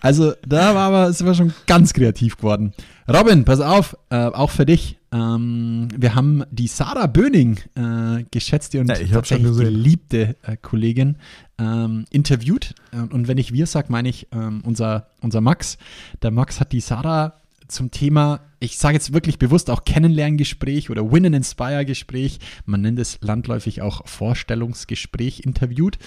Also 0.03 0.33
da 0.45 0.75
war 0.75 0.87
aber, 0.87 1.13
sind 1.13 1.25
wir 1.27 1.33
schon 1.33 1.53
ganz 1.65 1.93
kreativ 1.93 2.35
geworden. 2.35 2.73
Robin, 3.07 3.45
pass 3.45 3.61
auf, 3.61 3.97
äh, 4.09 4.17
auch 4.17 4.49
für 4.49 4.65
dich. 4.65 4.97
Ähm, 5.13 5.87
wir 5.97 6.13
haben 6.13 6.43
die 6.51 6.67
Sarah 6.67 7.07
Böning, 7.07 7.57
äh, 7.75 8.25
geschätzte 8.29 8.81
und 8.81 8.89
Ja, 8.89 8.95
tatsächlich 8.95 9.57
geliebte 9.57 10.35
äh, 10.43 10.57
Kollegin, 10.61 11.15
ähm, 11.57 12.03
interviewt. 12.11 12.75
Und 13.11 13.29
wenn 13.29 13.37
ich 13.37 13.53
wir 13.53 13.65
sag, 13.65 13.89
meine 13.89 14.09
ich 14.09 14.27
ähm, 14.33 14.61
unser, 14.65 15.07
unser 15.21 15.39
Max. 15.39 15.77
Der 16.21 16.31
Max 16.31 16.59
hat 16.59 16.73
die 16.73 16.81
Sarah 16.81 17.35
zum 17.69 17.89
Thema, 17.89 18.41
ich 18.59 18.77
sage 18.77 18.95
jetzt 18.95 19.13
wirklich 19.13 19.39
bewusst 19.39 19.69
auch 19.69 19.85
Kennenlerngespräch 19.85 20.89
oder 20.89 21.13
Win 21.13 21.27
and 21.27 21.35
Inspire 21.35 21.85
Gespräch. 21.85 22.39
Man 22.65 22.81
nennt 22.81 22.99
es 22.99 23.19
landläufig 23.21 23.81
auch 23.81 24.05
Vorstellungsgespräch 24.05 25.45
interviewt. 25.45 25.97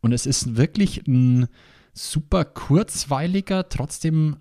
Und 0.00 0.12
es 0.12 0.26
ist 0.26 0.56
wirklich 0.56 1.06
ein 1.06 1.46
super 1.94 2.44
kurzweiliger, 2.44 3.68
trotzdem 3.68 4.36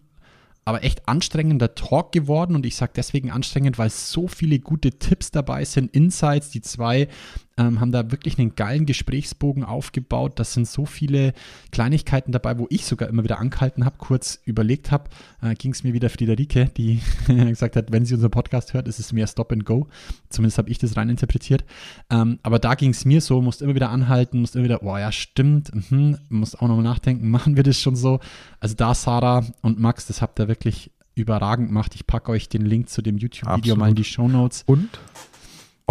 aber 0.66 0.84
echt 0.84 1.08
anstrengender 1.08 1.76
Talk 1.76 2.12
geworden 2.12 2.56
und 2.56 2.66
ich 2.66 2.76
sage 2.76 2.94
deswegen 2.96 3.32
anstrengend, 3.32 3.78
weil 3.78 3.90
so 3.90 4.28
viele 4.28 4.60
gute 4.60 4.92
Tipps 4.92 5.30
dabei 5.32 5.66
sind, 5.66 5.94
Insights. 5.94 6.52
Die 6.52 6.62
zwei 6.62 7.10
ähm, 7.58 7.80
haben 7.80 7.92
da 7.92 8.12
wirklich 8.12 8.40
einen 8.40 8.56
geilen 8.56 8.86
Gesprächsbogen 8.86 9.64
aufgebaut. 9.64 10.40
Das 10.40 10.54
sind 10.54 10.68
so 10.68 10.86
viele 10.86 11.34
Kleinigkeiten 11.72 12.32
dabei, 12.32 12.58
wo 12.58 12.68
ich 12.70 12.86
sogar 12.86 13.10
immer 13.10 13.24
wieder 13.24 13.40
angehalten 13.40 13.86
habe, 13.86 13.98
kurz 13.98 14.40
überlegt 14.46 14.92
habe, 14.92 15.10
äh, 15.42 15.54
ging 15.54 15.72
es 15.72 15.84
mir 15.84 15.94
wieder 15.94 16.10
Friederike, 16.10 16.72
die 16.76 17.02
gesagt 17.28 17.76
hat, 17.76 17.92
wenn 17.92 18.06
sie 18.06 18.16
unseren 18.16 18.32
Podcast 18.32 18.74
hört, 18.74 18.88
ist 18.88 19.00
es 19.00 19.14
mehr 19.14 19.28
Stop 19.28 19.52
and 19.52 19.66
Go. 19.66 19.88
Zumindest 20.30 20.58
habe 20.58 20.70
ich 20.70 20.80
das 20.80 20.98
rein 20.98 21.10
interpretiert. 21.10 21.64
Ähm, 22.10 22.40
aber 22.42 22.58
da 22.58 22.74
ging 22.76 22.90
es 22.90 23.06
mir 23.06 23.22
so, 23.22 23.42
musste 23.42 23.66
immer 23.66 23.76
wieder 23.76 23.92
anhalten, 23.92 24.42
musste 24.42 24.58
immer 24.58 24.66
wieder, 24.66 24.80
boah, 24.80 25.00
ja, 25.00 25.12
stimmt, 25.12 25.72
mhm, 25.92 26.18
muss 26.30 26.56
auch 26.56 26.68
nochmal 26.68 26.84
nachdenken, 26.84 27.30
machen 27.32 27.56
wir 27.56 27.64
das 27.64 27.80
schon 27.80 27.96
so? 27.96 28.20
Also 28.60 28.76
da 28.76 28.96
Sarah 28.96 29.46
und 29.62 29.80
Max, 29.80 30.08
das 30.08 30.22
habt 30.22 30.40
ihr 30.40 30.48
wirklich 30.48 30.92
überragend 31.16 31.68
gemacht. 31.68 31.94
Ich 31.94 32.08
packe 32.08 32.32
euch 32.32 32.50
den 32.50 32.66
Link 32.66 32.90
zu 32.90 33.04
dem 33.04 33.18
YouTube-Video 33.18 33.76
mal 33.76 33.90
in 33.90 33.96
die 33.96 34.04
Show 34.04 34.28
Notes. 34.28 34.64
Und 34.66 34.90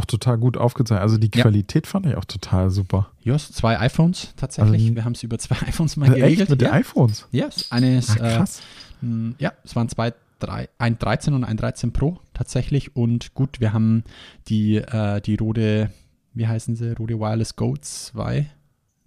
auch 0.03 0.07
total 0.07 0.37
gut 0.39 0.57
aufgezeigt. 0.57 1.01
Also 1.01 1.17
die 1.17 1.31
Ja. 1.35 1.43
Qualität 1.43 1.87
fand 1.87 2.07
ich 2.07 2.17
auch 2.17 2.25
total 2.25 2.71
super. 2.71 3.11
Ja, 3.23 3.35
es 3.37 3.47
sind 3.47 3.57
zwei 3.57 3.79
iPhones 3.79 4.35
tatsächlich. 4.37 4.83
Also- 4.83 4.95
Wir 4.97 5.05
haben 5.05 5.13
es 5.13 5.23
über 5.23 5.39
zwei 5.39 5.57
iPhones 5.69 5.97
mal 5.97 6.07
Äh, 6.07 6.17
geregelt. 6.17 6.41
Echt 6.43 6.51
mit 6.51 6.61
den 6.61 6.69
ja. 6.69 6.75
iPhones? 6.75 7.27
Ja, 7.31 7.49
eines, 7.71 8.17
äh, 8.17 8.19
krass. 8.19 8.63
mh, 9.01 9.35
ja, 9.39 9.53
es 9.65 9.77
waren 9.77 9.89
zwei, 9.89 10.13
drei, 10.41 10.69
ein 10.79 10.99
13 10.99 11.35
und 11.35 11.45
ein 11.45 11.57
13 11.57 11.93
Pro 11.93 12.19
tatsächlich. 12.35 12.97
Und 12.97 13.35
gut, 13.35 13.61
wir 13.61 13.73
haben 13.73 14.03
die, 14.49 14.77
äh, 14.77 15.21
die 15.21 15.37
Rode, 15.37 15.91
wie 16.35 16.47
heißen 16.49 16.75
sie? 16.77 16.93
Rode 16.97 17.19
Wireless 17.21 17.55
Go 17.57 17.77
2 17.81 18.47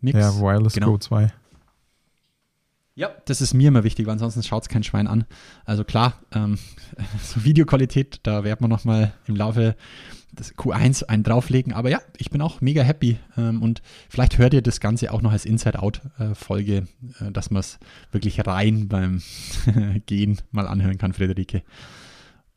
Mix. 0.01 0.17
ja, 0.17 0.39
Wireless 0.39 0.73
genau. 0.73 0.91
Go 0.91 0.97
2. 0.97 1.31
Ja, 2.97 3.09
das 3.25 3.41
ist 3.41 3.53
mir 3.53 3.67
immer 3.67 3.83
wichtig, 3.83 4.05
weil 4.05 4.13
ansonsten 4.13 4.41
schaut 4.41 4.63
es 4.63 4.69
kein 4.69 4.83
Schwein 4.83 5.07
an. 5.07 5.25
Also 5.65 5.83
klar, 5.83 6.13
ähm, 6.33 6.57
so 7.21 7.43
Videoqualität, 7.43 8.21
da 8.23 8.45
werden 8.45 8.61
wir 8.61 8.69
nochmal 8.69 9.13
im 9.27 9.35
Laufe 9.35 9.75
des 10.35 10.55
Q1 10.55 11.03
einen 11.05 11.23
drauflegen. 11.23 11.73
Aber 11.73 11.89
ja, 11.89 12.01
ich 12.17 12.29
bin 12.29 12.41
auch 12.41 12.61
mega 12.61 12.83
happy. 12.83 13.17
Ähm, 13.37 13.61
und 13.61 13.81
vielleicht 14.09 14.37
hört 14.37 14.53
ihr 14.53 14.61
das 14.61 14.79
Ganze 14.79 15.11
auch 15.11 15.21
noch 15.21 15.31
als 15.31 15.45
Inside-Out-Folge, 15.45 16.87
äh, 17.19 17.31
dass 17.31 17.51
man 17.51 17.59
es 17.61 17.79
wirklich 18.11 18.45
rein 18.45 18.87
beim 18.87 19.21
Gehen 20.05 20.41
mal 20.51 20.67
anhören 20.67 20.97
kann, 20.97 21.13
Friederike. 21.13 21.63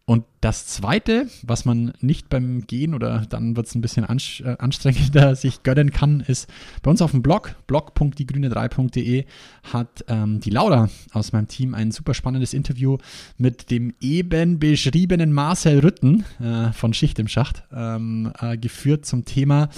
Und 0.08 0.24
das 0.40 0.66
Zweite, 0.66 1.26
was 1.42 1.66
man 1.66 1.92
nicht 2.00 2.30
beim 2.30 2.66
Gehen 2.66 2.94
oder 2.94 3.26
dann 3.28 3.56
wird 3.56 3.66
es 3.66 3.74
ein 3.74 3.82
bisschen 3.82 4.04
äh, 4.04 4.56
anstrengender 4.58 5.36
sich 5.36 5.62
gönnen 5.64 5.90
kann, 5.90 6.20
ist 6.20 6.48
bei 6.80 6.90
uns 6.90 7.02
auf 7.02 7.10
dem 7.10 7.20
Blog, 7.20 7.56
blog.diegrüne3.de, 7.66 9.26
hat 9.64 10.06
ähm, 10.08 10.40
die 10.40 10.48
Laura 10.48 10.88
aus 11.12 11.32
meinem 11.32 11.46
Team 11.46 11.74
ein 11.74 11.90
super 11.90 12.14
spannendes 12.14 12.54
Interview 12.54 12.96
mit 13.36 13.70
dem 13.70 13.92
eben 14.00 14.58
beschriebenen 14.58 15.30
Marcel 15.30 15.80
Rütten 15.80 16.24
äh, 16.40 16.72
von 16.72 16.94
Schicht 16.94 17.18
im 17.18 17.28
Schacht 17.28 17.64
ähm, 17.70 18.32
äh, 18.40 18.56
geführt 18.56 19.04
zum 19.04 19.26
Thema 19.26 19.68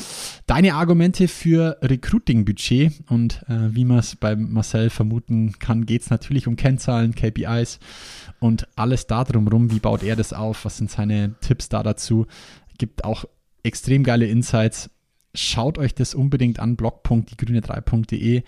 deine 0.47 0.75
Argumente 0.75 1.27
für 1.27 1.77
Recruiting-Budget. 1.83 2.93
Und 3.09 3.43
äh, 3.49 3.75
wie 3.75 3.85
man 3.85 3.99
es 3.99 4.15
beim 4.15 4.53
Marcel 4.53 4.91
vermuten 4.91 5.59
kann, 5.59 5.87
geht 5.87 6.03
es 6.03 6.11
natürlich 6.11 6.47
um 6.47 6.55
Kennzahlen, 6.55 7.17
KPIs 7.17 7.81
und 8.41 8.67
alles 8.77 9.07
da 9.07 9.23
drumherum. 9.25 9.71
Wie 9.71 9.79
baut 9.79 10.03
er 10.03 10.17
das 10.17 10.33
auf? 10.33 10.65
Was 10.65 10.77
sind 10.79 10.91
seine 10.91 11.35
Tipps 11.41 11.69
da 11.69 11.83
dazu? 11.83 12.27
Gibt 12.79 13.05
auch 13.05 13.25
extrem 13.63 14.03
geile 14.03 14.27
Insights. 14.27 14.91
Schaut 15.35 15.79
euch 15.79 15.95
das 15.95 16.15
unbedingt 16.15 16.59
an, 16.59 16.75
blog.diegrüne3.de. 16.77 18.43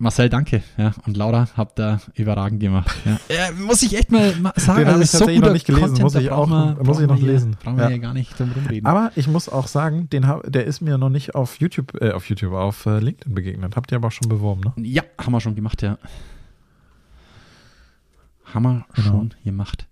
Marcel, 0.00 0.28
danke. 0.28 0.62
Ja, 0.76 0.92
und 1.06 1.16
Laura, 1.16 1.48
habt 1.56 1.76
da 1.80 2.00
überragend 2.14 2.60
gemacht. 2.60 2.94
Ja. 3.04 3.18
Ja, 3.34 3.50
muss 3.52 3.82
ich 3.82 3.96
echt 3.96 4.12
mal 4.12 4.32
ma- 4.36 4.52
sagen. 4.54 4.80
Den 4.80 4.88
also 4.88 5.02
ich 5.02 5.10
so 5.10 5.18
tatsächlich 5.18 5.42
noch 5.44 5.52
nicht 5.52 5.66
gelesen, 5.66 5.86
Content, 5.86 6.02
muss 6.04 6.14
ich 6.14 6.30
auch- 6.30 6.48
wir- 6.48 6.84
muss 6.84 7.00
ich 7.00 7.06
noch 7.08 7.16
hier- 7.16 7.32
lesen. 7.32 7.56
Brauchen 7.60 7.76
wir 7.78 7.84
Ja. 7.84 7.88
hier 7.90 7.98
gar 7.98 8.14
nicht 8.14 8.38
drum 8.38 8.52
rumreden. 8.52 8.86
Aber 8.86 9.10
ich 9.16 9.26
muss 9.26 9.48
auch 9.48 9.66
sagen, 9.66 10.08
den 10.10 10.28
hab, 10.28 10.44
der 10.52 10.66
ist 10.66 10.80
mir 10.82 10.98
noch 10.98 11.08
nicht 11.10 11.34
auf 11.34 11.58
YouTube, 11.58 12.00
äh, 12.00 12.12
auf 12.12 12.28
YouTube, 12.28 12.52
auf 12.52 12.86
äh, 12.86 13.00
LinkedIn 13.00 13.34
begegnet. 13.34 13.74
Habt 13.74 13.90
ihr 13.90 13.96
aber 13.96 14.06
auch 14.08 14.12
schon 14.12 14.28
beworben, 14.28 14.60
ne? 14.60 14.72
Ja, 14.86 15.02
haben 15.20 15.32
wir 15.32 15.40
schon 15.40 15.56
gemacht, 15.56 15.82
ja. 15.82 15.98
Haben 18.54 18.62
wir 18.62 18.84
Genau. 18.94 19.08
schon 19.08 19.34
gemacht. 19.44 19.86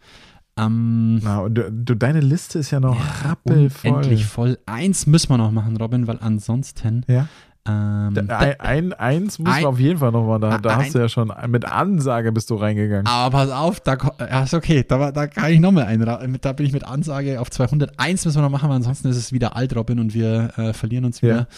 Ähm, 0.58 1.16
Na, 1.22 1.46
du, 1.48 1.70
du, 1.70 1.94
deine 1.94 2.20
Liste 2.20 2.58
ist 2.60 2.70
ja 2.70 2.80
noch 2.80 2.96
rappelvoll. 3.24 3.90
Unendlich 3.90 4.24
voll. 4.24 4.58
Eins 4.64 5.06
müssen 5.06 5.28
wir 5.28 5.36
noch 5.38 5.50
machen, 5.52 5.76
Robin, 5.76 6.06
weil 6.06 6.18
ansonsten. 6.20 7.04
Ja. 7.08 7.28
Ähm, 7.68 8.14
Da- 8.14 8.38
Ein, 8.38 8.60
ein, 8.60 8.92
eins 8.92 9.38
muss 9.40 9.52
Ein- 9.52 9.64
auf 9.66 9.80
jeden 9.80 9.98
Fall 9.98 10.12
noch 10.12 10.24
mal, 10.24 10.38
da, 10.38 10.56
da 10.58 10.70
Ein- 10.70 10.84
hast 10.86 10.94
du 10.94 11.00
ja 11.00 11.08
schon 11.08 11.32
mit 11.48 11.64
Ansage 11.64 12.30
bist 12.32 12.48
du 12.48 12.54
reingegangen. 12.54 13.06
aber 13.08 13.36
pass 13.36 13.50
auf, 13.50 13.80
da, 13.80 13.98
ja, 14.20 14.44
ist 14.44 14.54
okay, 14.54 14.84
da, 14.86 15.10
da 15.10 15.26
kann 15.26 15.50
ich 15.50 15.58
nochmal 15.58 15.98
mit- 16.28 16.44
da 16.44 16.52
bin 16.52 16.64
ich 16.64 16.72
mit 16.72 16.84
Ansage 16.84 17.40
auf 17.40 17.50
200. 17.50 17.98
Eins 17.98 18.24
müssen 18.24 18.38
wir 18.38 18.42
noch 18.42 18.50
machen, 18.50 18.68
weil 18.68 18.76
ansonsten 18.76 19.08
ist 19.08 19.16
es 19.16 19.32
wieder 19.32 19.56
alt, 19.56 19.74
Robin, 19.74 19.98
und 19.98 20.14
wir 20.14 20.52
äh, 20.56 20.72
verlieren 20.74 21.04
uns 21.04 21.22
wieder. 21.22 21.48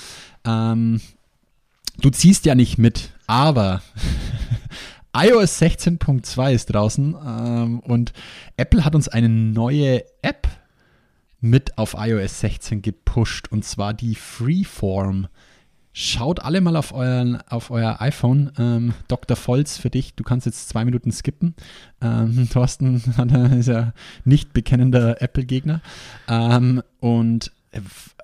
Ähm, 0.47 1.01
du 2.01 2.09
ziehst 2.09 2.47
ja 2.47 2.55
nicht 2.55 2.79
mit, 2.79 3.11
aber 3.27 3.83
iOS 5.21 5.61
16.2 5.61 6.53
ist 6.53 6.67
draußen 6.67 7.17
ähm, 7.27 7.81
und 7.81 8.13
Apple 8.57 8.85
hat 8.85 8.95
uns 8.95 9.09
eine 9.09 9.29
neue 9.29 10.05
App 10.23 10.47
mit 11.41 11.77
auf 11.77 11.97
iOS 11.99 12.39
16 12.41 12.83
gepusht 12.83 13.49
und 13.51 13.65
zwar 13.65 13.95
die 13.95 14.15
Freeform. 14.15 15.27
Schaut 15.93 16.41
alle 16.41 16.61
mal 16.61 16.77
auf, 16.77 16.93
euren, 16.93 17.41
auf 17.49 17.73
euer 17.73 18.01
iPhone. 18.01 18.53
Ähm, 18.59 18.95
Dr. 19.09 19.37
Volz 19.37 19.77
für 19.77 19.91
dich, 19.91 20.15
du 20.15 20.23
kannst 20.23 20.47
jetzt 20.47 20.69
zwei 20.69 20.85
Minuten 20.85 21.11
skippen. 21.11 21.57
Ähm, 22.01 22.49
Thorsten 22.53 22.97
ist 23.59 23.67
ja 23.67 23.93
nicht 24.25 24.53
bekennender 24.53 25.21
Apple-Gegner. 25.21 25.81
Ähm, 26.29 26.81
und 27.01 27.51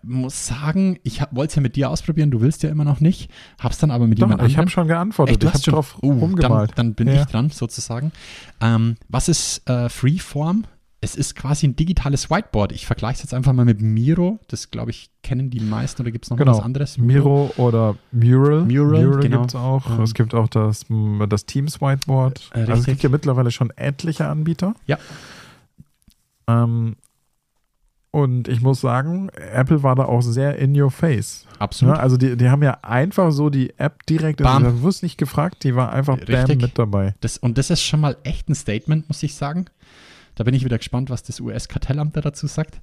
muss 0.03 0.47
sagen, 0.47 0.99
ich 1.03 1.20
wollte 1.30 1.51
es 1.51 1.55
ja 1.57 1.62
mit 1.62 1.76
dir 1.76 1.90
ausprobieren, 1.90 2.30
du 2.30 2.40
willst 2.40 2.62
ja 2.62 2.70
immer 2.70 2.84
noch 2.84 3.01
nicht. 3.01 3.30
Hab's 3.59 3.78
dann 3.78 3.90
aber 3.90 4.07
mit 4.07 4.18
Doch, 4.20 4.28
jemand 4.28 4.42
ich 4.42 4.57
habe 4.57 4.62
anderem- 4.62 4.68
schon 4.68 4.88
geantwortet. 4.88 5.34
Echt, 5.34 5.42
du 5.42 5.47
ich 5.49 5.53
hast 5.53 5.61
habe 5.61 5.64
schon 5.64 5.74
drauf 5.74 5.99
Uh, 6.03 6.12
rumgemalt. 6.20 6.70
Dann, 6.76 6.88
dann 6.88 6.95
bin 6.95 7.09
Ja. 7.09 7.20
ich 7.22 7.26
dran, 7.26 7.51
sozusagen. 7.51 8.12
Ähm, 8.61 8.97
was 9.09 9.28
ist 9.28 9.68
äh, 9.68 9.88
Freeform? 9.88 10.64
Es 11.01 11.16
ist 11.16 11.34
quasi 11.34 11.66
ein 11.66 11.76
digitales 11.76 12.30
Whiteboard. 12.30 12.72
Ich 12.72 12.86
vergleiche 12.86 13.16
es 13.16 13.22
jetzt 13.24 13.34
einfach 13.34 13.53
mal 13.53 13.66
mit 13.66 13.82
Miro. 13.82 14.38
Das, 14.49 14.70
glaube 14.70 14.90
ich, 14.90 15.11
kennen 15.22 15.51
die 15.51 15.61
meisten. 15.61 16.01
Oder 16.01 16.11
gibt 16.11 16.24
es 16.24 16.30
noch 16.30 16.38
Genau. 16.38 16.53
was 16.53 16.61
anderes? 16.61 16.97
Miro 16.97 17.53
oder 17.59 17.97
Mural. 18.11 18.62
Mural, 18.64 19.20
genau. 19.20 19.40
gibt 19.40 19.51
es 19.51 19.55
auch. 19.55 19.90
Ähm. 19.90 20.01
es 20.03 20.14
gibt 20.14 20.32
auch 20.32 20.49
das, 20.49 20.86
das 21.28 21.45
Teams 21.45 21.82
Whiteboard. 21.82 22.51
Äh, 22.55 22.61
also 22.61 22.72
es 22.74 22.86
gibt 22.86 23.03
ja 23.03 23.11
mittlerweile 23.11 23.51
schon 23.51 23.68
etliche 23.76 24.26
Anbieter. 24.26 24.74
Ja. 24.86 24.97
Ähm, 26.49 26.97
und 28.14 28.46
ich 28.46 28.60
muss 28.60 28.80
sagen, 28.80 29.28
Apple 29.30 29.82
war 29.82 29.96
da 29.96 30.04
auch 30.04 30.20
sehr 30.20 30.56
in 30.56 30.80
your 30.80 30.92
face. 30.92 31.46
Absolut. 31.58 31.96
Ja, 31.96 32.00
also 32.00 32.16
die, 32.16 32.36
die 32.36 32.48
haben 32.48 32.62
ja 32.62 32.78
einfach 32.82 33.32
so 33.32 33.50
die 33.50 33.76
App 33.76 34.06
direkt, 34.06 34.40
Bam. 34.40 34.64
also 34.64 34.82
wirst 34.84 35.02
nicht 35.02 35.18
gefragt, 35.18 35.64
die 35.64 35.74
war 35.74 35.92
einfach 35.92 36.18
bam 36.18 36.28
Richtig. 36.28 36.62
mit 36.62 36.78
dabei. 36.78 37.16
Das, 37.22 37.38
und 37.38 37.58
das 37.58 37.70
ist 37.70 37.82
schon 37.82 37.98
mal 37.98 38.16
echt 38.22 38.48
ein 38.48 38.54
Statement, 38.54 39.08
muss 39.08 39.20
ich 39.24 39.34
sagen. 39.34 39.64
Da 40.36 40.44
bin 40.44 40.54
ich 40.54 40.64
wieder 40.64 40.78
gespannt, 40.78 41.10
was 41.10 41.24
das 41.24 41.40
US-Kartellamt 41.40 42.16
da 42.16 42.20
dazu 42.20 42.46
sagt. 42.46 42.80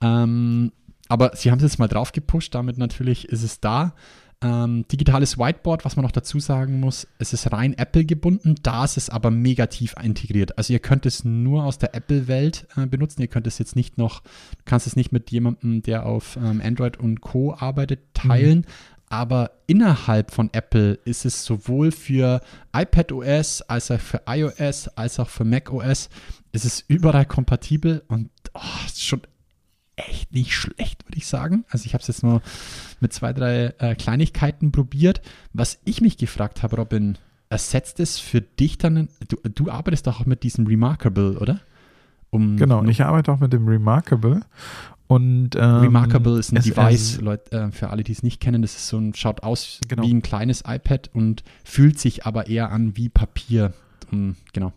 Ähm, 0.00 0.72
aber 1.06 1.30
sie 1.36 1.52
haben 1.52 1.58
es 1.58 1.62
jetzt 1.62 1.78
mal 1.78 1.86
drauf 1.86 2.10
gepusht, 2.10 2.52
damit 2.52 2.76
natürlich 2.76 3.28
ist 3.28 3.44
es 3.44 3.60
da. 3.60 3.94
Ähm, 4.42 4.84
digitales 4.90 5.38
Whiteboard, 5.38 5.84
was 5.84 5.94
man 5.94 6.04
noch 6.04 6.10
dazu 6.10 6.40
sagen 6.40 6.80
muss, 6.80 7.06
es 7.18 7.32
ist 7.32 7.52
rein 7.52 7.74
Apple 7.78 8.04
gebunden, 8.04 8.56
da 8.62 8.84
ist 8.84 8.96
es 8.96 9.08
aber 9.08 9.30
mega 9.30 9.66
tief 9.66 9.94
integriert. 10.02 10.58
Also 10.58 10.72
ihr 10.72 10.80
könnt 10.80 11.06
es 11.06 11.24
nur 11.24 11.64
aus 11.64 11.78
der 11.78 11.94
Apple-Welt 11.94 12.66
äh, 12.76 12.86
benutzen, 12.86 13.22
ihr 13.22 13.28
könnt 13.28 13.46
es 13.46 13.58
jetzt 13.58 13.76
nicht 13.76 13.98
noch, 13.98 14.20
du 14.20 14.62
kannst 14.64 14.88
es 14.88 14.96
nicht 14.96 15.12
mit 15.12 15.30
jemandem, 15.30 15.82
der 15.82 16.06
auf 16.06 16.36
ähm, 16.36 16.60
Android 16.64 16.96
und 16.96 17.20
Co. 17.20 17.54
arbeitet, 17.54 18.00
teilen. 18.14 18.66
Aber 19.08 19.50
innerhalb 19.66 20.30
von 20.30 20.48
Apple 20.52 20.94
ist 21.04 21.26
es 21.26 21.44
sowohl 21.44 21.92
für 21.92 22.40
iPadOS 22.74 23.60
als 23.62 23.90
auch 23.90 24.00
für 24.00 24.22
iOS 24.26 24.88
als 24.88 25.20
auch 25.20 25.28
für 25.28 25.44
macOS 25.44 26.08
ist 26.52 26.64
es 26.64 26.84
überall 26.88 27.26
kompatibel 27.26 28.02
und 28.08 28.30
oh, 28.54 28.60
ist 28.86 29.04
schon 29.04 29.22
echt 29.96 30.32
nicht 30.32 30.54
schlecht, 30.54 31.06
würde 31.06 31.18
ich 31.18 31.26
sagen. 31.26 31.64
Also 31.70 31.84
ich 31.86 31.94
habe 31.94 32.02
es 32.02 32.08
jetzt 32.08 32.22
nur 32.22 32.40
mit 33.00 33.12
zwei, 33.12 33.32
drei 33.32 33.74
äh, 33.78 33.94
Kleinigkeiten 33.94 34.72
probiert. 34.72 35.20
Was 35.52 35.78
ich 35.84 36.00
mich 36.00 36.16
gefragt 36.16 36.62
habe, 36.62 36.76
Robin, 36.76 37.18
ersetzt 37.50 38.00
es 38.00 38.18
für 38.18 38.40
dich 38.40 38.78
dann, 38.78 39.08
du, 39.28 39.36
du 39.54 39.70
arbeitest 39.70 40.06
doch 40.06 40.20
auch 40.20 40.26
mit 40.26 40.42
diesem 40.42 40.66
Remarkable, 40.66 41.38
oder? 41.38 41.60
Um, 42.30 42.56
Genau, 42.56 42.82
ich 42.84 43.02
arbeite 43.04 43.30
auch 43.30 43.40
mit 43.40 43.52
dem 43.52 43.68
Remarkable. 43.68 44.40
Und, 45.06 45.50
ähm, 45.56 45.60
Remarkable 45.80 46.38
ist 46.38 46.52
ein 46.52 46.56
es- 46.56 46.64
Device, 46.64 47.14
es- 47.16 47.20
Leute, 47.20 47.50
äh, 47.54 47.70
für 47.70 47.90
alle, 47.90 48.02
die 48.02 48.12
es 48.12 48.22
nicht 48.22 48.40
kennen. 48.40 48.62
Das 48.62 48.74
ist 48.74 48.88
so 48.88 48.96
ein, 48.96 49.12
schaut 49.14 49.42
aus 49.42 49.78
Genau. 49.86 50.04
wie 50.04 50.14
ein 50.14 50.22
kleines 50.22 50.62
iPad 50.66 51.10
und 51.12 51.44
fühlt 51.64 51.98
sich 51.98 52.24
aber 52.24 52.46
eher 52.46 52.70
an 52.72 52.96
wie 52.96 53.10
Papier. 53.10 53.74
Und, 54.10 54.36
genau. 54.54 54.72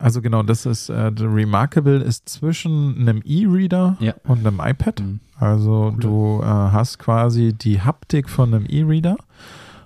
Also 0.00 0.22
genau, 0.22 0.42
das 0.42 0.64
ist 0.66 0.88
äh, 0.88 0.94
Remarkable 1.18 1.98
ist 1.98 2.28
zwischen 2.28 2.96
einem 3.00 3.20
E-Reader 3.24 3.96
Ja. 4.00 4.14
und 4.24 4.46
einem 4.46 4.60
iPad. 4.60 5.00
Mhm. 5.00 5.20
Also 5.36 5.90
du 5.98 6.40
äh, 6.42 6.46
hast 6.46 6.98
quasi 6.98 7.52
die 7.52 7.80
Haptik 7.82 8.28
von 8.30 8.54
einem 8.54 8.66
E-Reader 8.68 9.16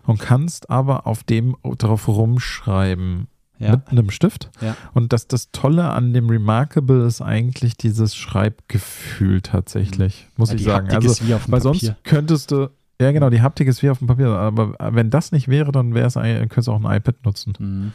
und 0.04 0.20
kannst 0.20 0.70
aber 0.70 1.06
auf 1.06 1.24
dem 1.24 1.56
drauf 1.78 2.06
rumschreiben 2.08 3.26
Ja. 3.58 3.72
mit 3.72 3.88
einem 3.88 4.10
Stift. 4.10 4.50
Ja. 4.60 4.76
Und 4.92 5.12
das, 5.12 5.26
das 5.26 5.50
Tolle 5.50 5.90
an 5.90 6.12
dem 6.12 6.28
Remarkable 6.30 7.04
ist 7.06 7.20
eigentlich 7.20 7.76
dieses 7.76 8.14
Schreibgefühl 8.14 9.40
tatsächlich, 9.42 10.28
muss 10.36 10.50
Ja, 10.50 10.56
ich 10.56 10.64
sagen. 10.64 10.86
Haptik 10.86 10.96
also, 10.96 11.08
ist 11.10 11.26
wie 11.28 11.34
auf 11.34 11.44
dem 11.46 11.52
weil 11.52 11.60
Papier. 11.60 11.80
sonst 11.80 11.94
könntest 12.04 12.50
du, 12.52 12.70
ja 13.00 13.10
genau, 13.12 13.30
die 13.30 13.42
Haptik 13.42 13.66
ist 13.68 13.82
wie 13.82 13.90
auf 13.90 13.98
dem 13.98 14.06
Papier, 14.06 14.28
aber 14.28 14.74
wenn 14.94 15.10
das 15.10 15.32
nicht 15.32 15.48
wäre, 15.48 15.72
dann 15.72 15.94
wäre 15.94 16.06
es, 16.06 16.14
könntest 16.14 16.68
du 16.68 16.72
auch 16.72 16.84
ein 16.84 16.96
iPad 16.96 17.16
nutzen. 17.24 17.52
Mhm. 17.58 17.92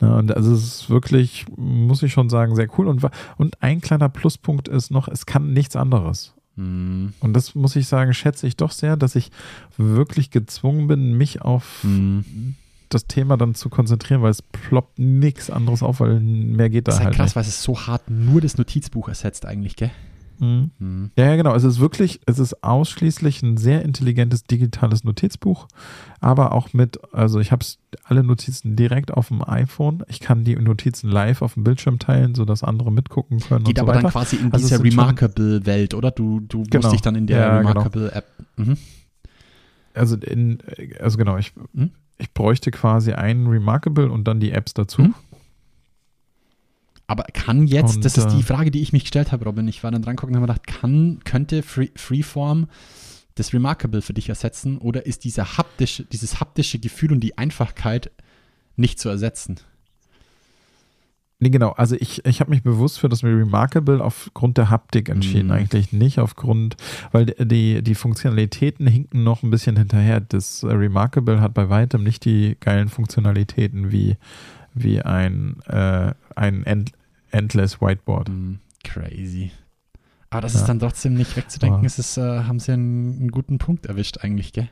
Ja, 0.00 0.16
und 0.18 0.34
also 0.34 0.52
es 0.54 0.62
ist 0.64 0.90
wirklich, 0.90 1.44
muss 1.56 2.02
ich 2.02 2.12
schon 2.12 2.30
sagen, 2.30 2.54
sehr 2.56 2.68
cool. 2.78 2.88
Und, 2.88 3.04
und 3.36 3.62
ein 3.62 3.80
kleiner 3.80 4.08
Pluspunkt 4.08 4.66
ist 4.68 4.90
noch, 4.90 5.08
es 5.08 5.26
kann 5.26 5.52
nichts 5.52 5.76
anderes. 5.76 6.32
Mhm. 6.56 7.12
Und 7.20 7.34
das 7.34 7.54
muss 7.54 7.76
ich 7.76 7.86
sagen, 7.86 8.14
schätze 8.14 8.46
ich 8.46 8.56
doch 8.56 8.70
sehr, 8.72 8.96
dass 8.96 9.14
ich 9.14 9.30
wirklich 9.76 10.30
gezwungen 10.30 10.86
bin, 10.88 11.16
mich 11.18 11.42
auf 11.42 11.84
Mhm. 11.84 12.54
das 12.88 13.06
Thema 13.06 13.36
dann 13.36 13.54
zu 13.54 13.68
konzentrieren, 13.68 14.22
weil 14.22 14.30
es 14.30 14.42
ploppt 14.42 14.98
nichts 14.98 15.50
anderes 15.50 15.82
auf, 15.82 16.00
weil 16.00 16.18
mehr 16.20 16.70
geht 16.70 16.88
da 16.88 16.92
Das 16.92 16.98
ist 17.00 17.04
halt 17.04 17.14
krass, 17.14 17.26
nicht. 17.28 17.36
weil 17.36 17.42
es 17.44 17.62
so 17.62 17.78
hart 17.78 18.08
nur 18.10 18.40
das 18.40 18.56
Notizbuch 18.58 19.08
ersetzt 19.08 19.44
eigentlich, 19.46 19.76
gell? 19.76 19.90
Mhm. 20.40 20.70
Mhm. 20.78 21.10
Ja, 21.16 21.26
ja, 21.26 21.36
genau. 21.36 21.54
Es 21.54 21.64
ist 21.64 21.78
wirklich, 21.80 22.20
es 22.26 22.38
ist 22.38 22.64
ausschließlich 22.64 23.42
ein 23.42 23.56
sehr 23.56 23.82
intelligentes 23.82 24.42
digitales 24.44 25.04
Notizbuch, 25.04 25.68
aber 26.20 26.52
auch 26.52 26.72
mit, 26.72 26.98
also 27.12 27.38
ich 27.40 27.52
habe 27.52 27.64
alle 28.04 28.24
Notizen 28.24 28.74
direkt 28.76 29.12
auf 29.12 29.28
dem 29.28 29.42
iPhone. 29.46 30.02
Ich 30.08 30.20
kann 30.20 30.42
die 30.44 30.56
Notizen 30.56 31.10
live 31.10 31.42
auf 31.42 31.54
dem 31.54 31.64
Bildschirm 31.64 31.98
teilen, 31.98 32.34
sodass 32.34 32.64
andere 32.64 32.90
mitgucken 32.90 33.38
können 33.40 33.64
Geht 33.64 33.78
und 33.78 33.84
so 33.86 33.90
aber 33.90 33.92
weiter. 33.98 34.02
dann 34.02 34.12
quasi 34.12 34.36
in 34.36 34.52
Also 34.52 34.64
es 34.66 34.70
dieser 34.70 34.82
Remarkable-Welt, 34.84 35.94
oder? 35.94 36.10
Du, 36.10 36.40
du 36.40 36.62
Genau. 36.64 36.78
musst 36.82 36.92
dich 36.94 37.02
dann 37.02 37.14
in 37.16 37.26
der 37.26 37.38
Ja, 37.38 37.58
genau. 37.58 37.68
Remarkable-App. 37.70 38.24
Mhm. 38.56 38.76
also 39.94 40.16
in, 40.16 40.58
also 41.00 41.18
genau, 41.18 41.36
ich, 41.36 41.52
Hm? 41.74 41.90
ich 42.18 42.32
bräuchte 42.32 42.70
quasi 42.70 43.12
einen 43.12 43.46
Remarkable 43.46 44.10
und 44.10 44.24
dann 44.28 44.40
die 44.40 44.52
Apps 44.52 44.74
dazu. 44.74 45.12
Aber 47.10 47.24
kann 47.24 47.66
jetzt, 47.66 47.96
Und, 47.96 48.04
das 48.04 48.16
ist 48.16 48.28
die 48.28 48.38
äh, 48.38 48.44
Frage, 48.44 48.70
die 48.70 48.80
ich 48.80 48.92
mich 48.92 49.02
gestellt 49.02 49.32
habe, 49.32 49.44
Robin. 49.44 49.66
Ich 49.66 49.82
war 49.82 49.90
dann 49.90 50.00
dran 50.00 50.14
gucken 50.14 50.36
und 50.36 50.42
habe 50.42 50.52
gedacht, 50.52 50.68
kann, 50.68 51.18
könnte 51.24 51.64
Free, 51.64 51.88
Freeform 51.96 52.68
das 53.34 53.52
Remarkable 53.52 54.00
für 54.00 54.14
dich 54.14 54.28
ersetzen 54.28 54.78
oder 54.78 55.06
ist 55.06 55.24
dieser 55.24 55.56
haptische, 55.58 56.04
dieses 56.04 56.38
haptische 56.38 56.78
Gefühl 56.78 57.10
und 57.10 57.18
die 57.18 57.36
Einfachkeit 57.36 58.12
nicht 58.76 59.00
zu 59.00 59.08
ersetzen? 59.08 59.56
Nee, 61.40 61.50
genau. 61.50 61.70
Also 61.70 61.96
ich, 61.98 62.24
ich 62.24 62.38
habe 62.38 62.50
mich 62.50 62.62
bewusst 62.62 63.00
für 63.00 63.08
das 63.08 63.24
Remarkable 63.24 64.04
aufgrund 64.04 64.56
der 64.56 64.70
Haptik 64.70 65.08
entschieden. 65.08 65.46
Mhm. 65.46 65.54
Eigentlich 65.54 65.92
nicht 65.92 66.20
aufgrund, 66.20 66.76
weil 67.10 67.26
die, 67.26 67.82
die 67.82 67.94
Funktionalitäten 67.96 68.86
hinken 68.86 69.24
noch 69.24 69.42
ein 69.42 69.50
bisschen 69.50 69.76
hinterher. 69.76 70.20
Das 70.20 70.62
äh, 70.62 70.68
Remarkable 70.68 71.40
hat 71.40 71.54
bei 71.54 71.68
weitem 71.68 72.04
nicht 72.04 72.24
die 72.24 72.56
geilen 72.60 72.88
Funktionalitäten 72.88 73.90
wie, 73.90 74.16
wie 74.74 75.02
ein, 75.02 75.60
äh, 75.66 76.12
ein 76.36 76.64
End, 76.64 76.92
Endless 77.30 77.80
Whiteboard. 77.80 78.28
Hm, 78.28 78.58
crazy. 78.84 79.50
Aber 80.30 80.42
das 80.42 80.54
Ja. 80.54 80.60
ist 80.60 80.66
dann 80.68 80.78
trotzdem 80.78 81.14
nicht 81.14 81.36
wegzudenken. 81.36 81.78
Aber- 81.78 81.86
Es 81.86 81.98
ist, 81.98 82.16
äh, 82.16 82.44
haben 82.44 82.60
sie 82.60 82.72
einen, 82.72 83.18
einen 83.20 83.30
guten 83.30 83.58
Punkt 83.58 83.86
erwischt 83.86 84.18
eigentlich, 84.18 84.52
gell? 84.52 84.68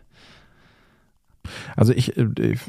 Also 1.76 1.92
ich, 1.94 2.16
äh, 2.16 2.26
ich 2.40 2.60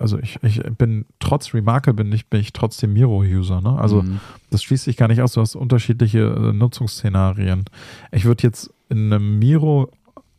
also 0.00 0.18
ich, 0.18 0.42
ich 0.42 0.60
bin 0.76 1.06
trotz 1.20 1.54
Remarkable 1.54 2.04
bin 2.04 2.12
ich, 2.12 2.26
bin 2.26 2.40
ich 2.40 2.52
trotzdem 2.52 2.92
Miro-User. 2.92 3.60
Ne? 3.60 3.78
Also 3.78 4.02
Mhm. 4.02 4.20
Das 4.50 4.62
schließt 4.62 4.84
sich 4.84 4.96
gar 4.96 5.08
nicht 5.08 5.20
aus. 5.22 5.32
Du 5.32 5.40
hast 5.40 5.54
unterschiedliche 5.54 6.18
äh, 6.20 6.52
Nutzungsszenarien. 6.52 7.64
Ich 8.12 8.24
würde 8.24 8.42
jetzt 8.42 8.72
in 8.88 9.12
einem 9.12 9.38
Miro 9.38 9.90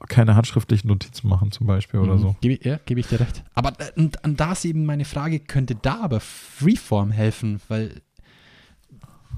keine 0.09 0.35
handschriftlichen 0.35 0.87
Notizen 0.89 1.27
machen, 1.29 1.51
zum 1.51 1.67
Beispiel 1.67 1.99
oder 2.01 2.15
Mhm. 2.15 2.19
so. 2.19 2.35
Gebe, 2.41 2.55
ich- 2.55 2.65
ja, 2.65 2.79
gebe 2.85 2.99
ich 2.99 3.07
dir 3.07 3.19
recht. 3.21 3.43
Aber 3.53 3.69
äh, 3.79 3.91
und, 3.99 4.23
und 4.25 4.39
da 4.39 4.51
ist 4.51 4.65
eben 4.65 4.85
meine 4.85 5.05
Frage, 5.05 5.39
könnte 5.39 5.75
da 5.75 6.01
aber 6.01 6.19
Freeform 6.19 7.11
helfen? 7.11 7.61
Weil, 7.69 8.01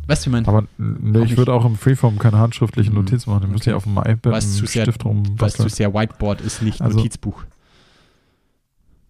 weißt 0.08 0.26
du, 0.26 0.30
ich 0.30 0.32
meine, 0.32 0.48
Aber 0.48 0.64
nee, 0.78 1.24
ich 1.24 1.38
würde 1.38 1.54
auch 1.54 1.66
im 1.66 1.76
Freeform 1.76 2.18
keine 2.20 2.38
handschriftlichen 2.40 2.94
Mhm. 2.94 3.02
Notizen 3.02 3.30
machen. 3.30 3.44
Ich 3.46 3.50
müsste 3.52 3.70
Okay. 3.70 3.70
ja 3.72 3.76
auf 3.78 3.84
dem 3.84 3.98
iPad 3.98 4.32
Weil 4.34 4.38
es 4.40 4.58
einen 4.58 4.68
Stift 4.68 5.06
rum 5.06 5.26
zu 5.26 5.36
basteln. 5.36 5.70
sehr 5.70 5.94
Whiteboard 5.94 6.42
ist, 6.42 6.62
nicht 6.62 6.82
Also- 6.82 6.98
Notizbuch. 6.98 7.44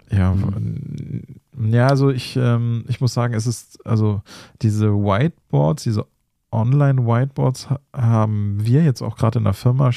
Ja, 0.09 0.33
Mhm. 0.33 1.23
ja, 1.69 1.87
also 1.87 2.09
ich, 2.09 2.37
ähm, 2.37 2.85
ich 2.87 3.01
muss 3.01 3.13
sagen, 3.13 3.33
es 3.33 3.45
ist, 3.45 3.85
also 3.85 4.21
diese 4.61 4.91
Whiteboards, 4.93 5.83
diese 5.83 6.05
Online-Whiteboards 6.51 7.69
ha- 7.69 7.79
haben 7.93 8.57
wir 8.65 8.83
jetzt 8.83 9.01
auch 9.01 9.17
gerade 9.17 9.39
in 9.39 9.43
der 9.43 9.53
Firma 9.53 9.91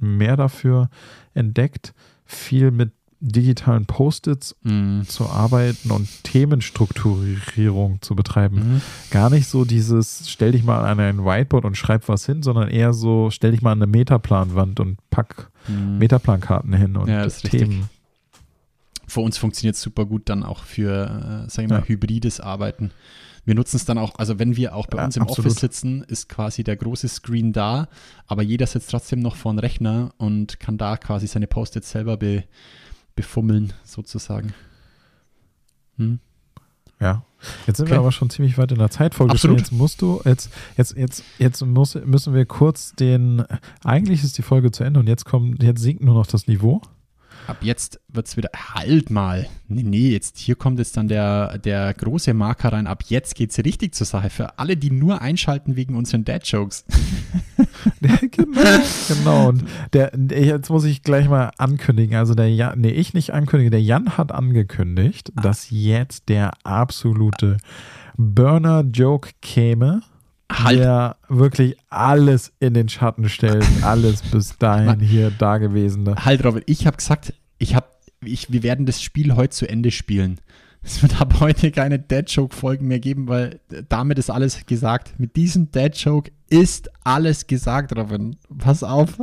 mehr 0.00 0.36
dafür 0.36 0.90
entdeckt, 1.32 1.94
viel 2.24 2.72
mit 2.72 2.90
digitalen 3.24 3.86
Post-its 3.86 4.56
Mhm. 4.64 5.04
zu 5.06 5.28
arbeiten 5.28 5.90
und 5.92 6.08
Themenstrukturierung 6.24 8.00
zu 8.02 8.14
betreiben. 8.16 8.56
Mhm. 8.56 8.80
Gar 9.10 9.30
nicht 9.30 9.46
so 9.46 9.64
dieses, 9.64 10.28
stell 10.28 10.52
dich 10.52 10.64
mal 10.64 10.84
an 10.84 10.98
ein 11.00 11.24
Whiteboard 11.24 11.64
und 11.64 11.76
schreib 11.76 12.08
was 12.08 12.26
hin, 12.26 12.42
sondern 12.42 12.68
eher 12.68 12.92
so, 12.92 13.30
stell 13.30 13.52
dich 13.52 13.62
mal 13.62 13.72
an 13.72 13.78
eine 13.82 13.90
Metaplanwand 13.90 14.80
und 14.80 14.98
pack 15.10 15.50
Mhm. 15.68 15.98
Metaplankarten 15.98 16.72
hin 16.74 16.96
und 16.96 17.08
Ja, 17.08 17.22
das. 17.22 17.40
Themen. 17.42 17.88
Für 19.06 19.20
uns 19.20 19.38
funktioniert 19.38 19.76
es 19.76 19.82
super 19.82 20.06
gut 20.06 20.22
dann 20.28 20.42
auch 20.42 20.64
für, 20.64 21.44
äh, 21.46 21.50
sagen 21.50 21.68
wir 21.68 21.76
mal, 21.76 21.80
Ja. 21.82 21.88
hybrides 21.88 22.40
Arbeiten. 22.40 22.90
Wir 23.44 23.54
nutzen 23.54 23.76
es 23.76 23.84
dann 23.84 23.98
auch, 23.98 24.18
also 24.18 24.38
wenn 24.38 24.56
wir 24.56 24.74
auch 24.74 24.86
bei 24.86 24.98
Ja, 24.98 25.04
uns 25.04 25.16
im 25.16 25.22
absolut. 25.24 25.50
Office 25.50 25.60
sitzen, 25.60 26.02
ist 26.04 26.28
quasi 26.28 26.64
der 26.64 26.76
große 26.76 27.08
Screen 27.08 27.52
da, 27.52 27.88
aber 28.26 28.42
jeder 28.42 28.66
sitzt 28.66 28.90
trotzdem 28.90 29.20
noch 29.20 29.36
vor 29.36 29.52
dem 29.52 29.58
Rechner 29.58 30.12
und 30.16 30.58
kann 30.60 30.78
da 30.78 30.96
quasi 30.96 31.26
seine 31.26 31.46
Post-its 31.46 31.90
selber 31.90 32.16
be, 32.16 32.44
befummeln, 33.14 33.72
sozusagen. 33.84 34.54
Hm? 35.96 36.18
Ja. 37.00 37.24
Jetzt 37.66 37.78
sind 37.78 37.86
Okay. 37.86 37.94
wir 37.94 37.98
aber 37.98 38.12
schon 38.12 38.30
ziemlich 38.30 38.56
weit 38.58 38.70
in 38.70 38.78
der 38.78 38.90
Zeit 38.90 39.14
vorgestellt. 39.14 39.58
Jetzt 39.58 39.72
musst 39.72 40.00
du, 40.02 40.20
jetzt, 40.24 40.52
jetzt, 40.76 40.96
jetzt, 40.96 41.24
jetzt 41.38 41.60
muss, 41.66 41.96
müssen 41.96 42.34
wir 42.34 42.46
kurz 42.46 42.92
den, 42.92 43.42
eigentlich 43.82 44.22
ist 44.22 44.38
die 44.38 44.42
Folge 44.42 44.70
zu 44.70 44.84
Ende 44.84 45.00
und 45.00 45.08
jetzt 45.08 45.24
kommt, 45.24 45.62
jetzt 45.62 45.80
sinkt 45.82 46.02
nur 46.04 46.14
noch 46.14 46.26
das 46.28 46.46
Niveau. 46.46 46.80
Ab 47.46 47.58
jetzt 47.60 48.00
wird 48.08 48.28
es 48.28 48.36
wieder, 48.36 48.50
halt 48.54 49.10
mal. 49.10 49.48
Nee, 49.68 49.82
nee, 49.82 50.10
jetzt 50.10 50.38
hier 50.38 50.54
kommt 50.54 50.78
jetzt 50.78 50.96
dann 50.96 51.08
der, 51.08 51.58
der 51.58 51.92
große 51.94 52.34
Marker 52.34 52.72
rein. 52.72 52.86
Ab 52.86 53.04
jetzt 53.08 53.34
geht 53.34 53.50
es 53.50 53.58
richtig 53.58 53.94
zur 53.94 54.06
Sache. 54.06 54.30
Für 54.30 54.58
alle, 54.58 54.76
die 54.76 54.90
nur 54.90 55.20
einschalten 55.20 55.74
wegen 55.74 55.96
unseren 55.96 56.24
Dad-Jokes. 56.24 56.84
genau. 58.30 58.60
genau. 59.08 59.48
Und 59.48 59.64
der, 59.92 60.12
jetzt 60.16 60.70
muss 60.70 60.84
ich 60.84 61.02
gleich 61.02 61.28
mal 61.28 61.50
ankündigen. 61.58 62.16
Also 62.16 62.34
der 62.34 62.52
Jan, 62.54 62.80
nee, 62.80 62.90
ich 62.90 63.12
nicht 63.12 63.32
ankündigen. 63.32 63.72
Der 63.72 63.82
Jan 63.82 64.16
hat 64.16 64.30
angekündigt, 64.30 65.32
dass 65.42 65.70
jetzt 65.70 66.28
der 66.28 66.52
absolute 66.62 67.56
Burner-Joke 68.16 69.30
käme. 69.40 70.02
Halt. 70.52 70.78
Der 70.78 71.16
wirklich 71.28 71.76
alles 71.88 72.52
in 72.60 72.74
den 72.74 72.88
Schatten 72.88 73.28
stellt, 73.28 73.64
alles 73.82 74.22
bis 74.22 74.56
dahin 74.58 75.00
hier 75.00 75.30
Dagewesene. 75.30 76.16
Halt, 76.24 76.44
Robert, 76.44 76.64
ich 76.66 76.86
habe 76.86 76.96
gesagt, 76.96 77.34
ich 77.58 77.74
hab, 77.74 77.90
ich, 78.24 78.52
wir 78.52 78.62
werden 78.62 78.86
das 78.86 79.02
Spiel 79.02 79.34
heute 79.34 79.50
zu 79.50 79.68
Ende 79.68 79.90
spielen. 79.90 80.40
Es 80.84 81.00
wird 81.00 81.20
ab 81.20 81.34
heute 81.38 81.70
keine 81.70 82.00
Dad-Joke-Folgen 82.00 82.88
mehr 82.88 82.98
geben, 82.98 83.28
weil 83.28 83.60
damit 83.88 84.18
ist 84.18 84.30
alles 84.30 84.66
gesagt. 84.66 85.14
Mit 85.16 85.36
diesem 85.36 85.70
Dad-Joke 85.70 86.32
ist 86.50 86.90
alles 87.04 87.46
gesagt, 87.46 87.96
Robin. 87.96 88.34
Pass 88.58 88.82
auf. 88.82 89.16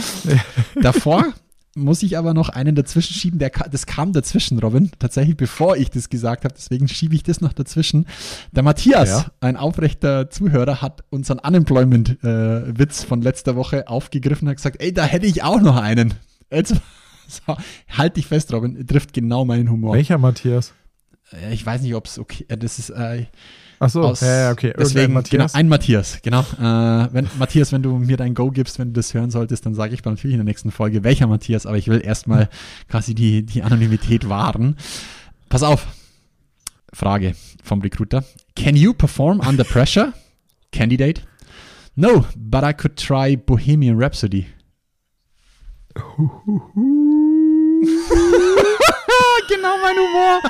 Davor 0.74 1.32
muss 1.74 2.02
ich 2.02 2.18
aber 2.18 2.34
noch 2.34 2.48
einen 2.50 2.74
dazwischen 2.74 3.14
schieben. 3.14 3.38
Der, 3.38 3.50
das 3.50 3.86
kam 3.86 4.12
dazwischen, 4.12 4.58
Robin. 4.58 4.90
Tatsächlich, 4.98 5.36
bevor 5.36 5.76
ich 5.76 5.88
das 5.90 6.10
gesagt 6.10 6.44
habe. 6.44 6.54
Deswegen 6.54 6.86
schiebe 6.88 7.14
ich 7.14 7.22
das 7.22 7.40
noch 7.40 7.52
dazwischen. 7.54 8.06
Der 8.52 8.62
Matthias, 8.62 9.08
Ja. 9.08 9.26
ein 9.40 9.56
aufrechter 9.56 10.28
Zuhörer, 10.28 10.82
hat 10.82 11.02
unseren 11.10 11.38
Unemployment-Witz 11.38 13.04
von 13.04 13.22
letzter 13.22 13.56
Woche 13.56 13.88
aufgegriffen 13.88 14.46
und 14.46 14.50
hat 14.50 14.56
gesagt, 14.56 14.82
ey, 14.82 14.92
da 14.92 15.04
hätte 15.04 15.26
ich 15.26 15.42
auch 15.42 15.60
noch 15.60 15.76
einen. 15.76 16.14
Jetzt, 16.50 16.74
so, 17.28 17.56
halt 17.88 18.16
dich 18.16 18.26
fest, 18.26 18.52
Robin. 18.52 18.86
Trifft 18.86 19.12
genau 19.12 19.44
meinen 19.44 19.70
Humor. 19.70 19.94
Welcher 19.94 20.18
Matthias? 20.18 20.72
Äh, 21.32 21.54
Ich 21.54 21.64
weiß 21.64 21.80
nicht, 21.82 21.94
ob 21.94 22.06
es 22.06 22.18
okay 22.18 22.44
äh, 22.48 22.56
Das 22.58 22.78
ist 22.78 22.90
äh, 22.90 23.26
Achso, 23.82 24.02
aus. 24.02 24.20
ja, 24.20 24.52
okay. 24.52 24.72
Deswegen, 24.78 25.12
Matthias. 25.12 25.52
Genau, 25.52 25.58
ein 25.58 25.68
Matthias, 25.68 26.20
genau. 26.22 26.42
Äh, 26.56 27.08
wenn, 27.12 27.28
Matthias, 27.36 27.72
wenn 27.72 27.82
du 27.82 27.98
mir 27.98 28.16
dein 28.16 28.32
Go 28.32 28.52
gibst, 28.52 28.78
wenn 28.78 28.92
du 28.92 29.00
das 29.00 29.12
hören 29.12 29.32
solltest, 29.32 29.66
dann 29.66 29.74
sage 29.74 29.92
ich 29.92 30.04
natürlich 30.04 30.34
in 30.34 30.38
der 30.38 30.44
nächsten 30.44 30.70
Folge, 30.70 31.02
welcher 31.02 31.26
Matthias, 31.26 31.66
aber 31.66 31.76
ich 31.78 31.88
will 31.88 32.00
erstmal 32.00 32.48
quasi 32.88 33.16
die, 33.16 33.44
die 33.44 33.64
Anonymität 33.64 34.28
wahren. 34.28 34.76
Pass 35.48 35.64
auf. 35.64 35.88
Frage 36.92 37.34
vom 37.64 37.80
Recruiter. 37.80 38.22
Can 38.54 38.76
you 38.76 38.94
perform 38.94 39.40
under 39.40 39.64
pressure? 39.64 40.12
Candidate? 40.72 41.22
No, 41.96 42.24
but 42.36 42.62
I 42.62 42.72
could 42.72 42.96
try 42.96 43.34
Bohemian 43.36 44.00
Rhapsody. 44.00 44.46
genau 49.48 49.76
mein 49.82 49.96
Humor. 49.96 50.40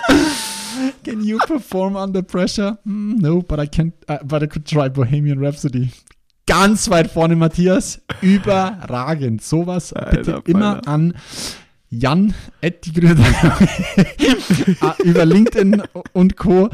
Can 1.05 1.23
you 1.25 1.39
perform 1.39 1.97
under 1.97 2.23
pressure? 2.23 2.79
Hmm, 2.85 3.17
no, 3.19 3.43
but 3.43 3.59
I 3.59 3.67
can't, 3.67 3.93
uh, 4.09 4.19
but 4.25 4.43
I 4.43 4.47
could 4.47 4.67
try 4.67 4.89
Bohemian 4.89 5.39
Rhapsody. 5.39 5.91
Ganz 6.47 6.91
weit 6.91 7.11
vorne, 7.11 7.37
Matthias. 7.37 8.01
Überragend. 8.21 9.43
Sowas 9.43 9.95
bitte 9.95 10.35
Alter, 10.37 10.43
immer 10.47 10.77
Alter. 10.77 10.89
an 10.89 11.15
Jan 11.91 12.35
at 12.63 12.85
die 12.85 12.93
Grüne 12.93 13.17
Ah, 14.81 14.95
über 15.05 15.25
LinkedIn 15.25 15.83
und 16.13 16.37
Co. 16.37 16.69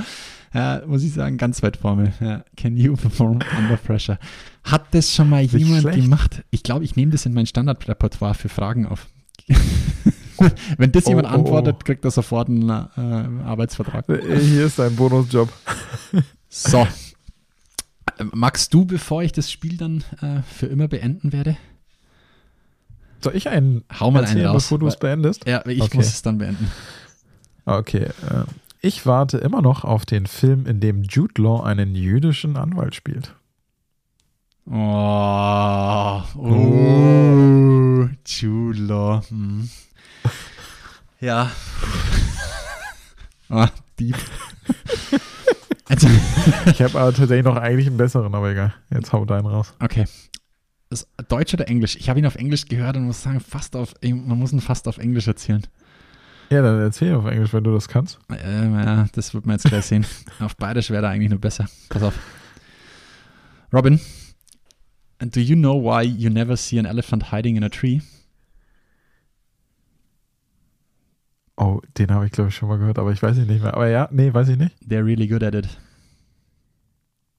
Ja, 0.55 0.80
muss 0.86 1.03
ich 1.03 1.12
sagen, 1.12 1.36
ganz 1.36 1.62
weit 1.62 1.76
vorne. 1.76 2.12
Ja, 2.20 2.44
can 2.57 2.76
you 2.76 2.94
perform 2.96 3.40
under 3.59 3.76
pressure? 3.76 4.18
Hat 4.64 4.86
das 4.92 5.14
schon 5.14 5.28
mal 5.28 5.42
jemand 5.42 5.82
schlecht. 5.82 6.01
gemacht? 6.03 6.42
Ich 6.51 6.62
glaube, 6.62 6.84
ich 6.84 6.96
nehme 6.96 7.12
das 7.12 7.26
in 7.26 7.34
mein 7.34 7.46
Standardrepertoire 7.46 8.34
für 8.34 8.49
Fragen 8.49 8.86
auf. 8.86 9.07
Wenn 10.78 10.93
das 10.93 11.07
Oh, 11.07 11.11
jemand 11.11 11.28
oh, 11.28 11.32
antwortet, 11.34 11.76
oh. 11.80 11.84
kriegt 11.84 12.05
er 12.05 12.11
sofort 12.11 12.49
einen 12.49 12.68
äh, 12.68 13.45
Arbeitsvertrag. 13.45 14.09
Äh, 14.09 14.39
Hier 14.41 14.66
ist 14.66 14.78
dein 14.78 14.95
Bonusjob. 14.97 15.49
So. 16.51 16.86
Magst 18.32 18.72
du, 18.72 18.86
bevor 18.86 19.22
ich 19.22 19.32
das 19.32 19.51
Spiel 19.53 19.76
dann 19.76 20.03
äh, 20.22 20.41
für 20.43 20.64
immer 20.66 20.89
beenden 20.89 21.32
werde? 21.32 21.57
Soll 23.22 23.36
ich 23.36 23.49
einen 23.49 23.84
Hau 24.01 24.11
mal 24.11 24.20
einen 24.20 24.28
erzählen, 24.28 24.47
raus. 24.47 24.64
bevor 24.64 24.78
du 24.78 24.86
es 24.86 24.97
beendest? 24.97 25.47
Ja, 25.47 25.62
ich 25.66 25.82
Okay. 25.82 25.97
muss 25.99 26.07
es 26.07 26.22
dann 26.22 26.39
beenden. 26.39 26.70
Okay. 27.66 28.05
Äh, 28.05 28.45
ich 28.80 29.05
warte 29.07 29.39
immer 29.39 29.61
noch 29.61 29.84
auf 29.84 30.07
den 30.07 30.26
Film, 30.26 30.64
in 30.66 30.80
dem 30.80 31.03
Jude 31.03 31.43
Law 31.43 31.62
einen 31.64 31.95
jüdischen 31.95 32.57
Anwalt 32.57 32.95
spielt. 32.95 33.34
Oh, 34.70 36.22
oh, 36.36 38.08
Law. 38.74 39.22
Hm. 39.28 39.70
Ja. 41.20 41.50
ah, 43.48 43.68
deep. 43.98 44.16
Also, 45.88 46.08
Ich 46.66 46.82
habe 46.82 47.00
aber 47.00 47.12
tatsächlich 47.12 47.44
noch 47.44 47.56
eigentlich 47.56 47.86
einen 47.86 47.96
besseren, 47.96 48.34
aber 48.34 48.50
egal. 48.50 48.74
Jetzt 48.92 49.12
hau 49.12 49.24
deinen 49.24 49.46
raus. 49.46 49.74
okay. 49.80 50.04
Das 50.90 51.06
Deutsch 51.28 51.52
oder 51.52 51.68
Englisch? 51.68 51.96
Ich 51.96 52.08
habe 52.08 52.18
ihn 52.18 52.24
auf 52.24 52.36
Englisch 52.36 52.64
gehört 52.66 52.96
und 52.96 53.04
muss 53.04 53.22
sagen, 53.22 53.40
fast 53.40 53.76
auf, 53.76 53.94
man 54.02 54.38
muss 54.38 54.52
ihn 54.52 54.60
fast 54.60 54.88
auf 54.88 54.96
Englisch 54.96 55.26
erzählen. 55.26 55.62
Ja, 56.50 56.62
dann 56.62 56.80
erzähl 56.80 57.14
auf 57.14 57.26
Englisch, 57.26 57.52
wenn 57.52 57.64
du 57.64 57.74
das 57.74 57.88
kannst. 57.88 58.18
Ähm, 58.42 58.74
ja, 58.74 59.06
das 59.12 59.34
wird 59.34 59.44
man 59.44 59.56
jetzt 59.56 59.66
gleich 59.66 59.84
sehen. 59.84 60.06
Auf 60.40 60.56
Bayerisch 60.56 60.88
wäre 60.88 61.02
da 61.02 61.10
eigentlich 61.10 61.28
nur 61.28 61.38
besser. 61.38 61.68
Pass 61.90 62.02
auf. 62.02 62.14
Robin, 63.70 64.00
do 65.20 65.40
you 65.40 65.56
know 65.56 65.74
why 65.74 66.02
you 66.02 66.30
never 66.30 66.56
see 66.56 66.78
an 66.78 66.86
elephant 66.86 67.24
hiding 67.24 67.56
in 67.56 67.64
a 67.64 67.68
tree? 67.68 68.02
Oh, 71.56 71.80
den 71.96 72.10
habe 72.12 72.26
ich 72.26 72.32
glaube 72.32 72.50
ich 72.50 72.54
schon 72.54 72.68
mal 72.68 72.78
gehört, 72.78 72.98
aber 73.00 73.10
ich 73.10 73.20
weiß 73.20 73.36
ihn 73.36 73.48
nicht 73.48 73.62
mehr. 73.62 73.74
Aber 73.74 73.88
ja, 73.88 74.08
nee, 74.12 74.32
weiß 74.32 74.48
ich 74.48 74.56
nicht. 74.56 74.76
They're 74.80 75.04
really 75.04 75.26
good 75.26 75.42
at 75.42 75.54
it. 75.56 75.68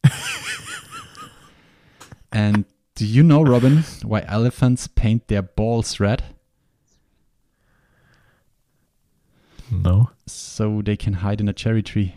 And 2.31 2.65
do 2.95 3.05
you 3.05 3.23
know, 3.23 3.41
Robin, 3.43 3.85
why 4.03 4.19
elephants 4.27 4.89
paint 4.89 5.29
their 5.29 5.41
balls 5.41 6.01
red? 6.01 6.21
No. 9.71 10.09
So 10.27 10.81
they 10.81 10.97
can 10.97 11.23
hide 11.23 11.39
in 11.39 11.47
a 11.47 11.53
cherry 11.53 11.81
tree. 11.81 12.15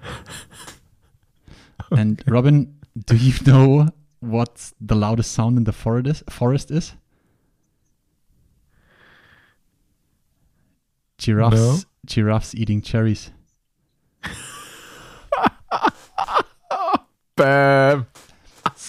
And 1.90 2.22
Robin, 2.26 2.78
do 3.06 3.14
you 3.16 3.34
know 3.44 3.88
what 4.20 4.72
the 4.80 4.94
loudest 4.94 5.32
sound 5.32 5.58
in 5.58 5.64
the 5.64 5.72
forest 5.72 6.06
is? 6.06 6.24
Forest 6.28 6.70
is? 6.70 6.94
Giraffes. 11.18 11.58
No. 11.58 11.78
Giraffes 12.06 12.54
eating 12.54 12.82
cherries. 12.82 13.32
Bam. 17.36 18.06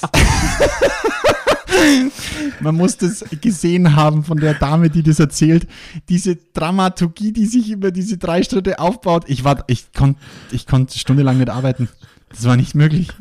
Man 2.61 2.75
muss 2.75 2.97
das 2.97 3.23
gesehen 3.41 3.95
haben 3.95 4.23
von 4.23 4.39
der 4.39 4.53
Dame, 4.53 4.89
die 4.89 5.03
das 5.03 5.19
erzählt. 5.19 5.67
Diese 6.09 6.35
Dramaturgie, 6.35 7.31
die 7.31 7.45
sich 7.45 7.71
über 7.71 7.91
diese 7.91 8.17
drei 8.17 8.43
Schritte 8.43 8.79
aufbaut. 8.79 9.25
Ich 9.27 9.43
war, 9.43 9.63
ich 9.67 9.91
konnte, 9.93 10.19
ich 10.51 10.67
konnte 10.67 10.97
stundenlang 10.97 11.37
nicht 11.37 11.49
arbeiten. 11.49 11.89
Das 12.29 12.45
war 12.45 12.55
nicht 12.55 12.75
möglich. 12.75 13.09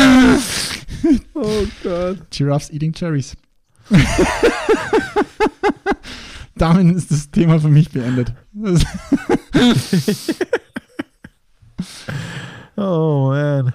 Oh 1.34 1.66
Gott. 1.82 2.30
Giraffes 2.30 2.70
eating 2.70 2.92
cherries. 2.92 3.36
Damit 6.54 6.94
ist 6.94 7.10
das 7.10 7.30
Thema 7.30 7.58
für 7.58 7.68
mich 7.68 7.90
beendet. 7.90 8.34
Oh 12.76 13.28
man. 13.30 13.74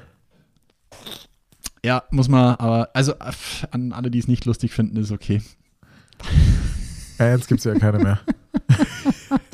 ja, 1.83 2.03
muss 2.09 2.27
man, 2.27 2.55
aber, 2.55 2.89
also 2.93 3.13
an 3.69 3.91
alle, 3.91 4.09
die 4.09 4.17
es 4.17 4.27
nicht 4.27 4.45
lustig 4.45 4.73
finden, 4.73 4.97
ist 4.97 5.11
okay. 5.11 5.43
Ja, 7.19 7.29
jetzt 7.29 7.47
gibt's 7.47 7.65
ja 7.65 7.77
keine 7.77 7.99
mehr. 7.99 8.19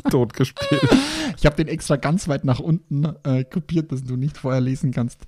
Tot 0.09 0.33
gespielt. 0.33 0.87
Ich 1.37 1.45
habe 1.45 1.57
den 1.57 1.67
extra 1.67 1.97
ganz 1.97 2.29
weit 2.29 2.45
nach 2.45 2.59
unten 2.59 3.03
äh, 3.23 3.43
kopiert, 3.43 3.91
dass 3.91 4.03
du 4.03 4.15
nicht 4.15 4.37
vorher 4.37 4.61
lesen 4.61 4.91
kannst. 4.91 5.27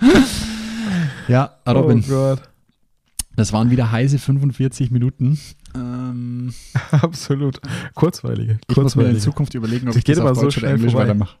ja, 1.28 1.56
Robin, 1.66 2.04
Oh 2.06 2.08
Gott. 2.08 2.42
das 3.36 3.52
waren 3.52 3.70
wieder 3.70 3.90
heiße 3.90 4.18
45 4.18 4.90
Minuten. 4.90 5.38
Ähm, 5.74 6.52
Absolut. 6.90 7.60
Kurzweilige. 7.94 8.58
ich 8.68 8.76
muss 8.76 8.94
mir 8.96 9.02
in 9.02 9.08
Kurzweilige. 9.14 9.18
Zukunft 9.20 9.54
überlegen, 9.54 9.88
ob 9.88 9.94
Das 9.94 9.96
ich 9.96 10.04
geht 10.04 10.16
das 10.16 10.20
aber 10.22 10.32
auf 10.32 10.36
so 10.36 10.42
Deutsch 10.44 10.58
oder 10.58 10.66
schnell 10.68 10.74
Englisch 10.76 10.92
vorbei. 10.92 11.06
weitermache. 11.08 11.36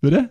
Bitte? 0.00 0.30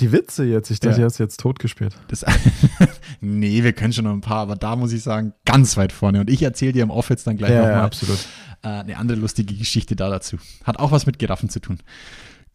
Die 0.00 0.10
Witze 0.10 0.44
jetzt, 0.44 0.70
ich 0.70 0.80
dachte, 0.80 0.94
Ja. 0.96 1.00
du 1.00 1.04
hast 1.04 1.18
jetzt 1.18 1.38
tot 1.38 1.58
gespielt. 1.58 1.94
Das, 2.08 2.24
nee, 3.20 3.62
wir 3.62 3.74
können 3.74 3.92
schon 3.92 4.04
noch 4.04 4.12
ein 4.12 4.22
paar, 4.22 4.38
aber 4.38 4.56
da 4.56 4.74
muss 4.74 4.92
ich 4.92 5.02
sagen, 5.02 5.34
ganz 5.44 5.76
weit 5.76 5.92
vorne. 5.92 6.20
Und 6.20 6.30
ich 6.30 6.42
erzähle 6.42 6.72
dir 6.72 6.82
im 6.82 6.90
Off 6.90 7.10
jetzt 7.10 7.26
dann 7.26 7.36
gleich 7.36 7.50
Ja, 7.50 7.56
nochmal 7.58 7.72
ja, 7.74 7.84
absolut. 7.84 8.18
äh, 8.62 8.68
eine 8.68 8.96
andere 8.96 9.18
lustige 9.18 9.54
Geschichte 9.54 9.94
da 9.94 10.08
dazu. 10.08 10.38
Hat 10.64 10.78
auch 10.78 10.92
was 10.92 11.04
mit 11.04 11.18
Giraffen 11.18 11.50
zu 11.50 11.60
tun. 11.60 11.78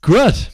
Gut. 0.01 0.49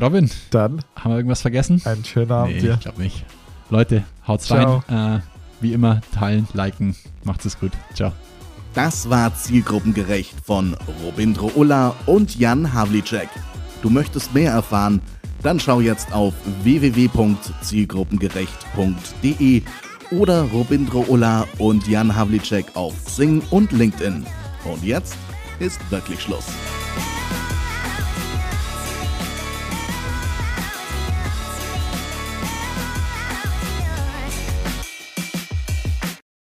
Robin, 0.00 0.30
Dann 0.50 0.82
haben 0.96 1.10
wir 1.12 1.16
irgendwas 1.16 1.42
vergessen? 1.42 1.80
einen 1.84 2.04
schönen 2.04 2.30
Abend 2.32 2.54
nee, 2.56 2.60
dir. 2.60 2.74
ich 2.74 2.80
glaube 2.80 3.00
nicht. 3.02 3.24
Leute, 3.70 4.04
haut's 4.26 4.46
Ciao. 4.46 4.82
rein. 4.88 5.18
Äh, 5.18 5.20
wie 5.60 5.72
immer, 5.72 6.00
teilen, 6.14 6.46
liken. 6.54 6.94
Macht's 7.24 7.44
es 7.44 7.58
gut. 7.58 7.72
Ciao. 7.94 8.12
Das 8.74 9.10
war 9.10 9.34
zielgruppengerecht 9.34 10.34
von 10.44 10.76
Robindro 11.04 11.50
Ulla 11.54 11.94
und 12.06 12.38
Jan 12.38 12.72
Havlicek. 12.72 13.28
Du 13.82 13.90
möchtest 13.90 14.32
mehr 14.34 14.52
erfahren? 14.52 15.00
Dann 15.42 15.58
schau 15.60 15.80
jetzt 15.80 16.12
auf 16.12 16.34
www.zielgruppengerecht.de 16.62 19.62
oder 20.10 20.42
Robindro 20.42 21.04
Ulla 21.08 21.46
und 21.58 21.86
Jan 21.86 22.14
Havlicek 22.14 22.66
auf 22.74 22.94
Xing 23.04 23.42
und 23.50 23.72
LinkedIn. 23.72 24.24
Und 24.64 24.82
jetzt 24.84 25.16
ist 25.58 25.78
wirklich 25.90 26.22
Schluss. 26.22 26.46